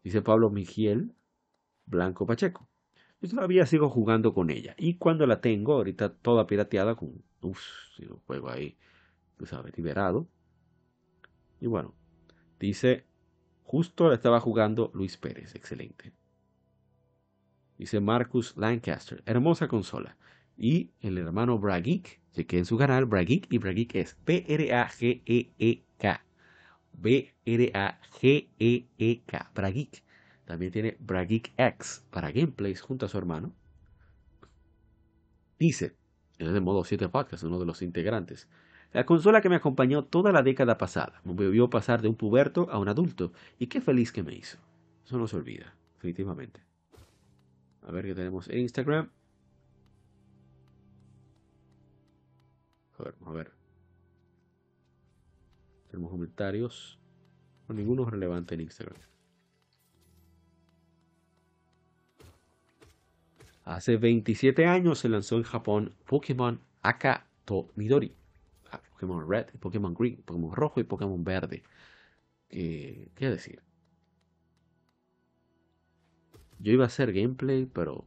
[0.03, 1.15] Dice Pablo Miguel
[1.87, 2.69] Blanco Pacheco.
[3.21, 4.75] Yo todavía sigo jugando con ella.
[4.77, 7.55] Y cuando la tengo, ahorita toda pirateada, con un
[8.27, 8.77] juego ahí,
[9.37, 10.29] tú sabes, liberado.
[11.61, 11.95] Y bueno,
[12.59, 13.07] dice,
[13.63, 16.13] justo la estaba jugando Luis Pérez, excelente.
[17.79, 20.17] Dice Marcus Lancaster, hermosa consola.
[20.57, 25.90] Y el hermano Brageek, que en su canal, Brageek, y Brageek es P-R-A-G-E-E-K.
[27.01, 27.41] B-R-A-G-E-E-K.
[29.55, 30.03] Brageek.
[30.45, 33.53] También tiene Brageek X para gameplays junto a su hermano.
[35.59, 35.97] Dice,
[36.39, 38.49] en el modo 7 podcast, uno de los integrantes.
[38.93, 41.21] La consola que me acompañó toda la década pasada.
[41.25, 43.33] Me vio pasar de un puberto a un adulto.
[43.59, 44.59] Y qué feliz que me hizo.
[45.05, 46.61] Eso no se olvida, definitivamente.
[47.83, 49.11] A ver qué tenemos en Instagram.
[52.99, 53.60] Ver, a ver.
[55.91, 56.99] Tenemos comentarios.
[57.69, 58.97] No, ninguno es relevante en Instagram.
[63.65, 68.15] Hace 27 años se lanzó en Japón Pokémon Akato Midori.
[68.71, 71.63] Ah, Pokémon Red, Pokémon Green, Pokémon Rojo y Pokémon Verde.
[72.49, 73.63] ¿Qué decir?
[76.59, 78.07] Yo iba a hacer gameplay, pero...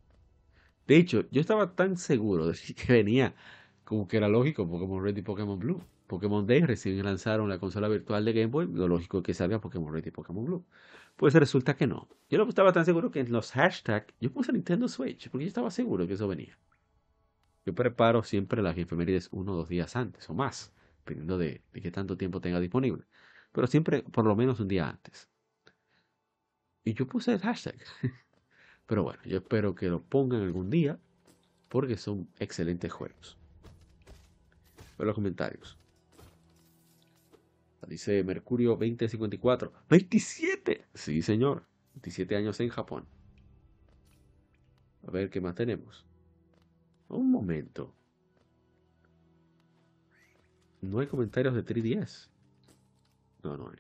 [0.88, 3.36] De hecho, yo estaba tan seguro de que venía
[3.84, 5.82] como que era lógico Pokémon Red y Pokémon Blue.
[6.08, 9.60] Pokémon Day recién lanzaron la consola virtual de Game Boy, lo lógico es que salga
[9.62, 10.66] Pokémon Red y Pokémon Blue.
[11.16, 12.08] Pues resulta que no.
[12.30, 15.48] Yo no estaba tan seguro que en los hashtags yo puse Nintendo Switch, porque yo
[15.48, 16.58] estaba seguro que eso venía.
[17.66, 21.82] Yo preparo siempre las efemérides uno o dos días antes o más, dependiendo de, de
[21.82, 23.06] qué tanto tiempo tenga disponible.
[23.52, 25.30] Pero siempre por lo menos un día antes.
[26.84, 27.78] Y yo puse el hashtag.
[28.86, 31.00] Pero bueno, yo espero que lo pongan algún día
[31.70, 33.38] porque son excelentes juegos.
[34.98, 35.78] Ver los comentarios.
[37.88, 39.74] Dice Mercurio 2054.
[39.90, 40.86] ¡27!
[40.94, 41.66] Sí, señor.
[41.96, 43.06] 27 años en Japón.
[45.08, 46.06] A ver qué más tenemos.
[47.10, 47.94] Un momento.
[50.82, 52.30] No hay comentarios de 3DS.
[53.44, 53.78] No, no hay.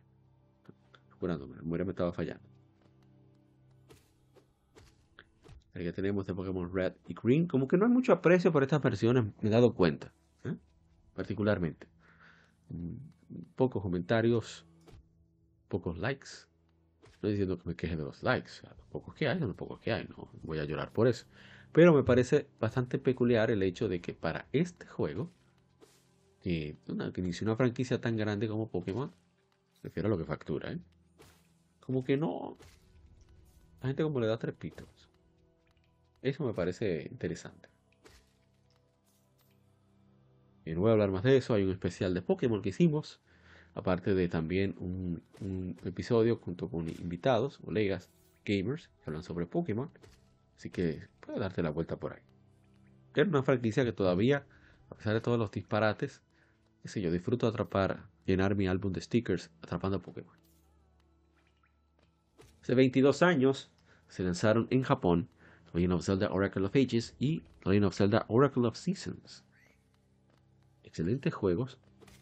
[1.19, 2.53] Jurándome, me estaba fallando.
[5.73, 7.47] Aquí tenemos de Pokémon Red y Green.
[7.47, 10.13] Como que no hay mucho aprecio por estas versiones, me he dado cuenta.
[10.43, 10.55] ¿eh?
[11.15, 11.87] Particularmente.
[13.55, 14.65] Pocos comentarios,
[15.67, 16.47] pocos likes.
[17.21, 18.51] No diciendo que me queje de los likes.
[18.63, 20.05] Los pocos que hay, los pocos que hay.
[20.05, 21.25] No voy a llorar por eso.
[21.71, 25.31] Pero me parece bastante peculiar el hecho de que para este juego,
[26.43, 29.11] eh, una, que inició una franquicia tan grande como Pokémon,
[29.81, 30.79] refiero a lo que factura, ¿eh?
[31.79, 32.57] como que no.
[33.81, 35.09] La gente como le da tres pitos.
[36.21, 37.72] Eso me parece interesante.
[40.65, 41.53] Y no voy a hablar más de eso.
[41.53, 43.19] Hay un especial de Pokémon que hicimos.
[43.75, 45.23] Aparte de también un,
[45.83, 48.09] episodio junto con invitados, colegas,
[48.45, 49.89] gamers, que hablan sobre Pokémon.
[50.57, 52.21] Así que puedes darte la vuelta por ahí.
[53.15, 54.45] Es una franquicia que todavía,
[54.89, 56.21] a pesar de todos los disparates,
[56.83, 60.35] qué yo, disfruto atrapar, llenar mi álbum de stickers atrapando a Pokémon.
[62.61, 63.71] Hace 22 años
[64.07, 65.29] se lanzaron en Japón
[65.73, 69.43] Legend of Zelda Oracle of Ages y Legend of Zelda Oracle of Seasons.
[70.93, 71.79] Excelentes juegos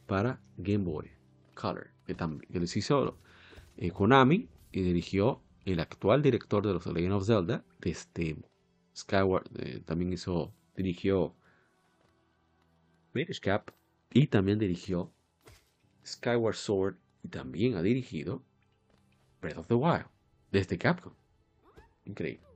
[0.08, 1.12] para Game Boy
[1.56, 3.18] Color, que, también, que les hizo
[3.76, 8.38] eh, Konami y dirigió el actual director de los Legend of Zelda desde
[8.96, 11.36] Skyward, eh, también hizo, dirigió
[13.14, 13.72] British Cap
[14.14, 15.12] y también dirigió
[16.06, 18.42] Skyward Sword y también ha dirigido
[19.42, 20.06] Breath of the Wild
[20.50, 21.14] desde Capcom.
[22.06, 22.51] Increíble.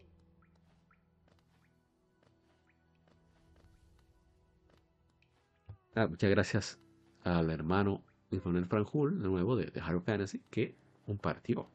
[5.96, 6.80] Ah, muchas gracias
[7.24, 8.04] al hermano
[8.44, 11.70] Manuel Franjul, de nuevo, de, de Hard Fantasy, que compartió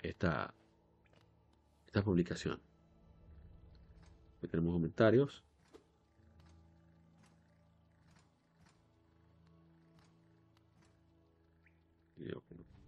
[0.00, 0.54] esta,
[1.86, 2.60] esta publicación.
[4.38, 5.42] Aquí tenemos comentarios.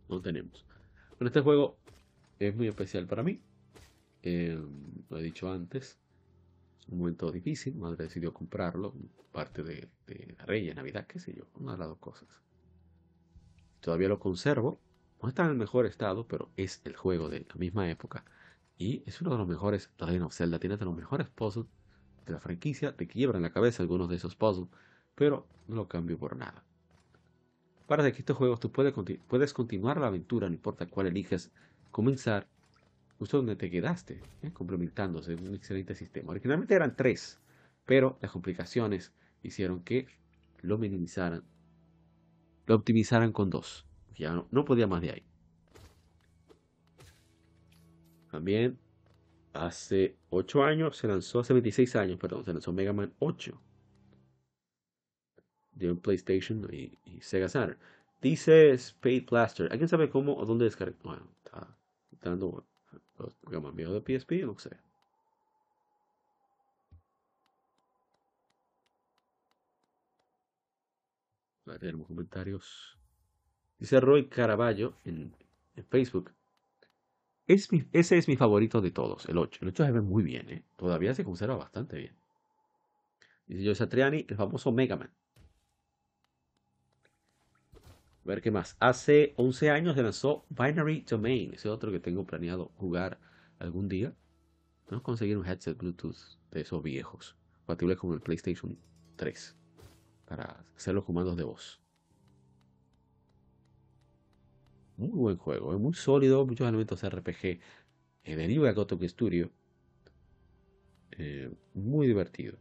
[0.09, 0.65] No tenemos.
[1.19, 1.77] Bueno, este juego
[2.39, 3.41] es muy especial para mí.
[4.23, 4.59] Eh,
[5.11, 5.99] lo he dicho antes
[6.89, 8.95] un momento difícil, madre decidió comprarlo,
[9.33, 9.89] parte de,
[10.37, 12.29] la Reyes, Navidad, qué sé yo, una de las dos cosas.
[13.81, 14.81] Todavía lo conservo,
[15.23, 18.25] no está en el mejor estado, pero es el juego de la misma época.
[18.79, 21.67] Y es uno de los mejores, The Legend of Zelda tiene de los mejores puzzles
[22.27, 24.69] de la franquicia, te quiebran la cabeza algunos de esos puzzles,
[25.15, 26.65] pero no lo cambio por nada.
[27.87, 28.95] Para que estos juegos tú puedes,
[29.27, 31.51] puedes continuar la aventura, no importa cuál eliges
[31.91, 32.47] comenzar,
[33.19, 34.53] justo donde te quedaste, ¿eh?
[34.53, 36.31] complementándose, un excelente sistema.
[36.31, 37.41] Originalmente eran tres,
[37.85, 39.13] pero las complicaciones
[39.43, 40.07] hicieron que
[40.61, 41.43] lo minimizaran,
[42.67, 43.87] lo optimizaran con dos.
[44.15, 45.23] Ya no, podía más de ahí.
[48.31, 48.79] También
[49.53, 53.61] hace 8 años se lanzó, hace 26 años, perdón, se lanzó Mega Man 8
[55.73, 57.79] de un PlayStation y, Sega Saturn.
[58.21, 59.69] Dice Spade Blaster.
[59.71, 60.97] ¿Alguien sabe cómo o dónde descargar?
[61.03, 61.77] Bueno, está
[62.21, 62.67] dando
[63.47, 64.71] digamos, enviado de PSP, no sé.
[71.79, 72.97] tenemos comentarios.
[73.79, 75.35] Dice Roy Caraballo en,
[75.91, 76.33] Facebook.
[77.47, 79.61] Es ese es mi favorito de todos, el 8.
[79.63, 80.65] El 8 se ve muy bien, ¿eh?
[80.77, 82.17] Todavía se conserva bastante bien.
[83.47, 85.11] Dice Joe Satriani, el famoso Mega Man.
[88.29, 88.77] A ver qué más.
[88.79, 91.55] Hace 11 años se lanzó Binary Domain.
[91.55, 93.19] Ese otro que tengo planeado jugar
[93.59, 94.15] algún día.
[94.87, 97.39] Vamos a conseguir un headset Bluetooth de esos viejos.
[97.61, 98.79] Compatible con el PlayStation
[99.17, 99.57] 3.
[100.27, 101.81] Para hacer los comandos de voz.
[104.99, 105.73] Muy buen juego.
[105.73, 106.45] Es muy sólido.
[106.45, 107.61] Muchos elementos RPG.
[108.25, 109.51] Eh, de New Gotok Studio.
[111.13, 112.59] Eh, muy divertido.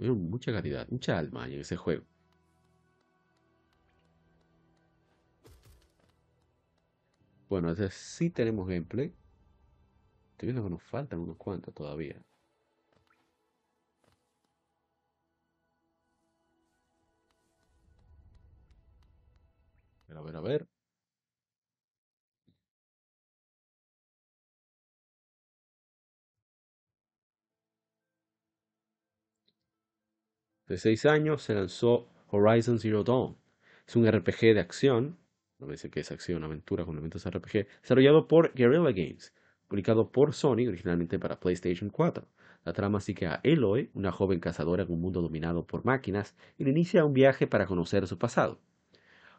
[0.00, 0.88] Mucha calidad.
[0.88, 2.02] Mucha alma en ese juego.
[7.48, 9.12] Bueno, ese sí tenemos gameplay.
[10.32, 12.16] Estoy viendo que nos faltan unos cuantos todavía.
[20.16, 20.66] A ver, a ver.
[30.68, 33.36] de 6 años se lanzó Horizon Zero Dawn.
[33.88, 35.17] Es un RPG de acción,
[35.58, 39.34] no me dice que es acción, aventura con elementos RPG, desarrollado por Guerrilla Games,
[39.66, 42.26] publicado por Sony originalmente para PlayStation 4.
[42.64, 46.64] La trama sigue a Eloy, una joven cazadora en un mundo dominado por máquinas, y
[46.64, 48.60] le inicia un viaje para conocer su pasado.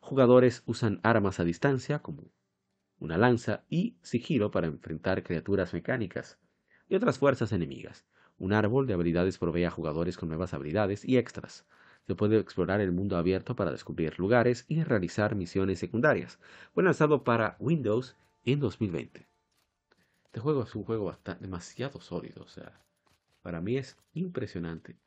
[0.02, 2.32] Jugadores usan armas a distancia, como
[3.00, 6.38] una lanza y sigilo para enfrentar criaturas mecánicas
[6.90, 8.06] y otras fuerzas enemigas.
[8.38, 11.66] Un árbol de habilidades provee a jugadores con nuevas habilidades y extras.
[12.10, 16.40] Se puede explorar el mundo abierto para descubrir lugares y realizar misiones secundarias.
[16.74, 19.28] Fue lanzado para Windows en 2020.
[20.26, 22.84] Este juego es un juego bastante, demasiado sólido, o sea,
[23.44, 24.98] para mí es impresionante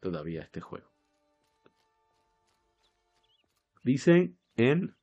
[0.00, 0.90] todavía este juego.
[3.84, 4.96] Dicen en,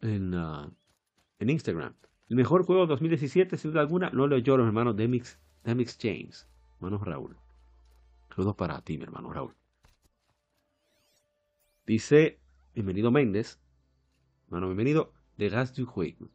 [0.00, 0.74] en, uh,
[1.40, 1.94] en Instagram,
[2.30, 5.98] el mejor juego de 2017, sin duda alguna, no lo yo los hermanos Demix, Demix
[6.00, 6.48] James,
[6.78, 7.36] hermanos Raúl.
[8.38, 9.56] Saludos para ti, mi hermano Raúl.
[11.84, 12.40] Dice,
[12.72, 13.58] bienvenido Méndez,
[14.46, 16.30] hermano, bienvenido, de Gas du Juego.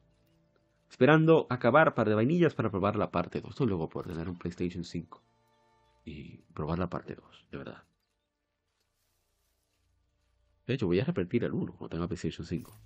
[0.89, 3.51] Esperando acabar par de vainillas para probar la parte 2.
[3.51, 5.23] Esto luego por tener un PlayStation 5
[6.03, 7.83] y probar la parte 2, de verdad.
[10.67, 12.81] De hecho, voy a repetir el 1 cuando tenga PlayStation 5.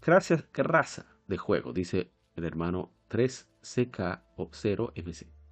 [0.00, 5.43] Gracias, qué raza de juego, dice el hermano 3CK o 0MC.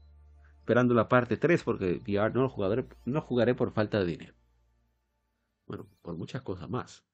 [0.63, 4.35] Esperando la parte 3 porque VR no lo, jugaré, no jugaré por falta de dinero.
[5.67, 7.05] Bueno, por muchas cosas más.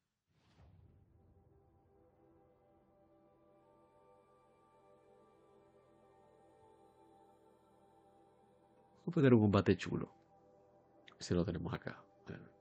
[9.07, 10.13] A poner un combate chulo.
[11.19, 12.05] Si lo tenemos acá.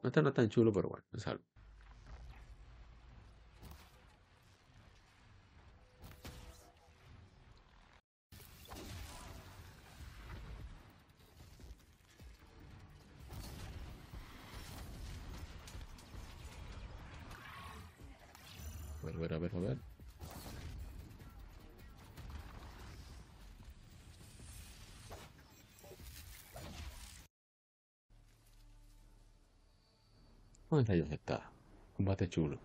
[0.01, 1.43] No está no tan chulo, pero bueno, es algo.
[19.07, 19.77] A ver, a ver, a ver.
[30.69, 31.49] ¿Dónde está?
[31.95, 32.59] Combate chulo.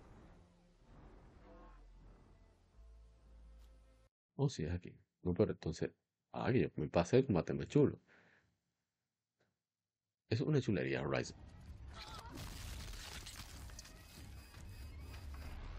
[4.37, 4.93] Oh, sí, es aquí.
[5.23, 5.91] No, pero entonces.
[6.33, 7.99] Ah, yo me pasé el combate más chulo.
[10.29, 11.52] Es una chulería Horizon.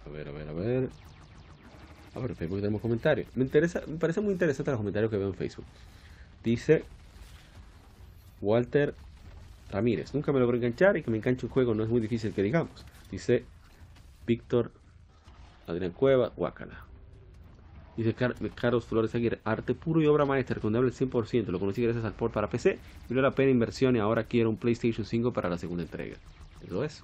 [0.05, 0.89] A ver, a ver, a ver.
[2.15, 3.27] A ver, en Facebook tenemos comentarios.
[3.35, 5.65] Me interesa, me parece muy interesante los comentarios que veo en Facebook.
[6.43, 6.83] Dice
[8.41, 8.93] Walter
[9.71, 10.13] Ramírez.
[10.13, 12.43] Nunca me logro enganchar y que me enganche un juego no es muy difícil que
[12.43, 12.85] digamos.
[13.09, 13.45] Dice
[14.27, 14.71] Víctor
[15.67, 16.85] Adrián Cueva, Guacala.
[17.95, 21.47] Dice Car Carlos Flores Aguirre, arte puro y obra maestra, recomendable al 100%.
[21.47, 22.79] Lo conocí gracias al port para PC.
[23.07, 26.17] Valió la pena inversión y ahora quiero un PlayStation 5 para la segunda entrega.
[26.65, 27.03] Eso es.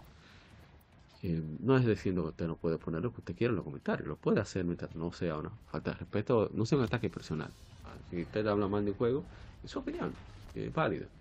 [1.21, 3.65] Eh, no es diciendo que usted no puede poner lo que usted quiera en los
[3.65, 4.07] comentarios.
[4.07, 7.55] Lo puede hacer mientras no sea una falta de respeto, no sea un ataque personal.
[8.09, 9.27] Si usted habla mal de un juego,
[9.61, 10.21] es su opinión,
[10.53, 11.11] es válida.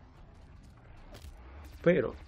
[1.80, 2.24] Pero,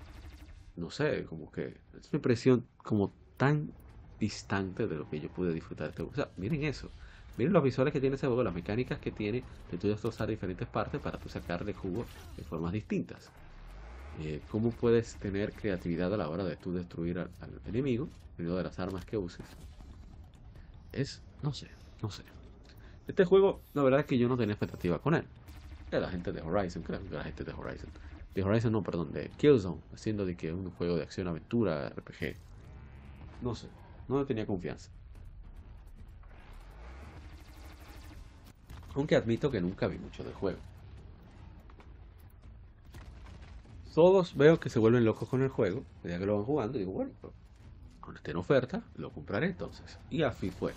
[0.77, 3.79] no sé, como que es una impresión como tan
[4.19, 6.13] distante de lo que yo pude disfrutar de este juego.
[6.13, 6.95] O sea, miren eso.
[7.37, 10.69] Miren los visuales que tiene ese juego, las mecánicas que tiene de tú destrozar diferentes
[10.69, 13.35] partes para tú sacarle jugo de formas distintas.
[14.15, 17.31] Eh, cómo puedes tener creatividad a la hora de tú destruir al,
[17.65, 19.47] enemigo, dependiendo de las armas que uses.
[20.93, 21.71] Es, no sé,
[22.03, 22.25] no sé.
[23.07, 25.29] Este juego, la verdad es que yo no tenía expectativa con él.
[25.91, 27.91] De la gente de Horizon, creo que la gente de Horizon.
[28.35, 31.89] De Horizon, no, perdón, de Killzone, haciendo de que es un juego de acción, aventura,
[31.89, 32.37] RPG.
[33.41, 33.71] No sé,
[34.09, 34.91] no tenía confianza.
[38.95, 40.61] Aunque admito que nunca vi mucho del juego.
[43.95, 46.81] Todos veo que se vuelven locos con el juego, ya que lo van jugando, y
[46.81, 47.11] digo, bueno,
[48.01, 49.99] cuando esté en oferta, lo compraré entonces.
[50.11, 50.75] Y así fue.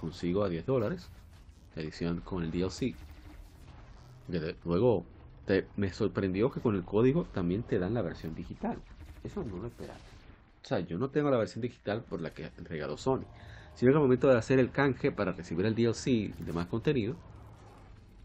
[0.00, 1.08] Consigo a 10 dólares,
[1.76, 2.94] la edición con el DLC.
[4.64, 5.04] Luego
[5.46, 8.78] te, me sorprendió que con el código también te dan la versión digital.
[9.22, 9.98] Eso no lo esperaba.
[10.62, 13.24] O sea, yo no tengo la versión digital por la que entregado Sony.
[13.74, 17.16] Sino que al momento de hacer el canje para recibir el DLC y demás contenido,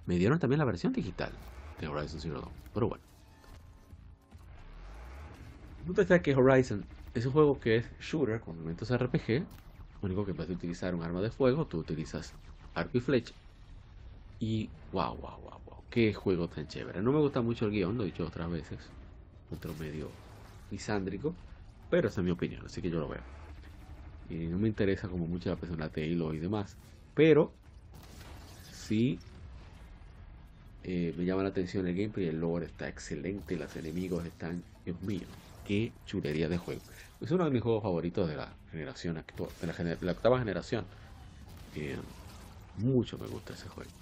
[0.08, 1.32] me dieron también la versión digital
[1.80, 2.54] de Horizon Zero Dawn.
[2.74, 3.13] Pero bueno.
[5.86, 6.84] Te que Horizon
[7.14, 9.46] es un juego que es shooter con elementos RPG.
[10.02, 12.34] Lo único que en vez de utilizar un arma de fuego, tú utilizas
[12.74, 13.34] arco y flecha.
[14.40, 15.84] Y wow, wow, wow, wow.
[15.90, 17.02] Qué juego tan chévere.
[17.02, 18.80] No me gusta mucho el guion, lo he dicho otras veces.
[19.50, 20.08] Otro medio
[20.70, 21.36] misándrico.
[21.90, 23.22] Pero esa es mi opinión, así que yo lo veo.
[24.26, 26.78] Y no me interesa como mucho la persona de Halo y demás.
[27.14, 27.54] Pero
[28.72, 29.20] sí
[30.84, 35.02] eh, me llama la atención el gameplay, el lore está excelente, los enemigos están, Dios
[35.02, 35.28] mío,
[35.64, 36.84] qué chulería de juego.
[37.20, 40.40] Es uno de mis juegos favoritos de la generación actual, de la, gener- la octava
[40.40, 40.90] generación.
[41.72, 42.02] Eh,
[42.74, 43.94] mucho me gusta ese juego.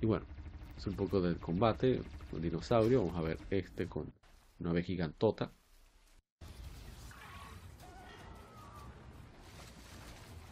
[0.00, 0.28] Y bueno,
[0.76, 4.14] es un poco del combate, un dinosaurio, vamos a ver este con
[4.58, 5.52] una ave gigantota.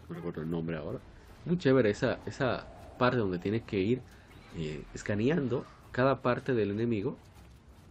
[0.08, 1.02] No recuerdo el nombre ahora.
[1.44, 4.04] Muy chévere esa, esa parte donde tienes que ir
[4.50, 7.22] eh, escaneando cada parte del enemigo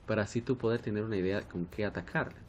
[0.09, 2.39] para así tú poder tener una idea con qué atacarle.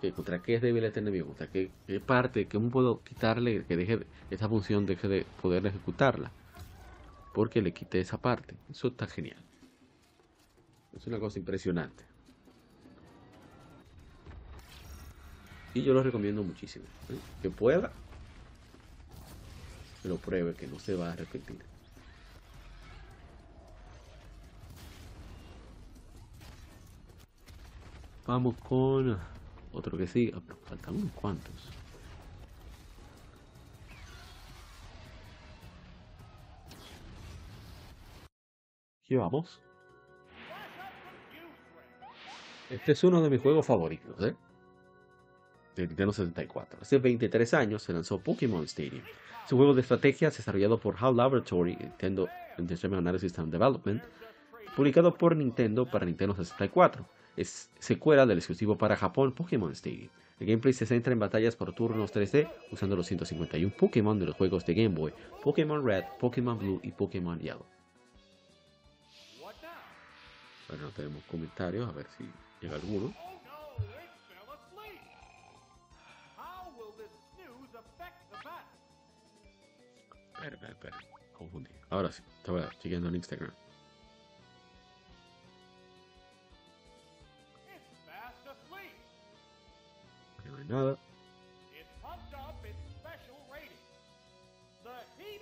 [0.00, 3.76] Que contra qué es débil este enemigo, contra qué, qué parte, cómo puedo quitarle, que
[3.76, 6.32] deje de- esa función deje de poder ejecutarla.
[7.32, 8.54] Porque le quité esa parte.
[8.70, 9.44] Eso está genial.
[10.92, 12.04] Es una cosa impresionante.
[15.74, 16.86] Y yo lo recomiendo muchísimo.
[17.08, 17.20] ¿eh?
[17.40, 17.98] Que pueda,
[20.02, 21.71] que lo pruebe, que no se va a arrepentir.
[28.26, 29.18] Vamos con
[29.72, 31.54] otro que siga, pero faltan unos cuantos.
[39.04, 39.60] Aquí vamos.
[42.70, 44.34] Este es uno de mis juegos favoritos, ¿eh?
[45.74, 46.78] De Nintendo 64.
[46.80, 49.02] Hace 23 años se lanzó Pokémon Stadium.
[49.44, 54.02] Es un juego de estrategias desarrollado por HAL Laboratory, Nintendo Entertainment Analysis and Development,
[54.76, 57.04] publicado por Nintendo para Nintendo 64.
[57.36, 60.10] Es secuela del exclusivo para Japón Pokémon Stadium.
[60.38, 64.34] El gameplay se centra en batallas por turnos 3D usando los 151 Pokémon de los
[64.34, 67.64] juegos de Game Boy, Pokémon Red, Pokémon Blue y Pokémon Yellow.
[70.68, 72.24] Bueno, no tenemos comentarios, a ver si
[72.60, 73.14] llega alguno.
[80.34, 80.96] Espera, espera,
[81.38, 81.70] confundí.
[81.88, 83.52] Ahora sí, estaba chequeando en Instagram.
[90.68, 90.98] Nada.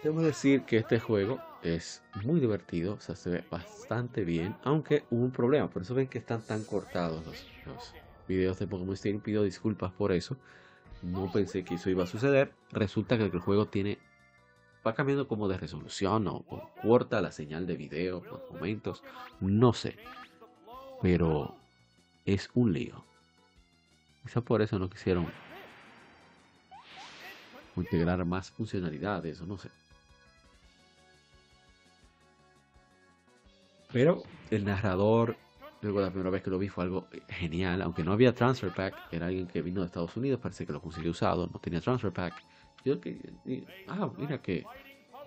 [0.03, 5.05] Debo decir que este juego es muy divertido, o sea, se ve bastante bien, aunque
[5.11, 7.95] hubo un problema, por eso ven que están tan cortados los, los
[8.27, 10.39] videos de Pokémon Stadium, pido disculpas por eso,
[11.03, 13.99] no pensé que eso iba a suceder, resulta que el juego tiene,
[14.87, 19.03] va cambiando como de resolución o, o corta la señal de video por momentos,
[19.41, 19.99] no sé,
[21.03, 21.57] pero
[22.25, 23.05] es un lío,
[24.23, 25.27] quizá por eso no quisieron
[27.77, 29.71] integrar más funcionalidades o no sé.
[33.93, 35.37] Pero el narrador,
[35.81, 39.03] luego la primera vez que lo vi fue algo genial, aunque no había transfer pack,
[39.11, 42.13] era alguien que vino de Estados Unidos, parece que lo consiguió usado, no tenía transfer
[42.13, 42.45] pack.
[42.85, 44.71] Yo que, ah, mira que,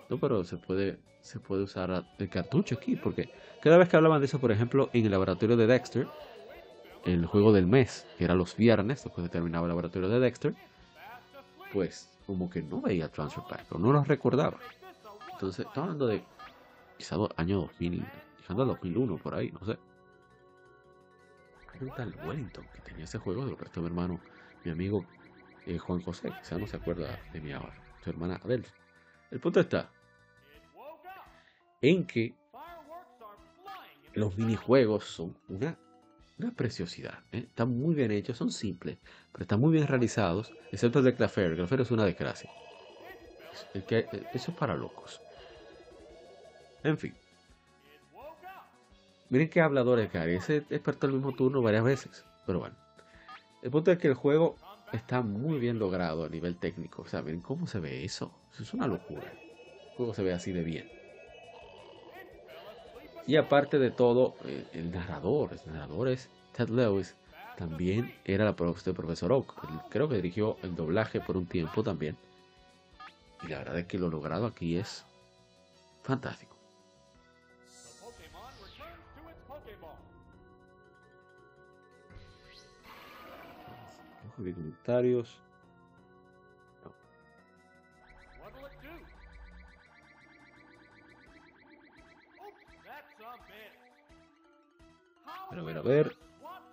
[0.08, 3.30] no, pero se puede, se puede usar el cartucho aquí, porque
[3.60, 6.12] cada vez que hablaban de eso, por ejemplo, en el laboratorio de Dexter,
[7.04, 10.54] el juego del mes, que era los viernes, después de terminaba el laboratorio de Dexter,
[11.72, 14.58] pues como que no veía transfer pack, o no lo recordaba.
[15.32, 16.24] Entonces, estaba hablando de
[16.96, 18.02] quizá do- año 2000,
[18.40, 19.78] llegando al 2001 por ahí, no sé.
[21.80, 24.20] Un tal Wellington que tenía ese juego, lo prestó mi hermano,
[24.64, 25.04] mi amigo
[25.66, 28.64] eh, Juan José, quizá no se acuerda de mi ahora, su hermana Adel.
[29.30, 29.90] El punto está
[31.82, 32.34] en que
[34.14, 35.76] los minijuegos son una,
[36.38, 37.24] una preciosidad.
[37.32, 37.44] ¿eh?
[37.48, 38.98] Están muy bien hechos, son simples,
[39.32, 41.50] pero están muy bien realizados, excepto el de Clafer.
[41.52, 42.50] El Clafer es una desgracia.
[43.86, 45.22] Que- eso es para locos.
[46.84, 47.18] En fin.
[49.28, 50.34] Miren qué hablador es Gary.
[50.36, 52.26] Ese despertó el mismo turno varias veces.
[52.46, 52.76] Pero bueno.
[53.62, 54.62] El punto es que el juego
[54.92, 57.02] está muy bien logrado a nivel técnico.
[57.04, 58.40] O sea, miren cómo se ve eso.
[58.52, 59.32] Eso es una locura.
[59.32, 60.93] El juego se ve así de bien.
[63.26, 67.14] Y aparte de todo, eh, el narrador, el narrador es Ted Lewis.
[67.56, 69.54] También era la voz del profesor Oak.
[69.88, 72.16] Creo que dirigió el doblaje por un tiempo también.
[73.42, 75.04] Y la verdad es que lo logrado aquí es
[76.02, 76.54] fantástico.
[84.36, 85.43] De comentarios.
[95.58, 96.16] A ver, a ver.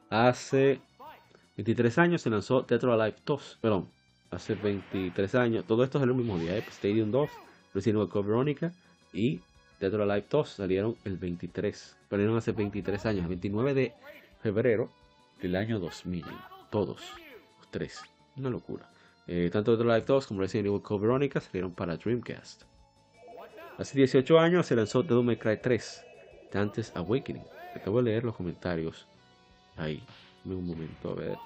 [0.10, 0.82] Hace
[1.58, 3.60] 23 años se lanzó Tetra Life 2.
[3.62, 3.88] Perdón,
[4.30, 5.66] hace 23 años.
[5.66, 6.58] Todo esto es el mismo día.
[6.58, 6.64] ¿eh?
[6.70, 7.30] Stadium 2,
[7.74, 8.74] Resident Evil Veronica
[9.14, 9.41] y
[9.80, 11.98] Tetra Life 2 salieron el 23.
[12.10, 13.94] Salieron hace 23 años, el 29 de
[14.41, 14.90] febrero
[15.41, 16.26] del año 2000.
[16.70, 17.02] Todos,
[17.60, 18.02] los tres.
[18.38, 18.90] Una locura.
[19.28, 22.64] Eh, tanto Tetra Life 2 como Resident Evil Code Veronica salieron para Dreamcast.
[23.78, 26.03] Hace 18 años se lanzó Devil May Cry 3,
[26.52, 27.44] Dante's Awakening.
[27.76, 29.07] Acabo de leer los comentarios
[29.77, 30.03] ahí.
[30.43, 31.38] Dame un momento, a ver.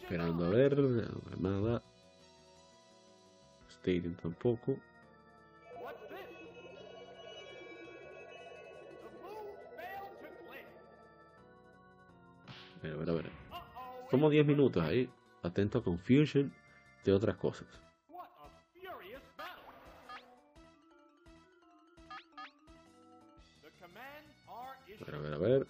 [0.00, 0.76] Esperando a ver,
[1.38, 1.82] nada.
[3.68, 4.78] Stadium tampoco.
[12.82, 13.30] Ver, a ver, a ver.
[14.10, 15.10] Como 10 minutos ahí.
[15.42, 16.52] Atento a Confusion
[17.04, 17.87] de otras cosas.
[25.18, 25.66] A ver, a ver.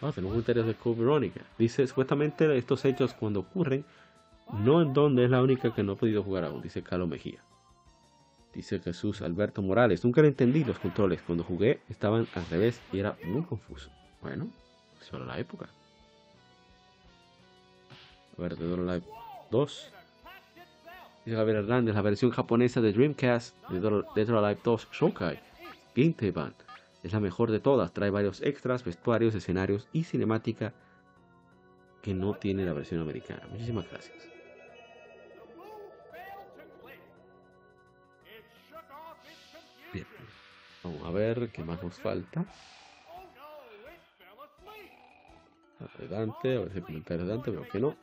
[0.00, 1.40] Ah, tenemos comentarios de Code Veronica.
[1.58, 3.84] Dice, supuestamente estos hechos cuando ocurren,
[4.52, 7.42] no en donde es la única que no ha podido jugar aún, dice Carlos Mejía.
[8.54, 11.20] Dice Jesús Alberto Morales, nunca le entendí los controles.
[11.22, 13.90] Cuando jugué estaban al revés y era muy confuso.
[14.22, 14.48] Bueno,
[15.00, 15.68] solo la época.
[18.38, 19.06] A ver, Dead or Alive
[19.50, 19.92] 2.
[21.24, 25.40] Dice Javier Hernández, la versión japonesa de Dreamcast de Dead or Alive 2 Shokai
[25.94, 26.54] Game Band
[27.02, 27.92] es la mejor de todas.
[27.92, 30.72] Trae varios extras, vestuarios, escenarios y cinemática
[32.02, 33.46] que no tiene la versión americana.
[33.50, 34.28] Muchísimas gracias.
[39.92, 40.06] Bien,
[40.84, 42.44] vamos a ver qué más nos falta.
[45.98, 47.96] Adelante, a ver si comentario adelante, pero que no.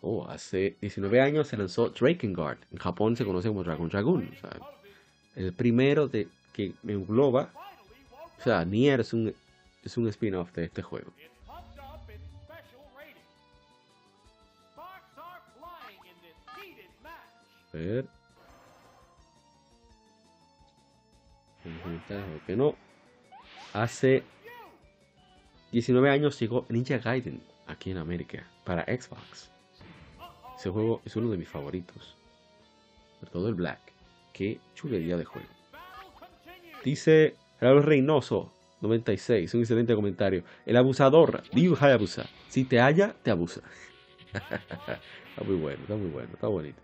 [0.00, 2.58] Oh, hace 19 años se lanzó Drakengard.
[2.70, 4.30] En Japón se conoce como Dragon Dragoon.
[4.32, 4.60] O sea,
[5.34, 7.50] el primero de que engloba.
[8.38, 9.34] O sea, Nier es un,
[9.82, 11.12] es un spin-off de este juego.
[17.72, 18.06] A ver.
[22.46, 22.74] que no.
[23.72, 24.22] Hace
[25.72, 29.50] 19 años llegó Ninja Gaiden aquí en América para Xbox.
[30.58, 32.16] Ese juego es uno de mis favoritos.
[33.20, 33.78] Sobre todo el Black.
[34.32, 35.46] Qué chulería de juego.
[36.82, 40.42] Dice Raúl Reynoso, 96, un excelente comentario.
[40.66, 42.26] El abusador, Ryu Hayabusa.
[42.48, 43.60] Si te halla, te abusa.
[44.32, 46.80] está muy bueno, está muy bueno, está bonito.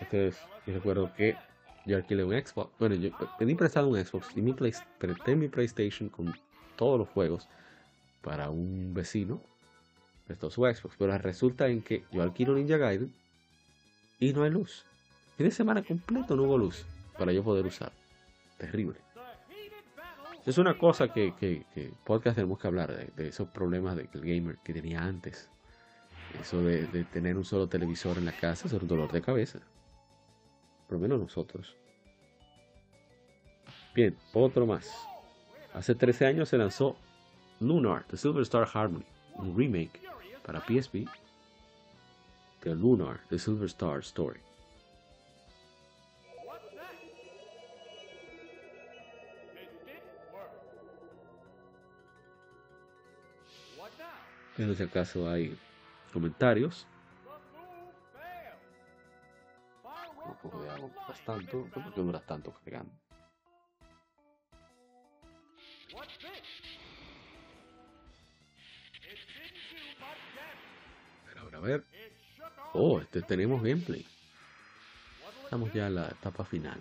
[0.00, 1.36] Este es, yo recuerdo que
[1.84, 2.70] yo alquilé un Xbox.
[2.78, 4.72] Bueno, yo pedí prestado un Xbox y mi, play,
[5.36, 6.34] mi PlayStation con
[6.76, 7.46] todos los juegos
[8.22, 9.40] para un vecino.
[10.26, 10.96] Prestó su Xbox.
[10.98, 13.12] Pero resulta en que yo alquilo Ninja Gaiden
[14.18, 14.84] y no hay luz.
[15.36, 16.84] Fin de semana completo no hubo luz
[17.16, 17.92] para yo poder usar.
[18.58, 18.98] Terrible.
[20.44, 24.20] Es una cosa que, que, que podcast tenemos que hablar de, esos problemas de el
[24.20, 25.48] gamer que tenía antes.
[26.40, 29.60] Eso de, de tener un solo televisor en la casa es un dolor de cabeza.
[30.86, 31.76] Por lo menos nosotros.
[33.94, 34.90] Bien, otro más.
[35.74, 36.96] Hace 13 años se lanzó
[37.60, 39.04] Lunar, The Silver Star Harmony,
[39.34, 40.00] un remake
[40.44, 41.08] para PSP
[42.60, 44.40] The Lunar, The Silver Star Story.
[54.58, 55.56] En este caso hay
[56.12, 56.84] comentarios.
[61.94, 63.07] De no.
[71.58, 71.84] A ver.
[72.72, 74.06] Oh, este tenemos gameplay.
[75.42, 76.80] Estamos ya en la etapa final.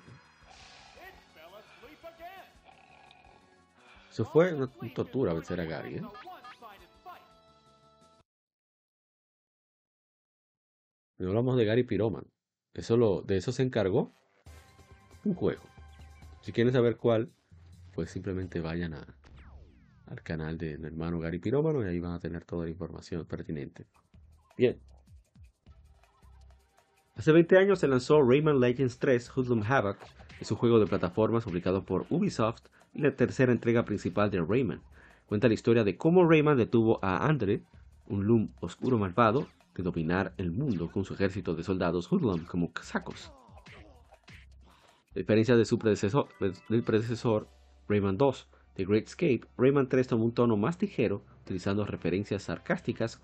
[4.12, 6.02] Eso fue una tortura vencer a Gary, ¿eh?
[11.18, 12.26] No hablamos de Gary Piroman.
[12.76, 14.14] Eso lo, de eso se encargó
[15.24, 15.64] un juego.
[16.42, 17.32] Si quieren saber cuál,
[17.94, 19.18] pues simplemente vayan a,
[20.06, 23.26] al canal de mi hermano Gary Pirómano y ahí van a tener toda la información
[23.26, 23.88] pertinente.
[24.58, 24.80] Bien.
[27.16, 29.98] Hace 20 años se lanzó Rayman Legends 3 Hoodlum Havoc,
[30.40, 32.64] es un juego de plataformas publicado por Ubisoft
[32.94, 34.82] y la tercera entrega principal de Rayman.
[35.28, 37.64] Cuenta la historia de cómo Rayman detuvo a Andre,
[38.08, 42.72] un Loom oscuro malvado, de dominar el mundo con su ejército de soldados Hoodlum como
[42.82, 43.32] sacos.
[45.16, 46.30] A diferencia de su predecesor,
[46.70, 47.48] del predecesor
[47.88, 53.20] Rayman 2, The Great Escape, Rayman 3 toma un tono más ligero, utilizando referencias sarcásticas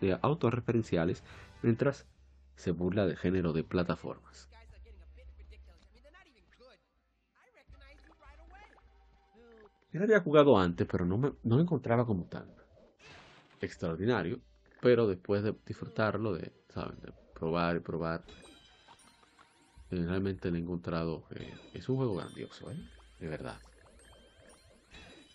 [0.00, 1.24] de autorreferenciales,
[1.62, 2.06] mientras
[2.54, 4.48] se burla del género de plataformas.
[9.92, 12.46] Yo había jugado antes, pero no, me, no lo encontraba como tan
[13.60, 14.38] extraordinario.
[14.80, 16.96] Pero después de disfrutarlo, de, ¿saben?
[17.34, 18.22] probar y probar.
[19.90, 21.24] Eh, realmente le he encontrado.
[21.30, 22.76] Eh, es un juego grandioso, ¿eh?
[23.18, 23.60] De verdad.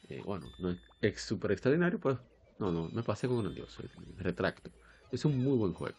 [0.10, 2.18] Eh, bueno, no es súper extraordinario, pues.
[2.60, 3.84] No, no, me pasé con grandioso.
[4.18, 4.72] Retracto.
[5.12, 5.98] Es un muy buen juego.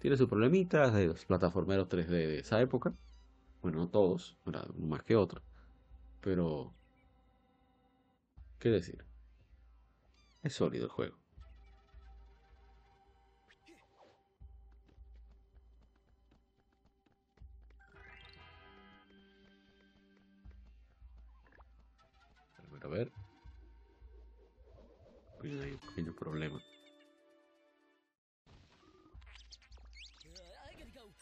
[0.00, 2.94] Tiene sus problemitas de los plataformeros 3D de esa época.
[3.62, 4.36] Bueno, no todos,
[4.78, 5.42] más que otros.
[6.20, 6.74] Pero.
[8.58, 9.04] ¿Qué decir?
[10.42, 11.19] Es sólido el juego.
[22.90, 23.12] Ver.
[25.42, 26.60] Hay un pequeño problema.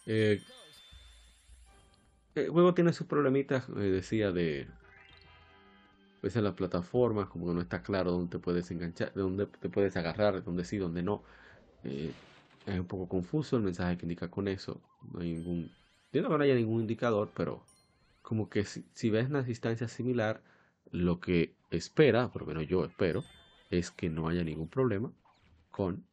[0.07, 0.41] Eh,
[2.35, 4.67] el juego tiene sus problemitas, eh, decía, de...
[6.23, 9.47] Pues en las plataformas, como que no está claro dónde te puedes enganchar, de dónde
[9.47, 11.23] te puedes agarrar, dónde sí, dónde no.
[11.85, 12.13] Eh,
[12.67, 14.81] es un poco confuso el mensaje que indica con eso.
[15.13, 15.71] No hay ningún...
[16.11, 17.63] que no haya ningún indicador, pero
[18.23, 20.43] como que si, si ves una distancia similar,
[20.91, 23.25] lo que espera, por lo menos yo espero,
[23.71, 25.13] es que no haya ningún problema
[25.71, 26.05] con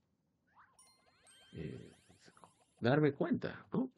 [1.54, 1.92] eh,
[2.80, 3.90] darme cuenta, ¿no?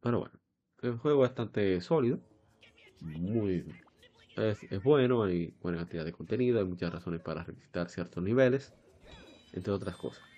[0.00, 0.34] Pero bueno,
[0.82, 2.20] el juego es bastante sólido,
[3.00, 3.64] muy
[4.36, 8.74] es, bueno, hay buena cantidad de contenido, hay muchas razones para revisitar ciertos niveles,
[9.52, 10.35] entre otras cosas.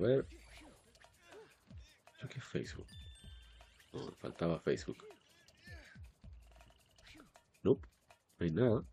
[0.00, 0.26] Ver, ver.
[2.28, 2.86] ¿Qué Facebook?
[3.92, 4.98] No, faltaba Facebook.
[7.62, 7.86] Nope,
[8.38, 8.84] no hay nada.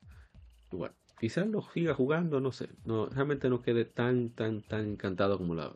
[0.71, 2.69] Bueno, quizás lo siga jugando, no sé.
[2.85, 5.73] No, realmente no quedé tan, tan, tan encantado como, la,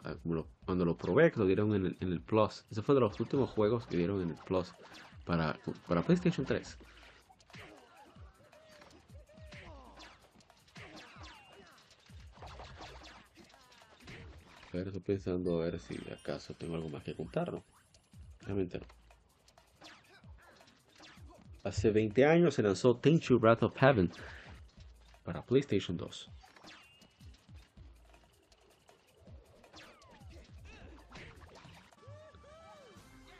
[0.65, 2.65] cuando lo probé, que lo dieron en el, en el Plus.
[2.69, 4.73] Ese fue de los últimos juegos que dieron en el Plus
[5.25, 6.77] para, para PlayStation 3.
[14.73, 17.63] A ver, estoy pensando a ver si acaso tengo algo más que contar, ¿no?
[18.39, 18.85] Realmente no.
[21.63, 24.09] Hace 20 años se lanzó Tenchu Wrath of Heaven
[25.25, 26.29] para PlayStation 2.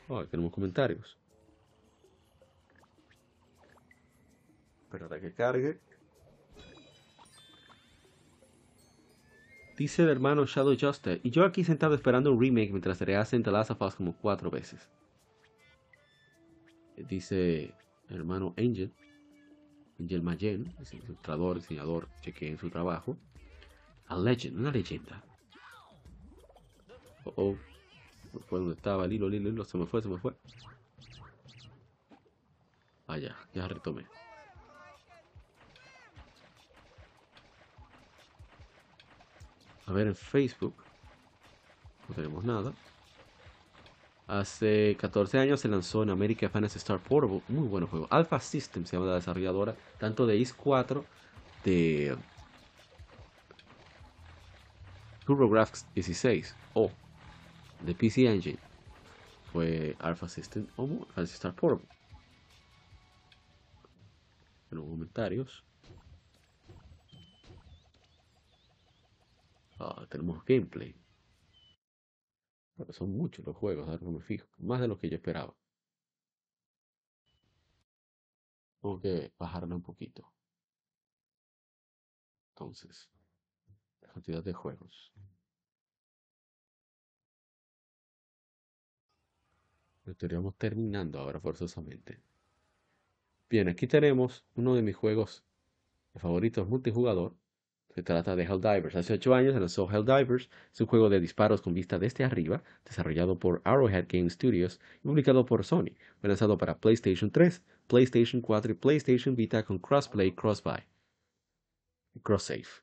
[0.08, 1.16] Oh, tenemos comentarios.
[4.84, 5.80] Espera que cargue.
[9.82, 11.20] Dice el hermano Shadow Justice.
[11.24, 14.48] Y yo aquí sentado esperando un remake mientras rehacen The Last of Us como cuatro
[14.48, 14.88] veces.
[16.96, 17.74] Dice
[18.08, 18.92] el hermano Angel.
[19.98, 23.18] Angel Mayen, es ilustrador, diseñador, en su trabajo.
[24.06, 25.24] A legend, una leyenda.
[27.24, 27.56] Oh, oh.
[28.46, 29.64] Fue donde estaba Lilo, Lilo, Lilo.
[29.64, 30.32] Se me fue, se me fue.
[33.08, 34.06] Ah, ya, ya retomé.
[39.86, 40.74] A ver en Facebook.
[42.08, 42.72] No tenemos nada.
[44.26, 47.42] Hace 14 años se lanzó en América Fantasy Star Portable.
[47.48, 48.06] Muy buen juego.
[48.10, 49.74] Alpha System se llama la desarrolladora.
[49.98, 51.04] Tanto de IS 4,
[51.64, 52.16] de
[55.26, 56.90] TurboGrafx 16 o
[57.84, 58.58] de PC Engine.
[59.52, 61.86] Fue Alpha System o Fantasy Star Portable.
[64.70, 65.64] En los comentarios.
[69.84, 70.94] Ah, tenemos gameplay.
[72.76, 74.46] Pero son muchos los juegos, ahora me fijo.
[74.58, 75.56] Más de lo que yo esperaba.
[78.80, 80.32] Tengo que bajarle un poquito.
[82.50, 83.10] Entonces,
[84.00, 85.12] la cantidad de juegos.
[90.06, 92.22] Estaríamos terminando ahora forzosamente.
[93.50, 95.44] Bien, aquí tenemos uno de mis juegos
[96.14, 97.36] favoritos multijugador
[97.94, 98.96] se trata de Helldivers.
[98.96, 100.48] Hace 8 años se lanzó Helldivers.
[100.72, 105.08] Es un juego de disparos con vista desde arriba, desarrollado por Arrowhead Game Studios y
[105.08, 105.94] publicado por Sony.
[106.20, 110.84] Fue lanzado para PlayStation 3, PlayStation 4 y PlayStation Vita con crossplay, crossbuy
[112.20, 112.82] cross-save.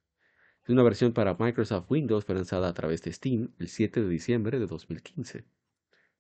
[0.64, 4.10] Es una versión para Microsoft Windows, fue lanzada a través de Steam el 7 de
[4.10, 5.46] diciembre de 2015.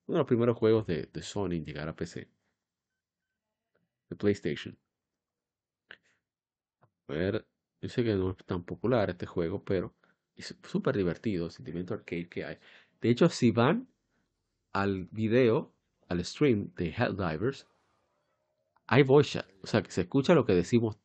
[0.08, 2.30] Uno de los primeros juegos de, de Sony en llegar a PC.
[4.10, 4.78] De PlayStation.
[7.08, 7.48] A ver,
[7.82, 9.94] yo sé que no es tan popular este juego, pero
[10.36, 12.58] es súper divertido el sentimiento arcade que hay.
[13.02, 13.88] De hecho, si van
[14.74, 15.74] al video,
[16.08, 17.68] al stream de Helldivers,
[18.88, 19.48] hay voice chat.
[19.62, 20.98] O sea, que se escucha lo que decimos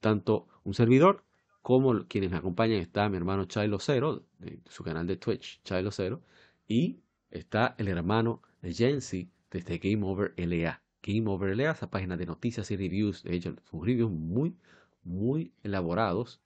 [0.00, 1.24] tanto un servidor
[1.62, 2.78] como quienes me acompañan.
[2.78, 6.22] Está mi hermano Chilo Cero, de su canal de Twitch, Chilo Cero,
[6.68, 7.00] y
[7.30, 10.82] está el hermano de Jensi desde Game Over LA.
[11.02, 11.56] Game Over.
[11.56, 13.22] Lea esa página de noticias y reviews.
[13.22, 14.56] De hecho, son reviews muy,
[15.04, 16.40] muy elaborados.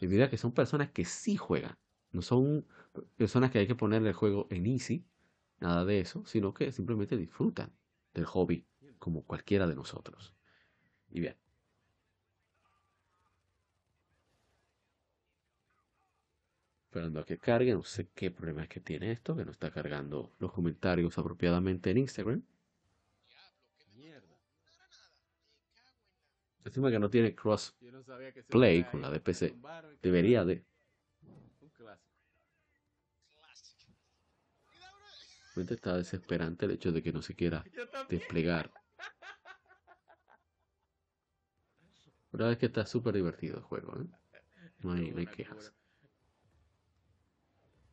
[0.00, 1.76] Debido a que son personas que sí juegan.
[2.12, 2.66] No son
[3.16, 5.04] personas que hay que ponerle el juego en easy.
[5.60, 6.24] Nada de eso.
[6.26, 7.72] Sino que simplemente disfrutan
[8.14, 8.66] del hobby.
[8.98, 10.34] Como cualquiera de nosotros.
[11.10, 11.36] Y bien.
[16.86, 17.72] Esperando a que cargue.
[17.72, 19.36] No sé qué problema es que tiene esto.
[19.36, 22.42] Que no está cargando los comentarios apropiadamente en Instagram.
[26.70, 27.74] Encima que no tiene cross
[28.48, 29.56] play con la de PC.
[30.02, 30.64] Debería de.
[35.56, 37.64] Realmente está desesperante el hecho de que no se quiera
[38.08, 38.70] desplegar.
[42.30, 44.00] Verdad es que está súper divertido el juego.
[44.00, 44.06] ¿eh?
[44.78, 45.74] No, hay, no hay quejas.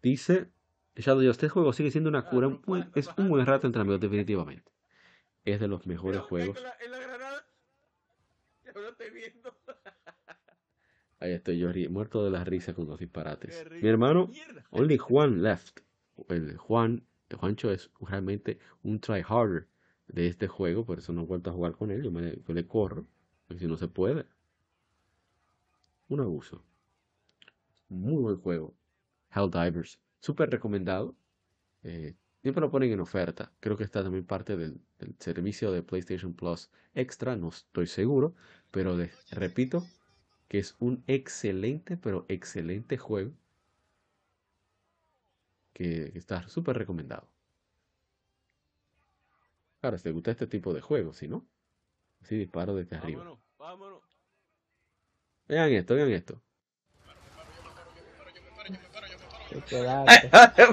[0.04, 0.52] Dice
[0.96, 2.46] Shadow este juego sigue siendo una cura.
[2.48, 4.72] un buen- es un buen rato entre amigos, definitivamente.
[5.46, 6.60] Es de los mejores juegos.
[11.20, 13.66] Ahí estoy yo muerto de la risa con los disparates.
[13.82, 14.30] Mi hermano,
[14.70, 15.80] only Juan left.
[16.30, 19.68] El Juan, el Juancho es realmente un tryharder
[20.08, 22.04] de este juego, por eso no he vuelto a jugar con él.
[22.04, 23.08] Yo, me, yo le corro,
[23.58, 24.26] si no se puede.
[26.10, 26.64] Un abuso.
[27.90, 28.74] Muy buen juego.
[29.32, 30.00] Helldivers.
[30.20, 31.16] Súper recomendado.
[31.84, 33.52] Eh, siempre lo ponen en oferta.
[33.60, 37.36] Creo que está también parte del, del servicio de PlayStation Plus Extra.
[37.36, 38.36] No estoy seguro.
[38.78, 39.88] Pero de- repito
[40.48, 43.32] que es un excelente, pero excelente juego.
[45.74, 47.28] Que, que está súper recomendado.
[49.82, 51.44] Ahora, si te gusta este tipo de juegos, si no,
[52.22, 53.24] así disparo desde arriba.
[55.48, 56.40] Vean esto, vean esto.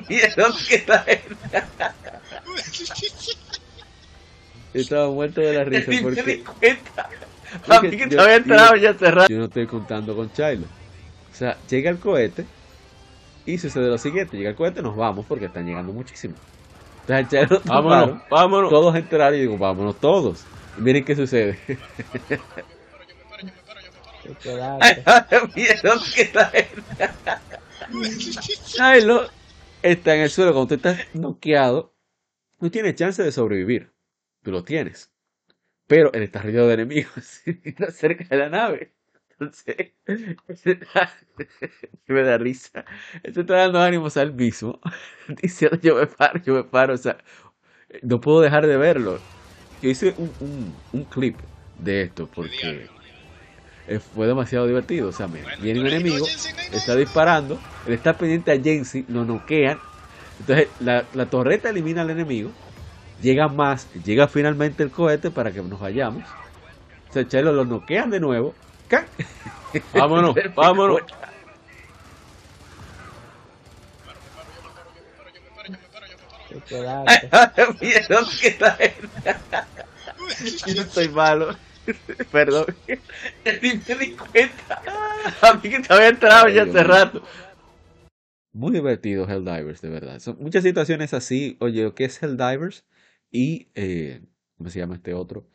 [0.08, 1.06] ¿Vieron que la
[4.74, 6.44] Estaba muerto de la risa porque
[7.68, 9.28] A Porque mí que yo- te había entrado yo- ya cerrado.
[9.28, 10.66] yo no estoy contando con Chilo.
[11.32, 12.44] O sea, llega el cohete
[13.46, 14.36] y sucede lo siguiente.
[14.36, 16.38] Llega el cohete, nos vamos porque están llegando muchísimos.
[17.06, 18.70] Entonces Chilo Vámonos, vámonos.
[18.70, 20.44] todos entrar y digo, vámonos todos.
[20.78, 21.58] Y miren qué sucede.
[25.54, 26.50] ¿Vieron que la
[28.64, 29.28] Chilo
[29.82, 31.92] está en el suelo cuando tú estás noqueado.
[32.60, 33.92] No tienes chance de sobrevivir.
[34.42, 35.10] Tú lo tienes.
[35.86, 37.40] Pero él está rodeado de enemigos.
[37.46, 38.94] y está cerca de la nave.
[39.30, 39.92] Entonces,
[42.06, 42.84] me da risa.
[43.22, 44.80] Él está dando ánimos al mismo.
[45.42, 46.94] Diciendo yo me paro, yo me paro.
[46.94, 47.18] O sea,
[48.02, 49.26] no puedo dejar de verlo.
[49.80, 51.42] Yo hice un, un, un clip
[51.74, 52.92] de esto porque
[54.00, 55.08] fue demasiado divertido.
[55.08, 56.36] O sea, me, viene un enemigo,
[56.70, 59.82] está disparando, él está pendiente a Jensi, lo noquean.
[60.38, 62.56] Entonces la, la torreta elimina al enemigo,
[63.24, 66.22] llega más, llega finalmente el cohete para que nos vayamos.
[67.08, 68.54] O sea, Chelo lo noquean de nuevo.
[68.86, 69.06] ¡Can!
[69.94, 71.00] Vámonos, vámonos.
[77.80, 78.92] ¿Vieron que la
[80.66, 81.56] Yo estoy malo.
[82.30, 82.66] Perdón.
[82.86, 84.80] Ni me di cuenta.
[85.42, 87.22] A mí que te había entrado ya hace rato.
[88.52, 90.20] Muy divertido Helldivers, de verdad.
[90.20, 91.56] Son muchas situaciones así.
[91.58, 92.84] Oye, ¿qué es Helldivers?
[93.34, 94.24] Y, eh,
[94.56, 95.46] ¿cómo se llama este otro?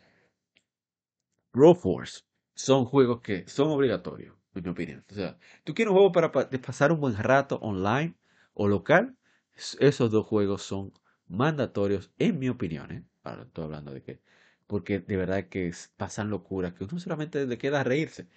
[1.52, 2.22] Row Force.
[2.54, 5.04] Son juegos que son obligatorios, en mi opinión.
[5.10, 8.14] O sea, tú quieres un juego para pasar un buen rato online
[8.54, 9.16] o local,
[9.54, 10.92] es- esos dos juegos son
[11.28, 12.90] mandatorios, en mi opinión.
[12.92, 13.04] ¿eh?
[13.22, 14.20] Ahora estoy hablando de que,
[14.66, 18.28] porque de verdad que es- pasan locuras que uno solamente le queda reírse.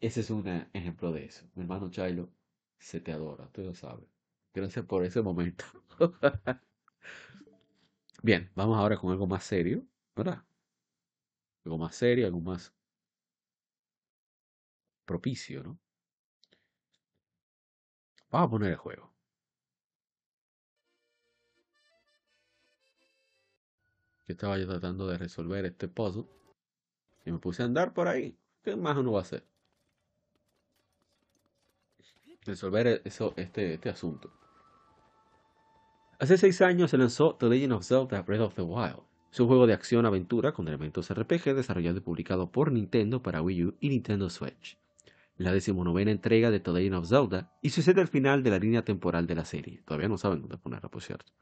[0.00, 1.46] Ese es un ejemplo de eso.
[1.54, 2.30] Mi hermano Chilo
[2.78, 4.06] se te adora, tú lo sabes.
[4.54, 5.64] Gracias por ese momento.
[8.22, 9.84] Bien, vamos ahora con algo más serio,
[10.16, 10.42] ¿verdad?
[11.64, 12.70] Algo más serio, algo más
[15.04, 15.78] propicio, ¿no?
[18.30, 19.12] Vamos a poner el juego.
[24.26, 26.24] Yo estaba yo tratando de resolver este puzzle
[27.24, 28.36] y me puse a andar por ahí.
[28.62, 29.44] ¿Qué más uno va a hacer?
[32.44, 34.30] Resolver eso, este, este asunto.
[36.20, 39.00] Hace seis años se lanzó The Legend of Zelda Breath of the Wild.
[39.32, 43.64] Es un juego de acción-aventura con elementos RPG desarrollado y publicado por Nintendo para Wii
[43.64, 44.76] U y Nintendo Switch.
[45.38, 48.84] La decimonovena entrega de The Legend of Zelda y sucede al final de la línea
[48.84, 49.82] temporal de la serie.
[49.86, 51.32] Todavía no saben dónde ponerla, por cierto.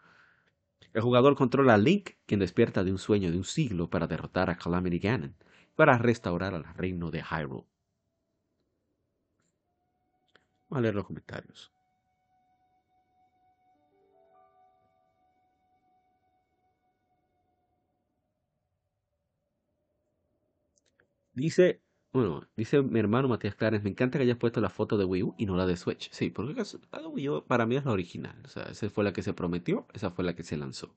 [0.95, 4.49] El jugador controla a Link, quien despierta de un sueño de un siglo para derrotar
[4.49, 5.35] a Calamity Ganon,
[5.75, 7.65] para restaurar al reino de Hyrule.
[10.69, 11.73] Vamos a leer los comentarios.
[21.39, 21.81] Dice,
[22.13, 25.23] bueno, dice mi hermano Matías Clarence, me encanta que hayas puesto la foto de Wii
[25.23, 26.11] U y no la de Switch.
[26.11, 28.43] Sí, porque la de Wii U para mí es la original.
[28.45, 30.97] O sea, esa fue la que se prometió, esa fue la que se lanzó.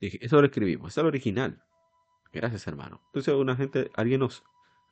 [0.00, 1.62] Eso lo escribimos, esa es la original.
[2.32, 3.02] Gracias, hermano.
[3.06, 4.44] Entonces, una gente, alguien nos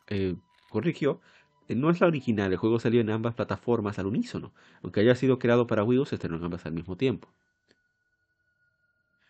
[0.09, 0.35] eh,
[0.69, 1.21] corrigió.
[1.69, 4.53] No es la original, el juego salió en ambas plataformas al unísono.
[4.83, 7.33] Aunque haya sido creado para Wii U, se estrenó en ambas al mismo tiempo.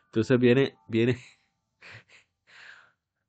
[0.07, 1.19] Entonces viene, viene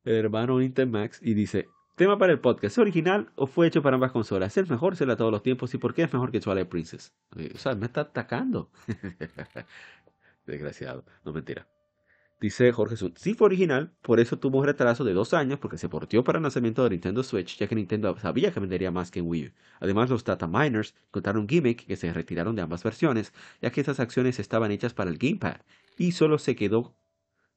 [0.07, 3.95] el hermano Max y dice, tema para el podcast, ¿es original o fue hecho para
[3.95, 4.53] ambas consolas?
[4.53, 7.13] ¿Es el mejor será todos los tiempos y por qué es mejor que Twilight Princess?
[7.53, 8.71] O sea, me está atacando.
[10.45, 11.67] Desgraciado, no mentira.
[12.39, 15.79] Dice Jorge Sun, sí fue original, por eso tuvo un retraso de dos años porque
[15.79, 19.09] se portió para el lanzamiento de Nintendo Switch, ya que Nintendo sabía que vendería más
[19.09, 19.51] que en Wii U.
[19.79, 23.99] Además, los data miners contaron gimmick que se retiraron de ambas versiones, ya que esas
[23.99, 25.61] acciones estaban hechas para el Gamepad
[25.97, 26.95] y solo se quedó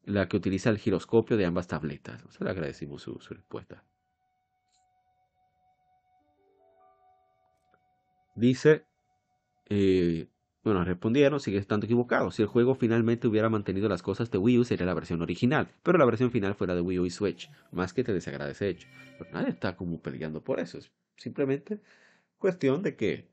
[0.04, 2.22] la que utiliza el giroscopio de ambas tabletas.
[2.40, 3.84] Le agradecimos su, respuesta.
[8.34, 8.86] Dice,
[9.68, 10.28] eh,
[10.62, 12.30] bueno, respondieron, sigue estando equivocado.
[12.30, 15.68] Si el juego finalmente hubiera mantenido las cosas de Wii U, sería la versión original.
[15.82, 17.50] Pero la versión final fuera de Wii U y Switch.
[17.72, 18.88] Más que te desagradece hecho.
[19.18, 20.78] Pero nadie está como peleando por eso.
[20.78, 21.80] Es simplemente
[22.38, 23.30] cuestión de que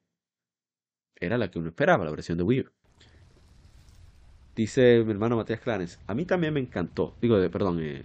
[1.15, 2.71] era la que uno esperaba, la versión de Wii U.
[4.57, 7.13] Dice mi hermano Matías Clarence, a mí también me encantó.
[7.21, 8.03] Digo, de, perdón, eh,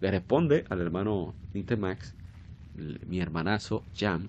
[0.00, 2.14] le responde al hermano Nintemax,
[3.06, 4.28] mi hermanazo Jammed.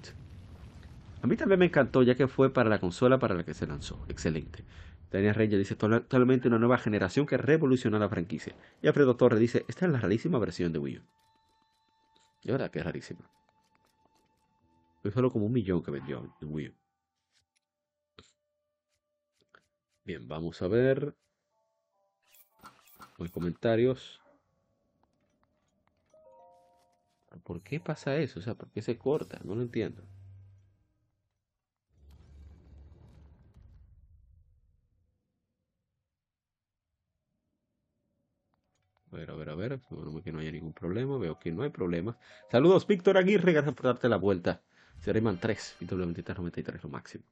[1.21, 3.67] A mí también me encantó, ya que fue para la consola para la que se
[3.67, 3.99] lanzó.
[4.07, 4.63] Excelente.
[5.11, 8.55] Daniel Reyes dice, totalmente una nueva generación que revolucionó la franquicia.
[8.81, 11.01] Y Alfredo Torres dice, esta es la rarísima versión de Wii U.
[12.45, 13.29] De verdad que es rarísima.
[15.01, 16.73] Fue solo como un millón que vendió en Wii U.
[20.05, 21.13] Bien, vamos a ver
[23.19, 24.21] en comentarios.
[27.43, 28.39] ¿Por qué pasa eso?
[28.39, 29.39] O sea, ¿por qué se corta?
[29.43, 30.03] No lo entiendo.
[39.11, 39.79] A ver, a ver, a ver.
[40.23, 41.17] que no haya ningún problema.
[41.17, 42.17] Veo que no hay problema.
[42.51, 43.53] Saludos, Víctor Aguirre.
[43.53, 44.61] Gracias por darte la vuelta.
[45.01, 47.23] Sereyman 3 y W2393 lo máximo.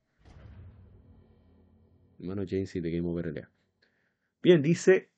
[2.19, 3.49] Hermano James de Game Over LA.
[4.43, 5.10] Bien, dice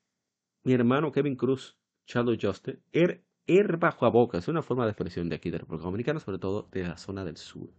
[0.64, 1.76] mi hermano Kevin Cruz,
[2.06, 5.58] Shadow Justin, er, er bajo a boca, es una forma de expresión de aquí de
[5.58, 7.70] República Dominicana, sobre todo de la zona del sur,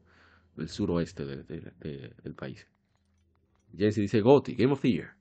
[0.55, 2.67] del suroeste del país.
[3.75, 5.15] Jesse dice Goti, Game of the Year,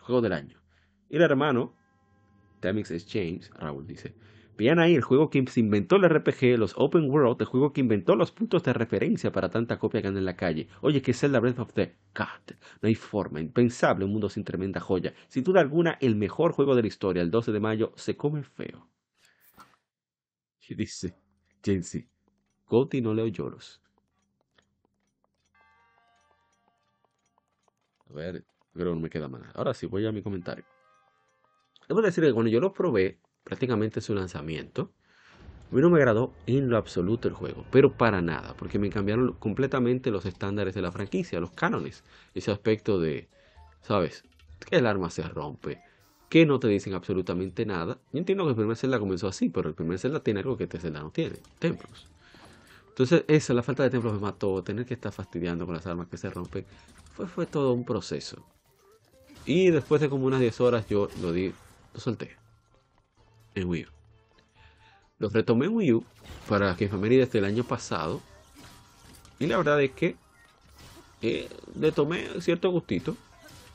[0.00, 0.60] juego del año.
[1.08, 1.74] Y el hermano,
[2.60, 4.14] Temix Exchange, Raúl dice,
[4.56, 7.82] Vean ahí el juego que se inventó el RPG, los Open World, el juego que
[7.82, 10.68] inventó los puntos de referencia para tanta copia que anda en la calle.
[10.80, 12.56] Oye, que es Zelda Breath of the God.
[12.80, 15.12] No hay forma, impensable, un mundo sin tremenda joya.
[15.28, 18.42] Sin duda alguna, el mejor juego de la historia, el 12 de mayo, se come
[18.42, 18.88] feo.
[20.68, 21.14] Y dice,
[21.62, 22.08] Jensi,
[22.66, 23.82] Goti no leo lloros.
[28.08, 29.54] A ver, pero no me queda más.
[29.54, 30.64] Ahora sí, voy a mi comentario.
[31.88, 34.90] Debo decir que cuando yo lo probé, prácticamente su lanzamiento,
[35.70, 38.90] a mí no me agradó en lo absoluto el juego, pero para nada, porque me
[38.90, 42.02] cambiaron completamente los estándares de la franquicia, los cánones,
[42.34, 43.28] ese aspecto de,
[43.82, 44.24] ¿sabes?
[44.68, 45.80] Que el arma se rompe,
[46.28, 47.98] que no te dicen absolutamente nada.
[48.12, 50.64] Yo entiendo que el primer Zelda comenzó así, pero el primer Zelda tiene algo que
[50.64, 52.08] este Zelda no tiene, templos.
[52.88, 56.08] Entonces, esa, la falta de templos me mató, tener que estar fastidiando con las armas
[56.08, 56.64] que se rompen,
[57.12, 58.44] fue, fue todo un proceso.
[59.44, 61.52] Y después de como unas 10 horas yo lo di,
[61.94, 62.45] lo solté
[63.56, 63.88] en Wii U.
[65.18, 66.04] Los retomé en Wii U
[66.48, 68.20] para que familia desde el año pasado.
[69.38, 70.16] Y la verdad es que
[71.22, 73.16] eh, le tomé cierto gustito.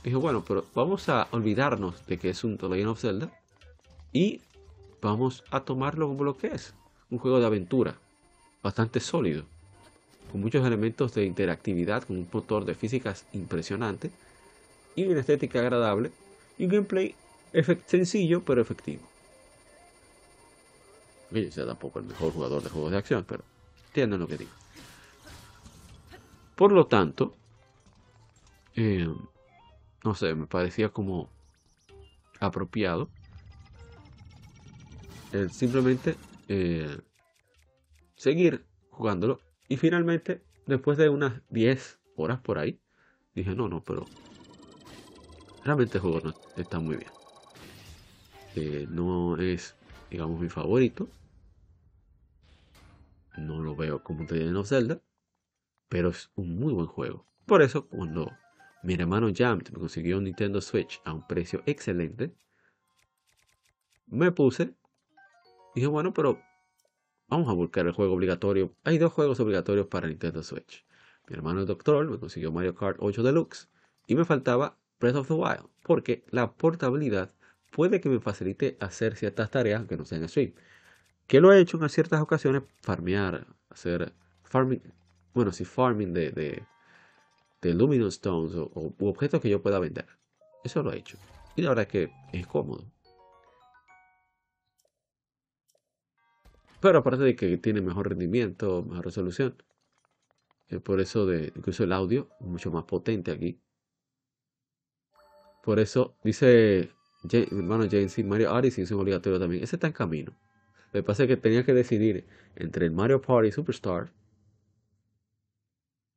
[0.03, 3.31] Dije, bueno, pero vamos a olvidarnos de que es un The Legend of Zelda.
[4.13, 4.41] Y
[5.01, 6.73] vamos a tomarlo como lo que es.
[7.09, 7.95] Un juego de aventura.
[8.63, 9.43] Bastante sólido.
[10.31, 12.03] Con muchos elementos de interactividad.
[12.03, 14.11] Con un motor de físicas impresionante.
[14.95, 16.11] Y una estética agradable.
[16.57, 17.15] Y un gameplay
[17.87, 19.10] sencillo pero efectivo.
[21.31, 23.45] Yo sea tampoco el mejor jugador de juegos de acción, pero
[23.87, 24.55] entienden lo que digo.
[26.55, 27.23] Por lo tanto,
[28.75, 29.07] eh,
[30.03, 31.33] no sé, me parecía como
[32.41, 33.11] apropiado
[35.31, 36.97] el simplemente eh,
[38.15, 39.43] seguir jugándolo.
[39.67, 42.81] Y finalmente, después de unas 10 horas por ahí,
[43.35, 44.13] dije, no, no, pero
[45.63, 47.11] realmente el juego no está muy bien.
[48.53, 49.77] Eh, no es,
[50.09, 51.11] digamos, mi favorito
[53.41, 55.01] no lo veo como The of Zelda,
[55.89, 57.25] pero es un muy buen juego.
[57.45, 58.31] Por eso, cuando
[58.83, 62.33] mi hermano Jam me consiguió un Nintendo Switch a un precio excelente,
[64.07, 64.73] me puse,
[65.75, 66.41] dije, bueno, pero
[67.27, 68.75] vamos a buscar el juego obligatorio.
[68.83, 70.85] Hay dos juegos obligatorios para Nintendo Switch.
[71.27, 73.69] Mi hermano doctor me consiguió Mario Kart 8 Deluxe
[74.07, 77.33] y me faltaba Breath of the Wild, porque la portabilidad
[77.71, 80.53] puede que me facilite hacer ciertas tareas aunque no sean stream.
[81.31, 84.11] Que lo he hecho en ciertas ocasiones, farmear, hacer
[84.43, 84.81] farming,
[85.33, 86.29] bueno, sí, farming de,
[87.61, 90.07] de, Luminous Stones o, objetos que yo pueda vender.
[90.61, 91.17] Eso lo he hecho.
[91.55, 92.83] Y la verdad es que es cómodo.
[96.81, 99.55] Pero aparte de que tiene mejor rendimiento, mejor resolución.
[100.67, 103.57] Eh, por eso de, incluso el audio es mucho más potente aquí.
[105.63, 106.91] Por eso dice
[107.23, 109.63] mi hermano James Mario Odyssey es un obligatorio también.
[109.63, 110.35] Ese está en camino.
[110.91, 114.11] Me pasa que tenía que decidir entre el Mario Party Superstar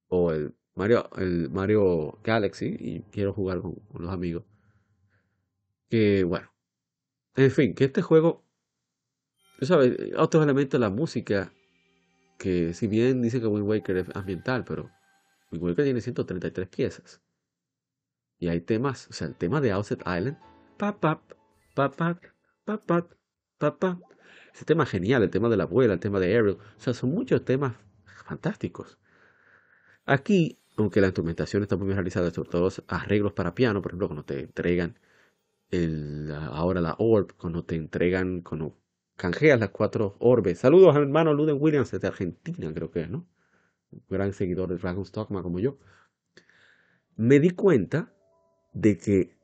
[0.09, 4.45] o el Mario, el Mario Galaxy y quiero jugar con, los amigos.
[5.89, 6.51] Que bueno.
[7.37, 8.45] En fin, que este juego,
[9.59, 11.53] tú sabes, otros elementos de la música,
[12.39, 14.91] que si bien dicen que Wind Waker es ambiental, pero
[15.51, 17.21] Wind Waker tiene 133 piezas.
[18.39, 20.39] Y hay temas, o sea, el tema de Outset Island,
[20.79, 21.23] pa pa
[21.75, 22.19] pa pa
[22.65, 23.09] pa
[23.59, 24.14] pa pa
[24.55, 27.11] ese tema genial, el tema de la abuela, el tema de Ariel, o sea, son
[27.11, 27.75] muchos temas
[28.25, 28.99] fantásticos.
[30.07, 33.91] Aquí, aunque la instrumentación está muy bien realizada, sobre todo los arreglos para piano, por
[33.91, 34.97] ejemplo, cuando te entregan
[36.53, 38.79] ahora la orb, cuando te entregan, cuando
[39.17, 40.61] canjeas las cuatro orbes.
[40.61, 43.27] Saludos a mi hermano Luden Williams de Argentina, creo que es, ¿no?
[43.91, 45.79] Un gran seguidor de Dragon's Dogma como yo.
[47.17, 48.13] Me di cuenta
[48.73, 49.37] de que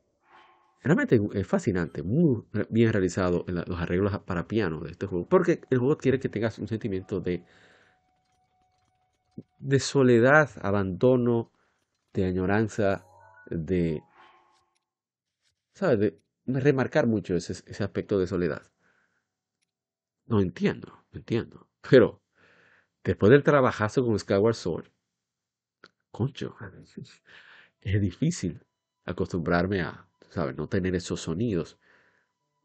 [0.81, 5.79] realmente es fascinante, muy bien realizado los arreglos para piano de este juego, porque el
[5.79, 7.43] juego quiere que tengas un sentimiento de
[9.79, 11.51] soledad, abandono,
[12.13, 13.05] de añoranza,
[13.49, 14.03] de
[15.73, 15.99] ¿sabes?
[15.99, 18.63] De remarcar mucho ese, ese aspecto de soledad.
[20.25, 21.69] No entiendo, no entiendo.
[21.89, 22.21] Pero
[23.03, 24.89] después del trabajazo con Skyward Sword,
[26.11, 26.55] concho,
[27.81, 28.65] es difícil
[29.05, 30.55] acostumbrarme a, ¿sabes?
[30.55, 31.77] No tener esos sonidos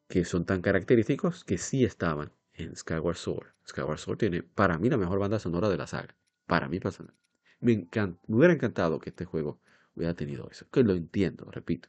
[0.09, 3.49] que son tan característicos que sí estaban en Skyward Sword.
[3.69, 6.17] Skyward Sword tiene, para mí, la mejor banda sonora de la saga.
[6.47, 7.15] Para mí, personal.
[7.61, 7.89] Me,
[8.27, 9.61] me hubiera encantado que este juego
[9.95, 10.67] hubiera tenido eso.
[10.71, 11.89] Que lo entiendo, repito.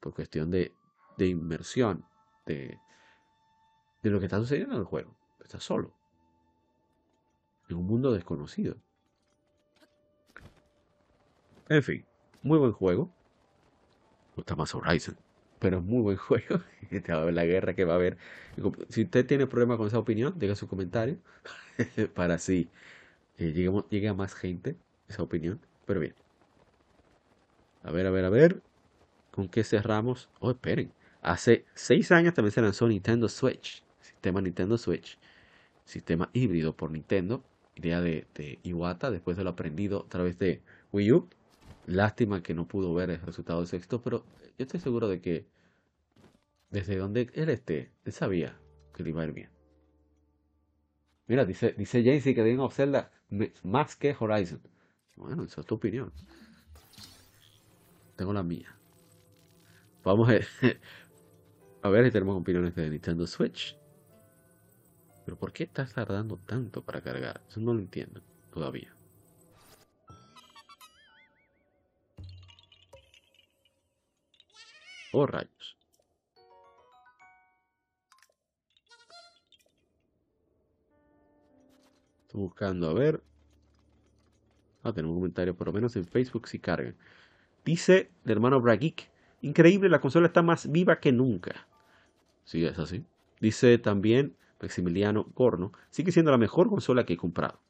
[0.00, 0.72] Por cuestión de,
[1.18, 2.06] de inmersión,
[2.46, 2.78] de,
[4.02, 5.14] de lo que está sucediendo en el juego.
[5.40, 5.94] Está solo.
[7.68, 8.76] En un mundo desconocido.
[11.68, 12.06] En fin,
[12.42, 13.14] muy buen juego.
[14.36, 15.16] Gusta más Horizon.
[15.58, 16.60] Pero es muy buen juego.
[17.32, 18.18] La guerra que va a haber.
[18.88, 21.18] Si usted tiene problema con esa opinión, deja su comentario.
[22.14, 22.68] para así
[23.38, 24.76] eh, llegue a más gente
[25.08, 25.60] esa opinión.
[25.86, 26.14] Pero bien.
[27.82, 28.62] A ver, a ver, a ver.
[29.30, 30.28] ¿Con qué cerramos?
[30.40, 30.92] Oh, esperen.
[31.22, 33.84] Hace seis años también se lanzó Nintendo Switch.
[34.00, 35.18] Sistema Nintendo Switch.
[35.84, 37.42] Sistema híbrido por Nintendo.
[37.74, 41.28] Idea de, de Iwata después de lo aprendido a través de Wii U.
[41.86, 44.24] Lástima que no pudo ver el resultado del sexto, pero
[44.58, 45.46] yo estoy seguro de que
[46.70, 48.56] desde donde él esté, él sabía
[48.94, 49.50] que le iba a ir bien.
[51.26, 53.10] Mira, dice, dice Jaycee que of Zelda
[53.62, 54.60] más que Horizon.
[55.16, 56.12] Bueno, esa es tu opinión.
[58.16, 58.76] Tengo la mía.
[60.04, 60.32] Vamos a,
[61.82, 63.76] a ver si tenemos opiniones de Nintendo Switch.
[65.24, 67.40] Pero ¿por qué estás tardando tanto para cargar?
[67.48, 68.20] Eso no lo entiendo
[68.52, 68.92] todavía.
[75.12, 75.76] Oh, rayos.
[82.22, 83.22] Estoy buscando a ver.
[84.82, 86.96] Ah, tenemos un comentario, por lo menos en Facebook si cargan.
[87.64, 89.10] Dice el hermano Brageek.
[89.42, 91.66] Increíble, la consola está más viva que nunca.
[92.44, 93.04] Sí, es así.
[93.40, 95.72] Dice también Maximiliano Corno.
[95.90, 97.60] Sigue siendo la mejor consola que he comprado.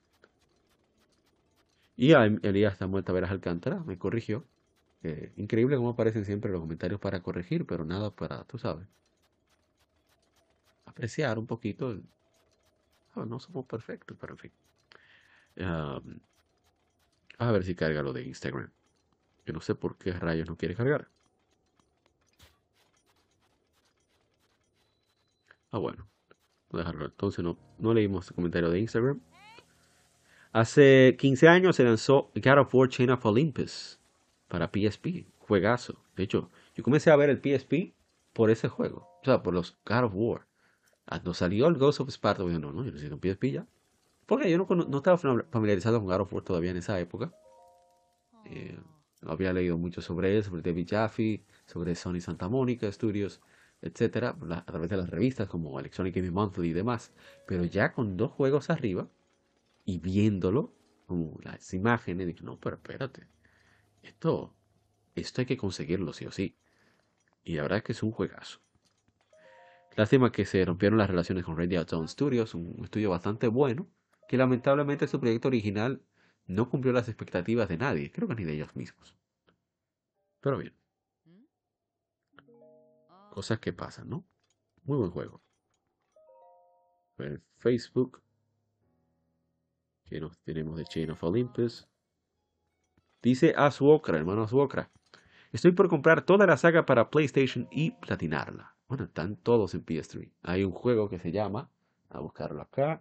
[1.96, 4.44] Y a Elías Samuel Taveras Alcántara me corrigió.
[5.36, 8.86] Increíble cómo aparecen siempre los comentarios para corregir, pero nada para, tú sabes,
[10.84, 12.00] apreciar un poquito.
[13.14, 14.52] Oh, no somos perfectos, pero en fin.
[17.38, 18.70] A ver si carga lo de Instagram.
[19.44, 21.08] Yo no sé por qué rayos no quiere cargar.
[25.72, 26.06] Ah, bueno.
[26.70, 27.06] Dejarlo.
[27.06, 29.20] Entonces no, no leímos el comentario de Instagram.
[30.52, 34.01] Hace 15 años se lanzó God of War Chain of Olympus
[34.52, 35.24] para PSP.
[35.38, 36.04] Juegazo.
[36.14, 37.94] De hecho, yo comencé a ver el PSP
[38.34, 39.08] por ese juego.
[39.22, 40.46] O sea, por los God of War.
[41.06, 43.66] Cuando salió el Ghost of Sparta, yo no, no, yo necesito un PSP ya.
[44.26, 47.32] Porque yo no, no, estaba familiarizado con God of War todavía en esa época.
[48.44, 48.78] Eh,
[49.22, 53.40] había leído mucho sobre él, sobre David Jaffe, sobre Sony Santa Mónica Studios.
[53.80, 57.10] etcétera, a través de las revistas como Electronic Gaming Monthly y demás.
[57.46, 59.08] Pero ya con dos juegos arriba
[59.86, 60.74] y viéndolo,
[61.06, 63.26] como las imágenes, dije, no, pero espérate,
[64.02, 64.54] esto,
[65.14, 66.56] esto hay que conseguirlo sí o sí.
[67.44, 68.60] Y la verdad es que es un juegazo.
[69.96, 73.88] Lástima que se rompieron las relaciones con Radio Zone Studios, un estudio bastante bueno,
[74.28, 76.02] que lamentablemente su proyecto original
[76.46, 79.14] no cumplió las expectativas de nadie, creo que ni de ellos mismos.
[80.40, 80.74] Pero bien.
[83.30, 84.24] Cosas que pasan, ¿no?
[84.84, 85.42] Muy buen juego.
[87.58, 88.22] Facebook.
[90.04, 91.88] Que nos tenemos de Chain of Olympus.
[93.22, 94.90] Dice Asuokra, hermano Asuokra.
[95.52, 98.74] Estoy por comprar toda la saga para PlayStation y platinarla.
[98.88, 100.32] Bueno, están todos en PS3.
[100.42, 101.70] Hay un juego que se llama,
[102.10, 103.00] a buscarlo acá.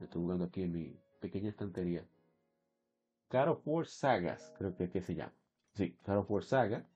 [0.00, 2.06] estoy jugando aquí en mi pequeña estantería.
[3.30, 5.32] God of War Sagas, creo que, que se llama.
[5.74, 6.86] Sí, God of War Saga,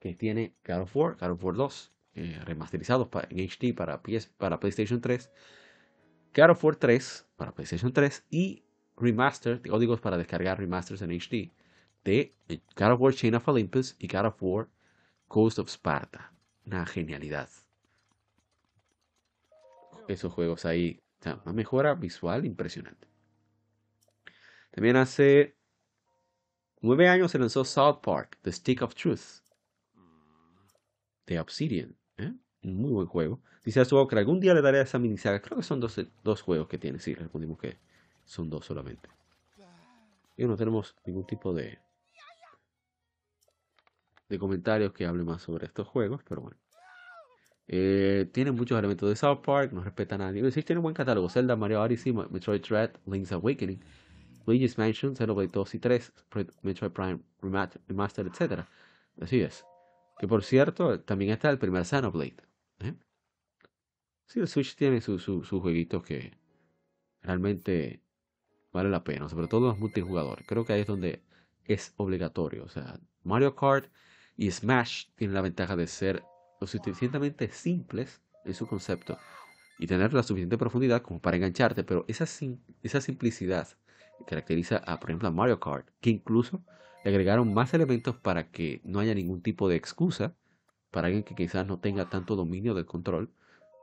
[0.00, 4.02] que tiene God of War, God of War 2, eh, remasterizados para, en HD para,
[4.02, 5.30] PS, para PlayStation 3.
[6.34, 8.64] God of War 3 para PlayStation 3 y
[8.96, 11.52] remaster, códigos para descargar remasters en HD
[12.04, 14.68] de eh, God of War Chain of Olympus y God of War
[15.28, 16.34] Coast of Sparta
[16.66, 17.48] una genialidad.
[20.08, 21.00] Esos juegos ahí,
[21.44, 23.08] una mejora visual impresionante.
[24.70, 25.56] También hace
[26.80, 29.42] nueve años se lanzó South Park, The Stick of Truth,
[31.26, 31.96] de Obsidian.
[32.18, 32.32] ¿eh?
[32.62, 33.40] Un muy buen juego.
[33.64, 35.40] Dice a que algún día le daré a esa minisaga.
[35.40, 36.98] Creo que son dos, dos juegos que tiene.
[36.98, 37.78] Sí, respondimos que
[38.24, 39.08] son dos solamente.
[40.36, 41.78] Y no tenemos ningún tipo de,
[44.28, 46.58] de comentarios que hable más sobre estos juegos, pero bueno.
[47.66, 50.50] Eh, tiene muchos elementos de South Park, no respeta a nadie.
[50.50, 51.28] Sí, tiene un buen catálogo.
[51.28, 53.80] Zelda, Mario Odyssey, Metroid Dread, Link's Awakening,
[54.46, 56.12] Luigi's Mansion, Xenoblade 2 y 3,
[56.62, 58.64] Metroid Prime Remastered, etc.
[59.20, 59.64] Así es.
[60.18, 62.36] Que por cierto, también está el primer Xenoblade.
[62.80, 62.94] ¿eh?
[64.26, 66.32] Sí, el Switch tiene sus su, jueguitos que
[67.22, 68.02] realmente
[68.74, 70.46] vale la pena, sobre todo los multijugadores.
[70.46, 71.22] Creo que ahí es donde
[71.64, 72.64] es obligatorio.
[72.64, 73.86] O sea, Mario Kart
[74.36, 76.22] y Smash tienen la ventaja de ser
[76.60, 79.16] lo suficientemente simples en su concepto
[79.78, 82.26] y tener la suficiente profundidad como para engancharte, pero esa,
[82.82, 83.68] esa simplicidad
[84.26, 86.62] caracteriza a, por ejemplo, a Mario Kart, que incluso
[87.04, 90.34] le agregaron más elementos para que no haya ningún tipo de excusa
[90.90, 93.30] para alguien que quizás no tenga tanto dominio del control.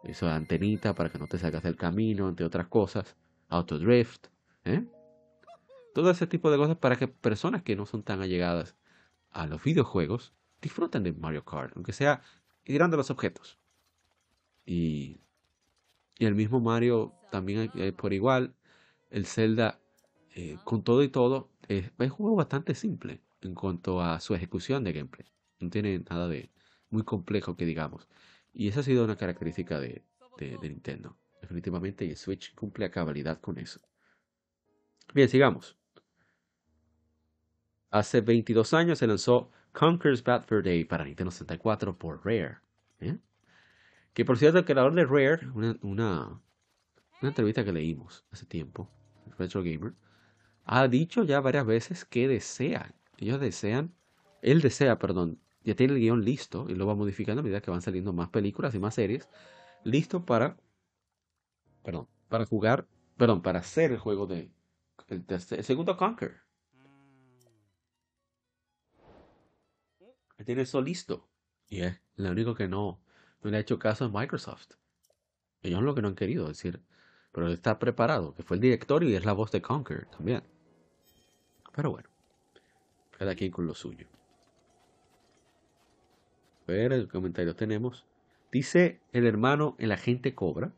[0.04, 3.16] Eso antenita para que no te salgas del camino, entre otras cosas.
[3.50, 4.28] Autodrift.
[4.66, 4.86] ¿Eh?
[5.94, 8.76] Todo ese tipo de cosas para que personas que no son tan allegadas
[9.32, 12.22] a los videojuegos disfruten de Mario Kart, aunque sea
[12.64, 13.58] tirando los objetos.
[14.66, 15.20] Y,
[16.18, 18.54] y el mismo Mario también por igual.
[19.10, 19.80] El Zelda,
[20.36, 24.84] eh, con todo y todo, es, un juego bastante simple en cuanto a su ejecución
[24.84, 25.28] de gameplay.
[25.60, 26.52] No tiene nada de
[26.90, 28.08] muy complejo que digamos.
[28.54, 30.04] Y esa ha sido una característica de,
[30.38, 31.18] de, Nintendo.
[31.42, 33.82] Definitivamente, y el Switch cumple a cabalidad con eso.
[35.14, 35.78] Bien, sigamos.
[37.90, 42.60] Hace 22 años se lanzó Conker's Bad Fur Day para Nintendo 64 por Rare.
[43.02, 43.18] ¿eh?
[44.14, 46.42] Que por cierto, el creador de Rare, una, una,
[47.22, 48.90] entrevista que leímos hace tiempo,
[49.38, 49.94] Retro Gamer,
[50.66, 53.94] ha dicho ya varias veces que desea, ellos desean,
[54.42, 57.72] él desea, perdón, ya tiene el guion listo y lo va modificando a medida que
[57.72, 59.30] van saliendo más películas y más series,
[59.84, 60.58] listo para,
[61.84, 62.88] perdón, para jugar,
[63.18, 64.50] perdón, para hacer el juego de,
[65.12, 66.42] el, el segundo Conker.
[70.44, 71.28] tiene eso listo.
[71.68, 73.02] Y es lo único que no,
[73.42, 74.72] no le ha hecho caso es Microsoft.
[75.62, 76.82] Ellos lo que no han querido decir.
[77.32, 80.44] Pero está preparado, que fue el director y es la voz de Conquer también.
[81.74, 82.10] Pero bueno,
[83.18, 84.08] cada quien con lo suyo.
[86.68, 88.06] A ver, el comentario tenemos.
[88.52, 90.74] Dice el hermano, el agente Cobra.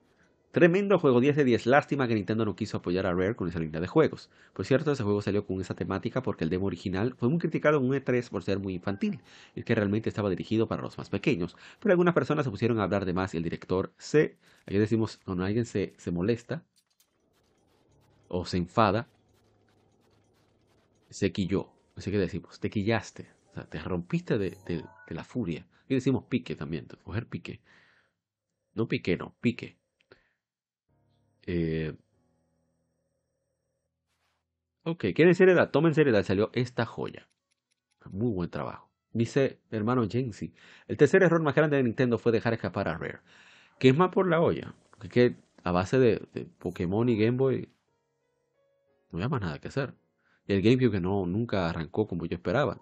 [0.53, 1.65] Tremendo juego 10 de 10.
[1.65, 4.29] Lástima que Nintendo no quiso apoyar a Rare con esa línea de juegos.
[4.53, 7.77] Por cierto, ese juego salió con esa temática porque el demo original fue muy criticado
[7.79, 9.19] en un E3 por ser muy infantil,
[9.55, 11.57] y que realmente estaba dirigido para los más pequeños.
[11.79, 15.19] Pero algunas personas se pusieron a hablar de más y el director se, aquí decimos,
[15.25, 16.63] cuando alguien se, se molesta
[18.29, 19.07] o se enfada,
[21.09, 21.71] se quilló.
[21.95, 25.67] Así que decimos, te quillaste, o sea, te rompiste de, de, de la furia.
[25.87, 27.61] Y decimos pique también, coger pique.
[28.75, 29.77] No pique, no, pique.
[31.45, 31.95] Eh,
[34.83, 35.71] ok, ¿quieren seriedad?
[35.71, 37.27] Tomen seriedad, salió esta joya.
[38.11, 38.93] Muy buen trabajo.
[39.13, 40.53] Dice hermano Jensi,
[40.87, 43.19] el tercer error más grande de Nintendo fue dejar escapar a Rare.
[43.79, 44.73] Que es más por la olla.
[45.09, 47.69] Que a base de, Pokémon y Game Boy
[49.11, 49.93] no había más nada que hacer.
[50.47, 52.81] Y el GameCube que no, nunca arrancó como yo esperaba.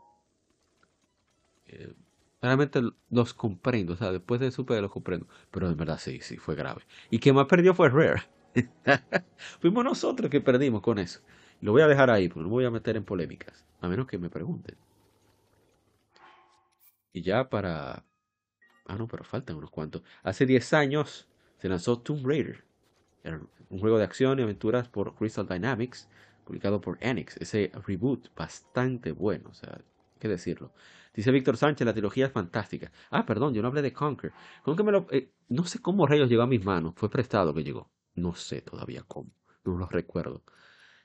[1.65, 1.93] Eh,
[2.41, 3.93] realmente los comprendo.
[3.93, 5.27] O sea, después de Super los comprendo.
[5.51, 6.81] Pero en verdad sí, sí, fue grave.
[7.09, 8.21] Y quien más perdió fue Rare.
[9.59, 11.21] Fuimos nosotros que perdimos con eso.
[11.61, 13.65] Lo voy a dejar ahí, porque no me voy a meter en polémicas.
[13.81, 14.75] A menos que me pregunten.
[17.13, 18.03] Y ya para...
[18.85, 20.01] Ah, no, pero faltan unos cuantos.
[20.23, 22.63] Hace 10 años se lanzó Tomb Raider.
[23.69, 26.09] Un juego de acción y aventuras por Crystal Dynamics,
[26.43, 27.37] publicado por Enix.
[27.37, 29.79] Ese reboot bastante bueno, o sea,
[30.19, 30.73] qué decirlo.
[31.13, 32.91] Dice Víctor Sánchez, la trilogía es fantástica.
[33.09, 34.33] Ah, perdón, yo no hablé de Conquer.
[34.63, 36.93] Conquer me lo, eh, no sé cómo rayos llegó a mis manos.
[36.95, 37.89] Fue prestado que llegó.
[38.15, 39.31] No sé todavía cómo.
[39.63, 40.43] No lo recuerdo.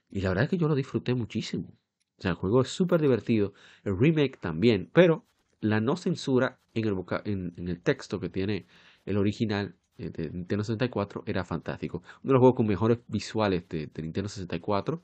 [0.09, 1.77] Y la verdad es que yo lo disfruté muchísimo.
[2.19, 3.53] O sea, el juego es súper divertido.
[3.85, 4.91] El remake también.
[4.93, 5.27] Pero
[5.61, 8.67] la no censura en el, en, el texto que tiene
[9.05, 12.03] el original eh, de Nintendo 64 era fantástico.
[12.23, 15.03] Uno de los juegos con mejores visuales de, Nintendo 64.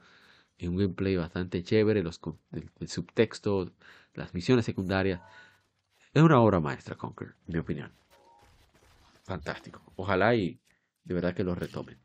[0.58, 2.02] En un gameplay bastante chévere.
[2.02, 2.20] Los,
[2.52, 3.72] el, subtexto,
[4.14, 5.20] las misiones secundarias.
[6.14, 7.92] Es una obra maestra, Conquer, en mi opinión.
[9.24, 9.82] Fantástico.
[9.96, 10.60] Ojalá y
[11.04, 11.98] de verdad que lo retomen.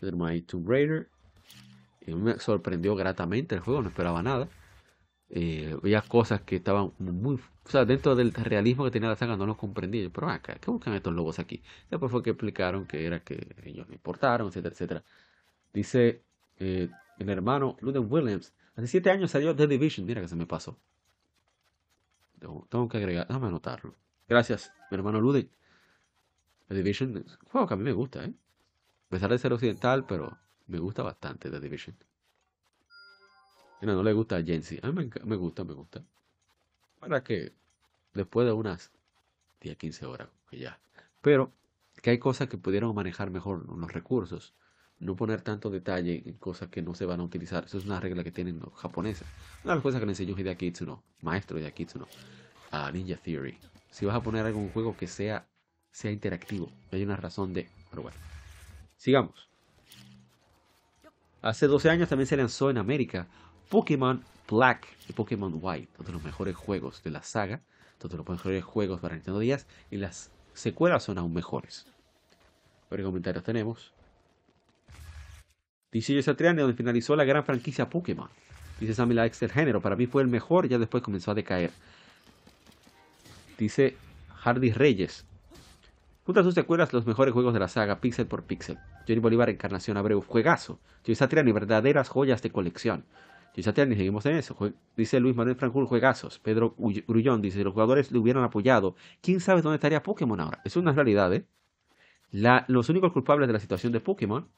[0.00, 1.08] Tenemos ahí Tomb Raider.
[2.06, 4.48] Y me sorprendió gratamente el juego, no esperaba nada.
[5.28, 7.34] Eh, veía cosas que estaban muy.
[7.34, 10.08] O sea, dentro del realismo que tenía la saga no lo comprendí.
[10.08, 11.62] Pero acá, ¿qué buscan estos lobos aquí?
[11.90, 15.04] Después fue que explicaron que era que ellos no importaron, etcétera, etcétera.
[15.72, 16.22] Dice
[16.58, 16.88] eh,
[17.18, 18.54] el hermano Luden Williams.
[18.76, 20.06] Hace siete años salió The Division.
[20.06, 20.78] Mira que se me pasó.
[22.38, 23.94] Tengo, que agregar, déjame anotarlo.
[24.28, 25.50] Gracias, mi hermano Luden.
[26.68, 28.34] The Division es un juego que a mí me gusta, ¿eh?
[29.06, 30.36] A pesar de ser occidental, pero
[30.66, 31.96] me gusta bastante The Division.
[33.80, 34.78] Mira, no le gusta a Jensi.
[34.82, 36.02] A mí me, me, gusta, me gusta.
[36.98, 37.52] Para que
[38.14, 38.90] después de unas
[39.60, 40.78] 10, 15 horas, que ya.
[41.20, 41.52] Pero
[42.02, 44.54] que hay cosas que pudieron manejar mejor los recursos.
[44.98, 47.64] No poner tanto detalle en cosas que no se van a utilizar.
[47.64, 49.26] Eso es una regla que tienen los japoneses.
[49.62, 52.08] Una de las cosas que le enseñó Hideaki Itsuno, maestro de Itsuno,
[52.70, 53.58] a Ninja Theory.
[53.90, 55.46] Si vas a poner un juego que sea,
[55.96, 57.70] sea interactivo, hay una razón de...
[57.88, 58.18] Pero bueno,
[58.98, 59.48] sigamos.
[61.40, 63.26] Hace 12 años también se lanzó en América
[63.70, 67.62] Pokémon Black y Pokémon White, uno de los mejores juegos de la saga,
[68.02, 71.86] uno de los mejores juegos para Nintendo DS, y las secuelas son aún mejores.
[72.90, 73.94] ¿Qué comentarios tenemos?
[75.90, 78.28] Dice Satriani, donde finalizó la gran franquicia Pokémon.
[78.78, 81.70] Dice Sammy ex del género, para mí fue el mejor ya después comenzó a decaer.
[83.56, 83.96] Dice
[84.34, 85.24] Hardy Reyes,
[86.26, 88.78] Junto a sus secuelas, los mejores juegos de la saga, pixel por pixel.
[89.06, 90.80] Johnny Bolívar, Encarnación Abreu, juegazo.
[91.04, 93.04] Joy Satriani, verdaderas joyas de colección.
[93.54, 94.56] Joy Satriani, seguimos en eso.
[94.96, 96.40] Dice Luis Manuel Francul, juegazos.
[96.40, 100.60] Pedro Grullón dice, los jugadores le hubieran apoyado, ¿quién sabe dónde estaría Pokémon ahora?
[100.64, 101.46] Es una realidad, ¿eh?
[102.32, 104.48] los únicos culpables de la situación de Pokémon.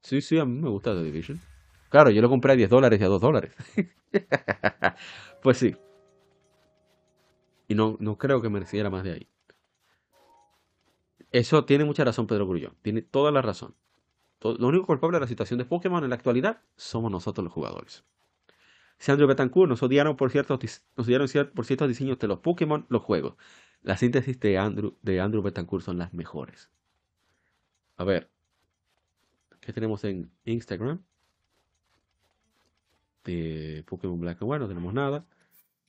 [0.00, 1.38] Sí, sí, a mí me gusta The Division.
[1.90, 3.54] Claro, yo lo compré a 10 dólares y a 2 dólares.
[5.42, 5.76] pues sí.
[7.68, 9.28] Y no, no creo que mereciera más de ahí.
[11.32, 12.76] Eso tiene mucha razón Pedro Grullón.
[12.82, 13.74] Tiene toda la razón.
[14.40, 18.04] lo único culpable de la situación de Pokémon en la actualidad somos nosotros los jugadores.
[18.98, 20.58] Sandro Betancourt nos odiaron por ciertos,
[20.96, 23.34] nos odiaron por ciertos diseños de los Pokémon, los juegos.
[23.82, 26.70] La síntesis de Andrew, de Andrew Betancourt son las mejores.
[27.96, 28.30] A ver.
[29.60, 31.02] ¿Qué tenemos en Instagram?
[33.24, 35.26] De Pokémon Black and White no tenemos nada.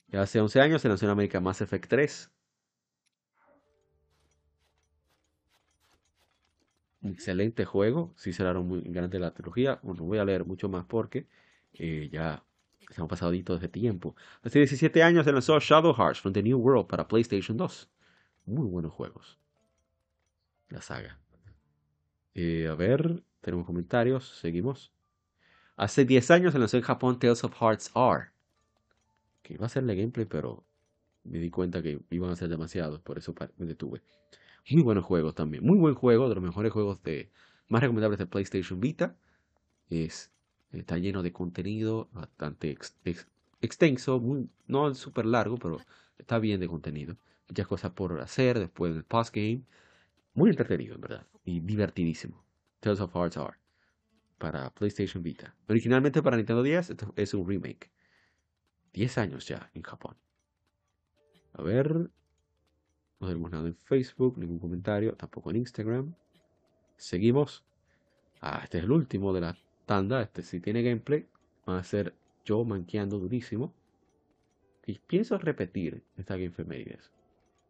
[0.08, 2.30] Ya hace 11 años se lanzó en América Mass Effect 3.
[7.02, 8.12] excelente juego.
[8.16, 9.78] Sí será muy grande la trilogía.
[9.82, 11.26] Bueno, voy a leer mucho más porque
[11.74, 12.44] eh, ya
[12.90, 14.16] se han pasado de tiempo.
[14.42, 17.90] Hace 17 años se lanzó Shadow Hearts from the New World para PlayStation 2.
[18.46, 19.38] Muy buenos juegos.
[20.68, 21.18] La saga.
[22.34, 24.38] Eh, a ver, tenemos comentarios.
[24.38, 24.92] Seguimos.
[25.76, 28.30] Hace 10 años se lanzó en Japón Tales of Hearts R
[29.48, 30.62] que iba a hacerle gameplay, pero
[31.24, 34.02] me di cuenta que iban a ser demasiados, por eso me detuve.
[34.70, 37.30] Muy buenos juegos también, muy buen juego, de los mejores juegos de
[37.68, 39.16] más recomendables de PlayStation Vita.
[39.88, 40.30] Es,
[40.70, 42.76] está lleno de contenido bastante
[43.62, 45.78] extenso, muy, no súper largo, pero
[46.18, 47.16] está bien de contenido.
[47.48, 49.62] Muchas cosas por hacer después del postgame.
[50.34, 52.44] Muy entretenido, en verdad, y divertidísimo.
[52.80, 53.56] Tales of Hearts are
[54.36, 55.54] para PlayStation Vita.
[55.68, 57.90] Originalmente para Nintendo 10 es un remake.
[58.98, 60.16] 10 años ya en Japón.
[61.52, 62.10] A ver.
[63.20, 66.14] No tenemos nada en Facebook, ningún comentario, tampoco en Instagram.
[66.96, 67.64] Seguimos.
[68.40, 69.56] Ah, este es el último de la
[69.86, 70.20] tanda.
[70.20, 71.28] Este sí tiene gameplay.
[71.68, 72.12] Va a ser
[72.44, 73.72] yo manqueando durísimo.
[74.84, 76.98] Y pienso repetir esta Game.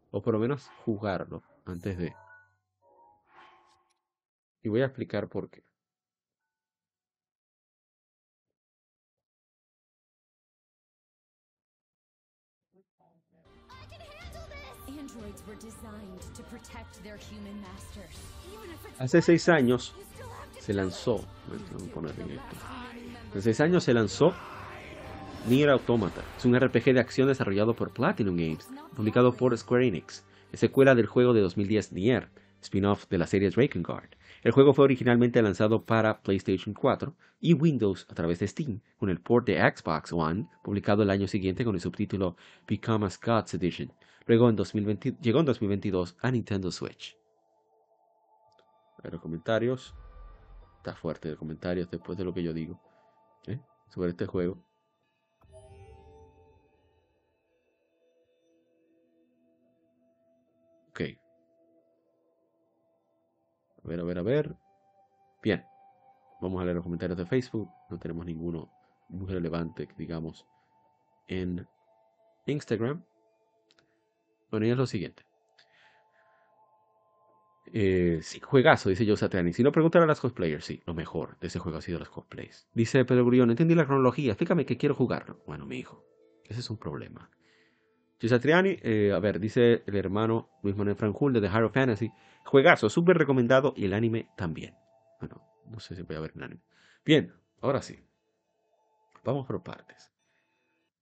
[0.09, 2.15] O por lo menos jugarlo antes de.
[4.63, 5.68] Y voy a explicar por qué.
[18.97, 19.95] Hace seis años
[20.59, 21.23] se lanzó,
[23.39, 24.33] seis años se lanzó
[25.47, 26.21] Nier Automata.
[26.37, 30.25] Es un RPG de acción desarrollado por Platinum Games, publicado por Square Enix.
[30.51, 32.29] Es secuela del juego de 2010 Nier,
[32.61, 34.09] spin-off de la serie Drakengard.
[34.41, 39.09] El juego fue originalmente lanzado para PlayStation 4 y Windows a través de Steam, con
[39.09, 42.35] el port de Xbox One, publicado el año siguiente con el subtítulo
[42.67, 43.91] Become a Scots Edition.
[44.29, 47.17] Luego en 2020, llegó en 2022 a Nintendo Switch.
[49.01, 49.95] A los comentarios.
[50.77, 52.79] Está fuerte de comentarios después de lo que yo digo
[53.47, 53.59] ¿eh?
[53.87, 54.63] sobre este juego.
[60.89, 61.01] Ok.
[63.83, 64.55] A ver, a ver, a ver.
[65.41, 65.65] Bien.
[66.39, 67.67] Vamos a leer los comentarios de Facebook.
[67.89, 68.71] No tenemos ninguno
[69.07, 70.45] muy relevante, digamos,
[71.25, 71.67] en
[72.45, 73.03] Instagram.
[74.51, 75.23] Bueno, y es lo siguiente.
[77.71, 79.53] Eh, sí, juegazo, dice Joe Satriani.
[79.53, 82.09] Si no preguntar a las cosplayers, sí, lo mejor de ese juego ha sido los
[82.09, 82.67] cosplays.
[82.73, 85.41] Dice Pedro Gurión, no entendí la cronología, explícame que quiero jugarlo.
[85.45, 86.03] Bueno, mi hijo,
[86.45, 87.29] ese es un problema.
[88.19, 92.11] Joe Satriani, eh, a ver, dice el hermano Luis Manuel Franjul de The Hero Fantasy.
[92.43, 94.73] Juegazo, súper recomendado y el anime también.
[95.19, 96.61] Bueno, no sé si voy a ver el anime.
[97.05, 97.99] Bien, ahora sí.
[99.23, 100.11] Vamos por partes.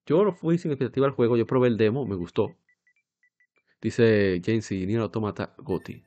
[0.05, 2.55] Yo no fui sin expectativa al juego, yo probé el demo, me gustó.
[3.81, 6.03] Dice James y Nier Automata Goti.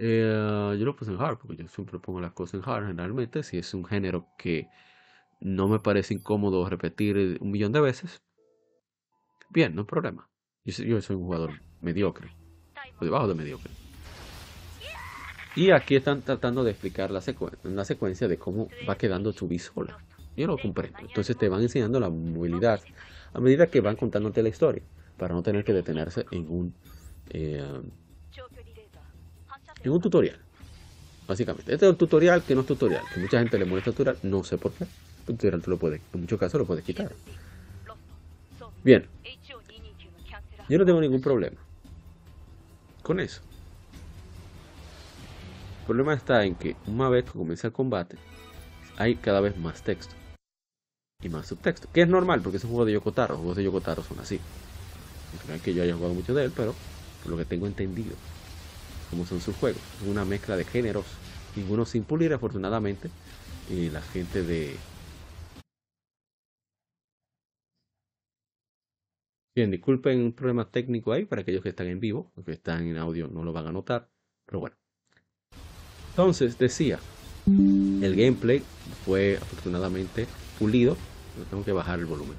[0.00, 3.42] Eh, yo lo puse en hard, porque yo siempre pongo las cosas en hard generalmente.
[3.42, 4.68] Si es un género que
[5.40, 8.22] no me parece incómodo repetir un millón de veces,
[9.50, 10.28] bien, no hay problema.
[10.64, 12.30] Yo, soy un jugador mediocre,
[13.00, 13.72] o debajo de mediocre.
[15.56, 17.22] Y aquí están tratando de explicar la,
[17.64, 19.98] la secuencia de cómo va quedando tu sola.
[20.38, 21.00] Yo lo comprendo.
[21.00, 22.80] Entonces te van enseñando la movilidad
[23.34, 24.82] a medida que van contándote la historia,
[25.16, 26.74] para no tener que detenerse en un
[27.30, 27.60] eh,
[29.82, 30.38] en un tutorial.
[31.26, 31.74] Básicamente.
[31.74, 34.44] Este es un tutorial que no es tutorial, que mucha gente le molesta tutorial, no
[34.44, 34.86] sé por qué.
[35.26, 37.10] Tutorial tú lo puedes, en muchos casos lo puedes quitar.
[38.84, 39.06] Bien.
[40.68, 41.56] Yo no tengo ningún problema
[43.02, 43.40] con eso.
[45.80, 48.16] El problema está en que una vez que comienza el combate,
[48.96, 50.14] hay cada vez más texto
[51.20, 54.02] y más subtexto, que es normal porque es un juego de Yokotaro, juegos de Yokotaro
[54.02, 54.38] son así.
[55.48, 56.74] No que yo haya jugado mucho de él, pero
[57.22, 58.14] por lo que tengo entendido,
[59.10, 59.80] como son sus juegos.
[60.00, 61.06] Es una mezcla de géneros,
[61.56, 63.10] ninguno sin pulir afortunadamente.
[63.70, 64.76] Y la gente de...
[69.54, 72.86] Bien, disculpen un problema técnico ahí para aquellos que están en vivo, los que están
[72.86, 74.08] en audio no lo van a notar,
[74.46, 74.76] pero bueno.
[76.10, 77.00] Entonces, decía,
[77.46, 78.62] el gameplay
[79.04, 80.26] fue afortunadamente
[80.58, 80.96] pulido,
[81.50, 82.36] tengo que bajar el volumen.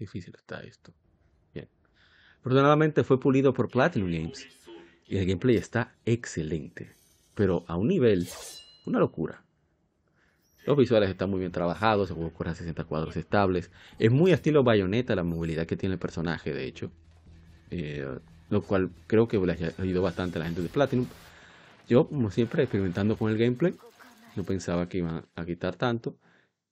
[0.00, 0.92] difícil está esto.
[1.54, 1.68] Bien.
[2.40, 4.48] Afortunadamente fue pulido por Platinum Games
[5.06, 6.96] y el gameplay está excelente,
[7.34, 8.26] pero a un nivel,
[8.86, 9.44] una locura.
[10.66, 13.70] Los visuales están muy bien trabajados, el juego corre a 60 cuadros estables.
[13.98, 16.90] Es muy estilo bayoneta la movilidad que tiene el personaje, de hecho.
[17.70, 18.06] Eh,
[18.50, 21.06] lo cual creo que le ha ayudado bastante a la gente de Platinum.
[21.88, 23.74] Yo, como siempre, experimentando con el gameplay,
[24.36, 26.16] no pensaba que iba a quitar tanto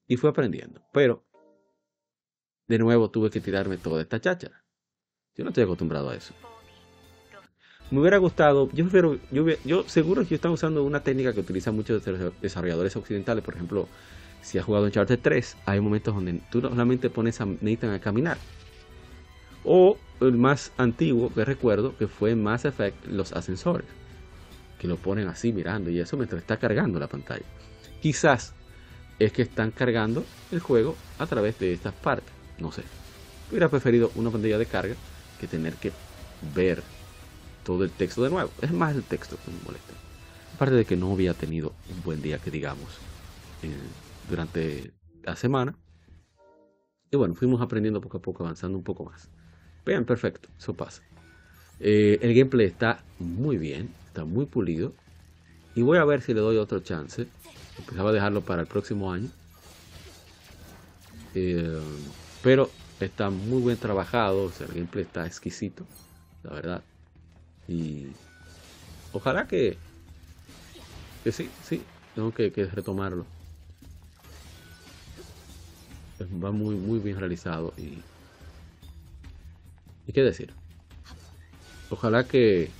[0.06, 0.82] y fui aprendiendo.
[0.92, 1.24] Pero
[2.66, 4.64] de nuevo tuve que tirarme toda esta cháchara.
[5.34, 6.34] Yo no estoy acostumbrado a eso.
[7.90, 11.74] Me hubiera gustado, yo prefiero, yo, yo seguro que están usando una técnica que utilizan
[11.74, 12.02] muchos
[12.42, 13.88] desarrolladores occidentales, por ejemplo,
[14.42, 17.98] si has jugado en Charter 3, hay momentos donde tú solamente pones a Nathan a
[17.98, 18.36] caminar.
[19.64, 23.86] O el más antiguo que recuerdo, que fue Mass Effect, los ascensores,
[24.78, 27.44] que lo ponen así mirando y eso mientras está cargando la pantalla.
[28.02, 28.54] Quizás
[29.18, 32.32] es que están cargando el juego a través de estas partes.
[32.58, 32.82] No sé.
[33.50, 34.94] Hubiera preferido una pantalla de carga
[35.40, 35.90] que tener que
[36.54, 36.82] ver
[37.68, 38.50] todo el texto de nuevo.
[38.62, 39.92] Es más el texto que me molesta.
[40.54, 42.88] Aparte de que no había tenido un buen día, que digamos,
[43.62, 43.68] eh,
[44.30, 45.76] durante la semana.
[47.10, 49.28] Y bueno, fuimos aprendiendo poco a poco, avanzando un poco más.
[49.84, 51.02] Vean, perfecto, eso pasa.
[51.78, 54.94] Eh, el gameplay está muy bien, está muy pulido.
[55.74, 57.26] Y voy a ver si le doy otro chance.
[57.78, 59.28] Empezaba a dejarlo para el próximo año.
[61.34, 61.78] Eh,
[62.42, 65.84] pero está muy bien trabajado, o sea, el gameplay está exquisito,
[66.42, 66.82] la verdad.
[67.68, 68.06] Y
[69.12, 69.76] ojalá que,
[71.22, 71.82] que sí, sí,
[72.14, 73.26] tengo que, retomarlo.
[76.42, 77.98] Va muy, muy bien realizado y...
[80.06, 80.52] ¿Y qué decir?
[81.90, 82.70] Ojalá que,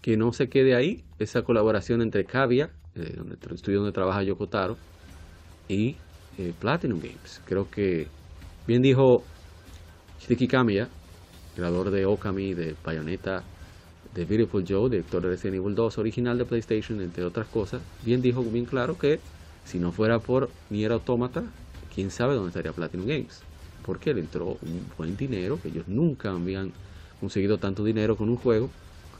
[0.00, 4.22] que no se quede ahí esa colaboración entre Cavia, eh, donde, el estudio donde trabaja
[4.22, 4.78] Yokotaro,
[5.68, 5.96] y
[6.38, 7.42] eh, Platinum Games.
[7.44, 8.08] Creo que,
[8.66, 9.22] bien dijo
[10.20, 10.88] Shiki Kamiya,
[11.54, 13.42] creador de Okami, de Bayonetta,
[14.12, 18.20] de Beautiful Joe, director de Resident Evil 2 original de PlayStation, entre otras cosas, bien
[18.20, 19.20] dijo bien claro que
[19.64, 21.42] si no fuera por Nier Automata,
[21.88, 23.44] quién sabe dónde estaría Platinum Games.
[23.82, 26.72] Porque le entró un buen dinero, que ellos nunca habían
[27.20, 28.70] conseguido tanto dinero con un juego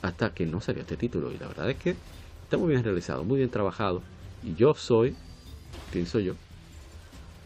[0.03, 1.33] hasta que no salió este título.
[1.33, 1.91] Y la verdad es que
[2.43, 4.01] está muy bien realizado, muy bien trabajado.
[4.43, 5.17] Y yo soy,
[5.91, 6.35] pienso yo,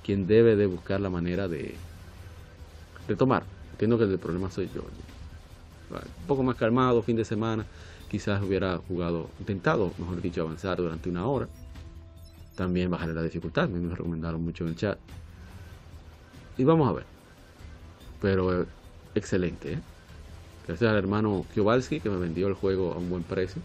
[0.02, 1.74] quien debe de buscar la manera de
[3.08, 3.55] retomar.
[3.76, 4.80] Entiendo que el problema soy yo.
[5.90, 7.66] Un poco más calmado, fin de semana,
[8.08, 11.46] quizás hubiera jugado, intentado, mejor dicho, avanzar durante una hora.
[12.54, 14.98] También bajaré la dificultad, me recomendaron mucho en el chat.
[16.56, 17.04] Y vamos a ver.
[18.22, 18.66] Pero eh,
[19.14, 19.78] excelente, ¿eh?
[20.66, 23.60] Gracias al hermano Kiobalski que me vendió el juego a un buen precio.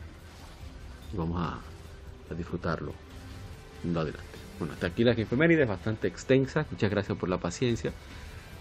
[1.13, 2.93] Vamos a, disfrutarlo.
[3.83, 4.21] adelante.
[4.59, 6.65] Bueno, hasta aquí la es bastante extensa.
[6.69, 7.93] Muchas gracias por la paciencia.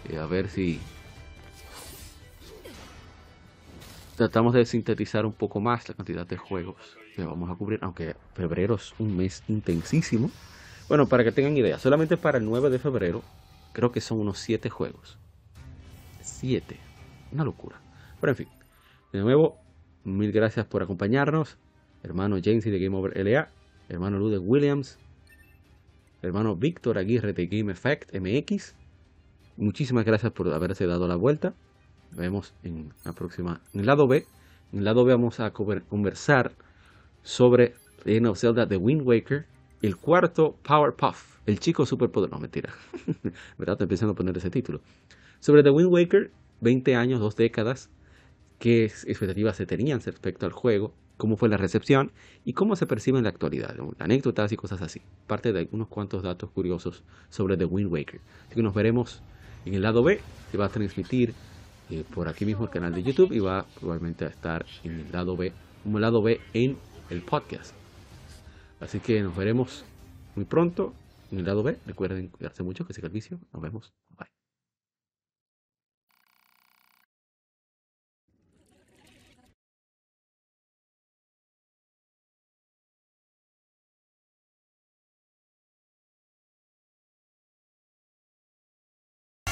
[0.09, 0.81] Eh, a ver si
[4.21, 6.77] tratamos de sintetizar un poco más la cantidad de juegos
[7.17, 10.31] que vamos a cubrir, aunque febrero es un mes intensísimo.
[10.91, 13.23] Bueno, para que tengan idea, solamente para el 9 de febrero
[13.73, 15.17] creo que son unos 7 juegos.
[16.21, 16.77] 7.
[17.33, 17.81] Una locura.
[18.21, 18.49] Pero en fin,
[19.11, 19.57] de nuevo,
[20.05, 21.57] mil gracias por acompañarnos.
[22.03, 23.49] Hermano James de Game Over LA,
[23.89, 24.99] hermano Ludwig Williams,
[26.21, 28.75] hermano Víctor Aguirre de Game Effect MX.
[29.57, 31.55] Muchísimas gracias por haberse dado la vuelta.
[32.13, 33.61] Vemos en la próxima.
[33.73, 34.27] En el lado B,
[34.73, 36.53] en el lado B vamos a conversar
[37.23, 37.75] sobre
[38.05, 39.47] Legend of Zelda The Wind Waker,
[39.83, 42.37] el cuarto Powerpuff, el chico superpoderoso.
[42.37, 42.73] No, mentira.
[43.59, 43.75] ¿Verdad?
[43.75, 44.81] Estoy empezando a poner ese título.
[45.41, 46.31] Sobre The Wind Waker,
[46.61, 47.91] 20 años, dos décadas
[48.61, 52.13] qué expectativas se tenían respecto al juego, cómo fue la recepción
[52.45, 55.01] y cómo se percibe en la actualidad, anécdotas y cosas así.
[55.27, 58.21] Parte de unos cuantos datos curiosos sobre The Wind Waker.
[58.47, 59.23] Así que nos veremos
[59.65, 60.21] en el lado B,
[60.53, 61.35] que va a transmitir
[61.91, 65.13] eh, por aquí mismo el canal de YouTube y va probablemente a estar en el
[65.13, 65.53] lado B,
[65.83, 66.77] como el lado B en
[67.11, 67.75] el podcast.
[68.81, 69.85] Así que nos veremos
[70.37, 70.95] muy pronto
[71.31, 71.79] en el lado B.
[71.87, 73.39] Recuerden cuidarse mucho, que siga el vicio.
[73.53, 73.93] Nos vemos.
[74.11, 74.29] Bye.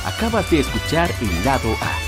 [0.05, 2.08] Acabas de escuchar el lado A.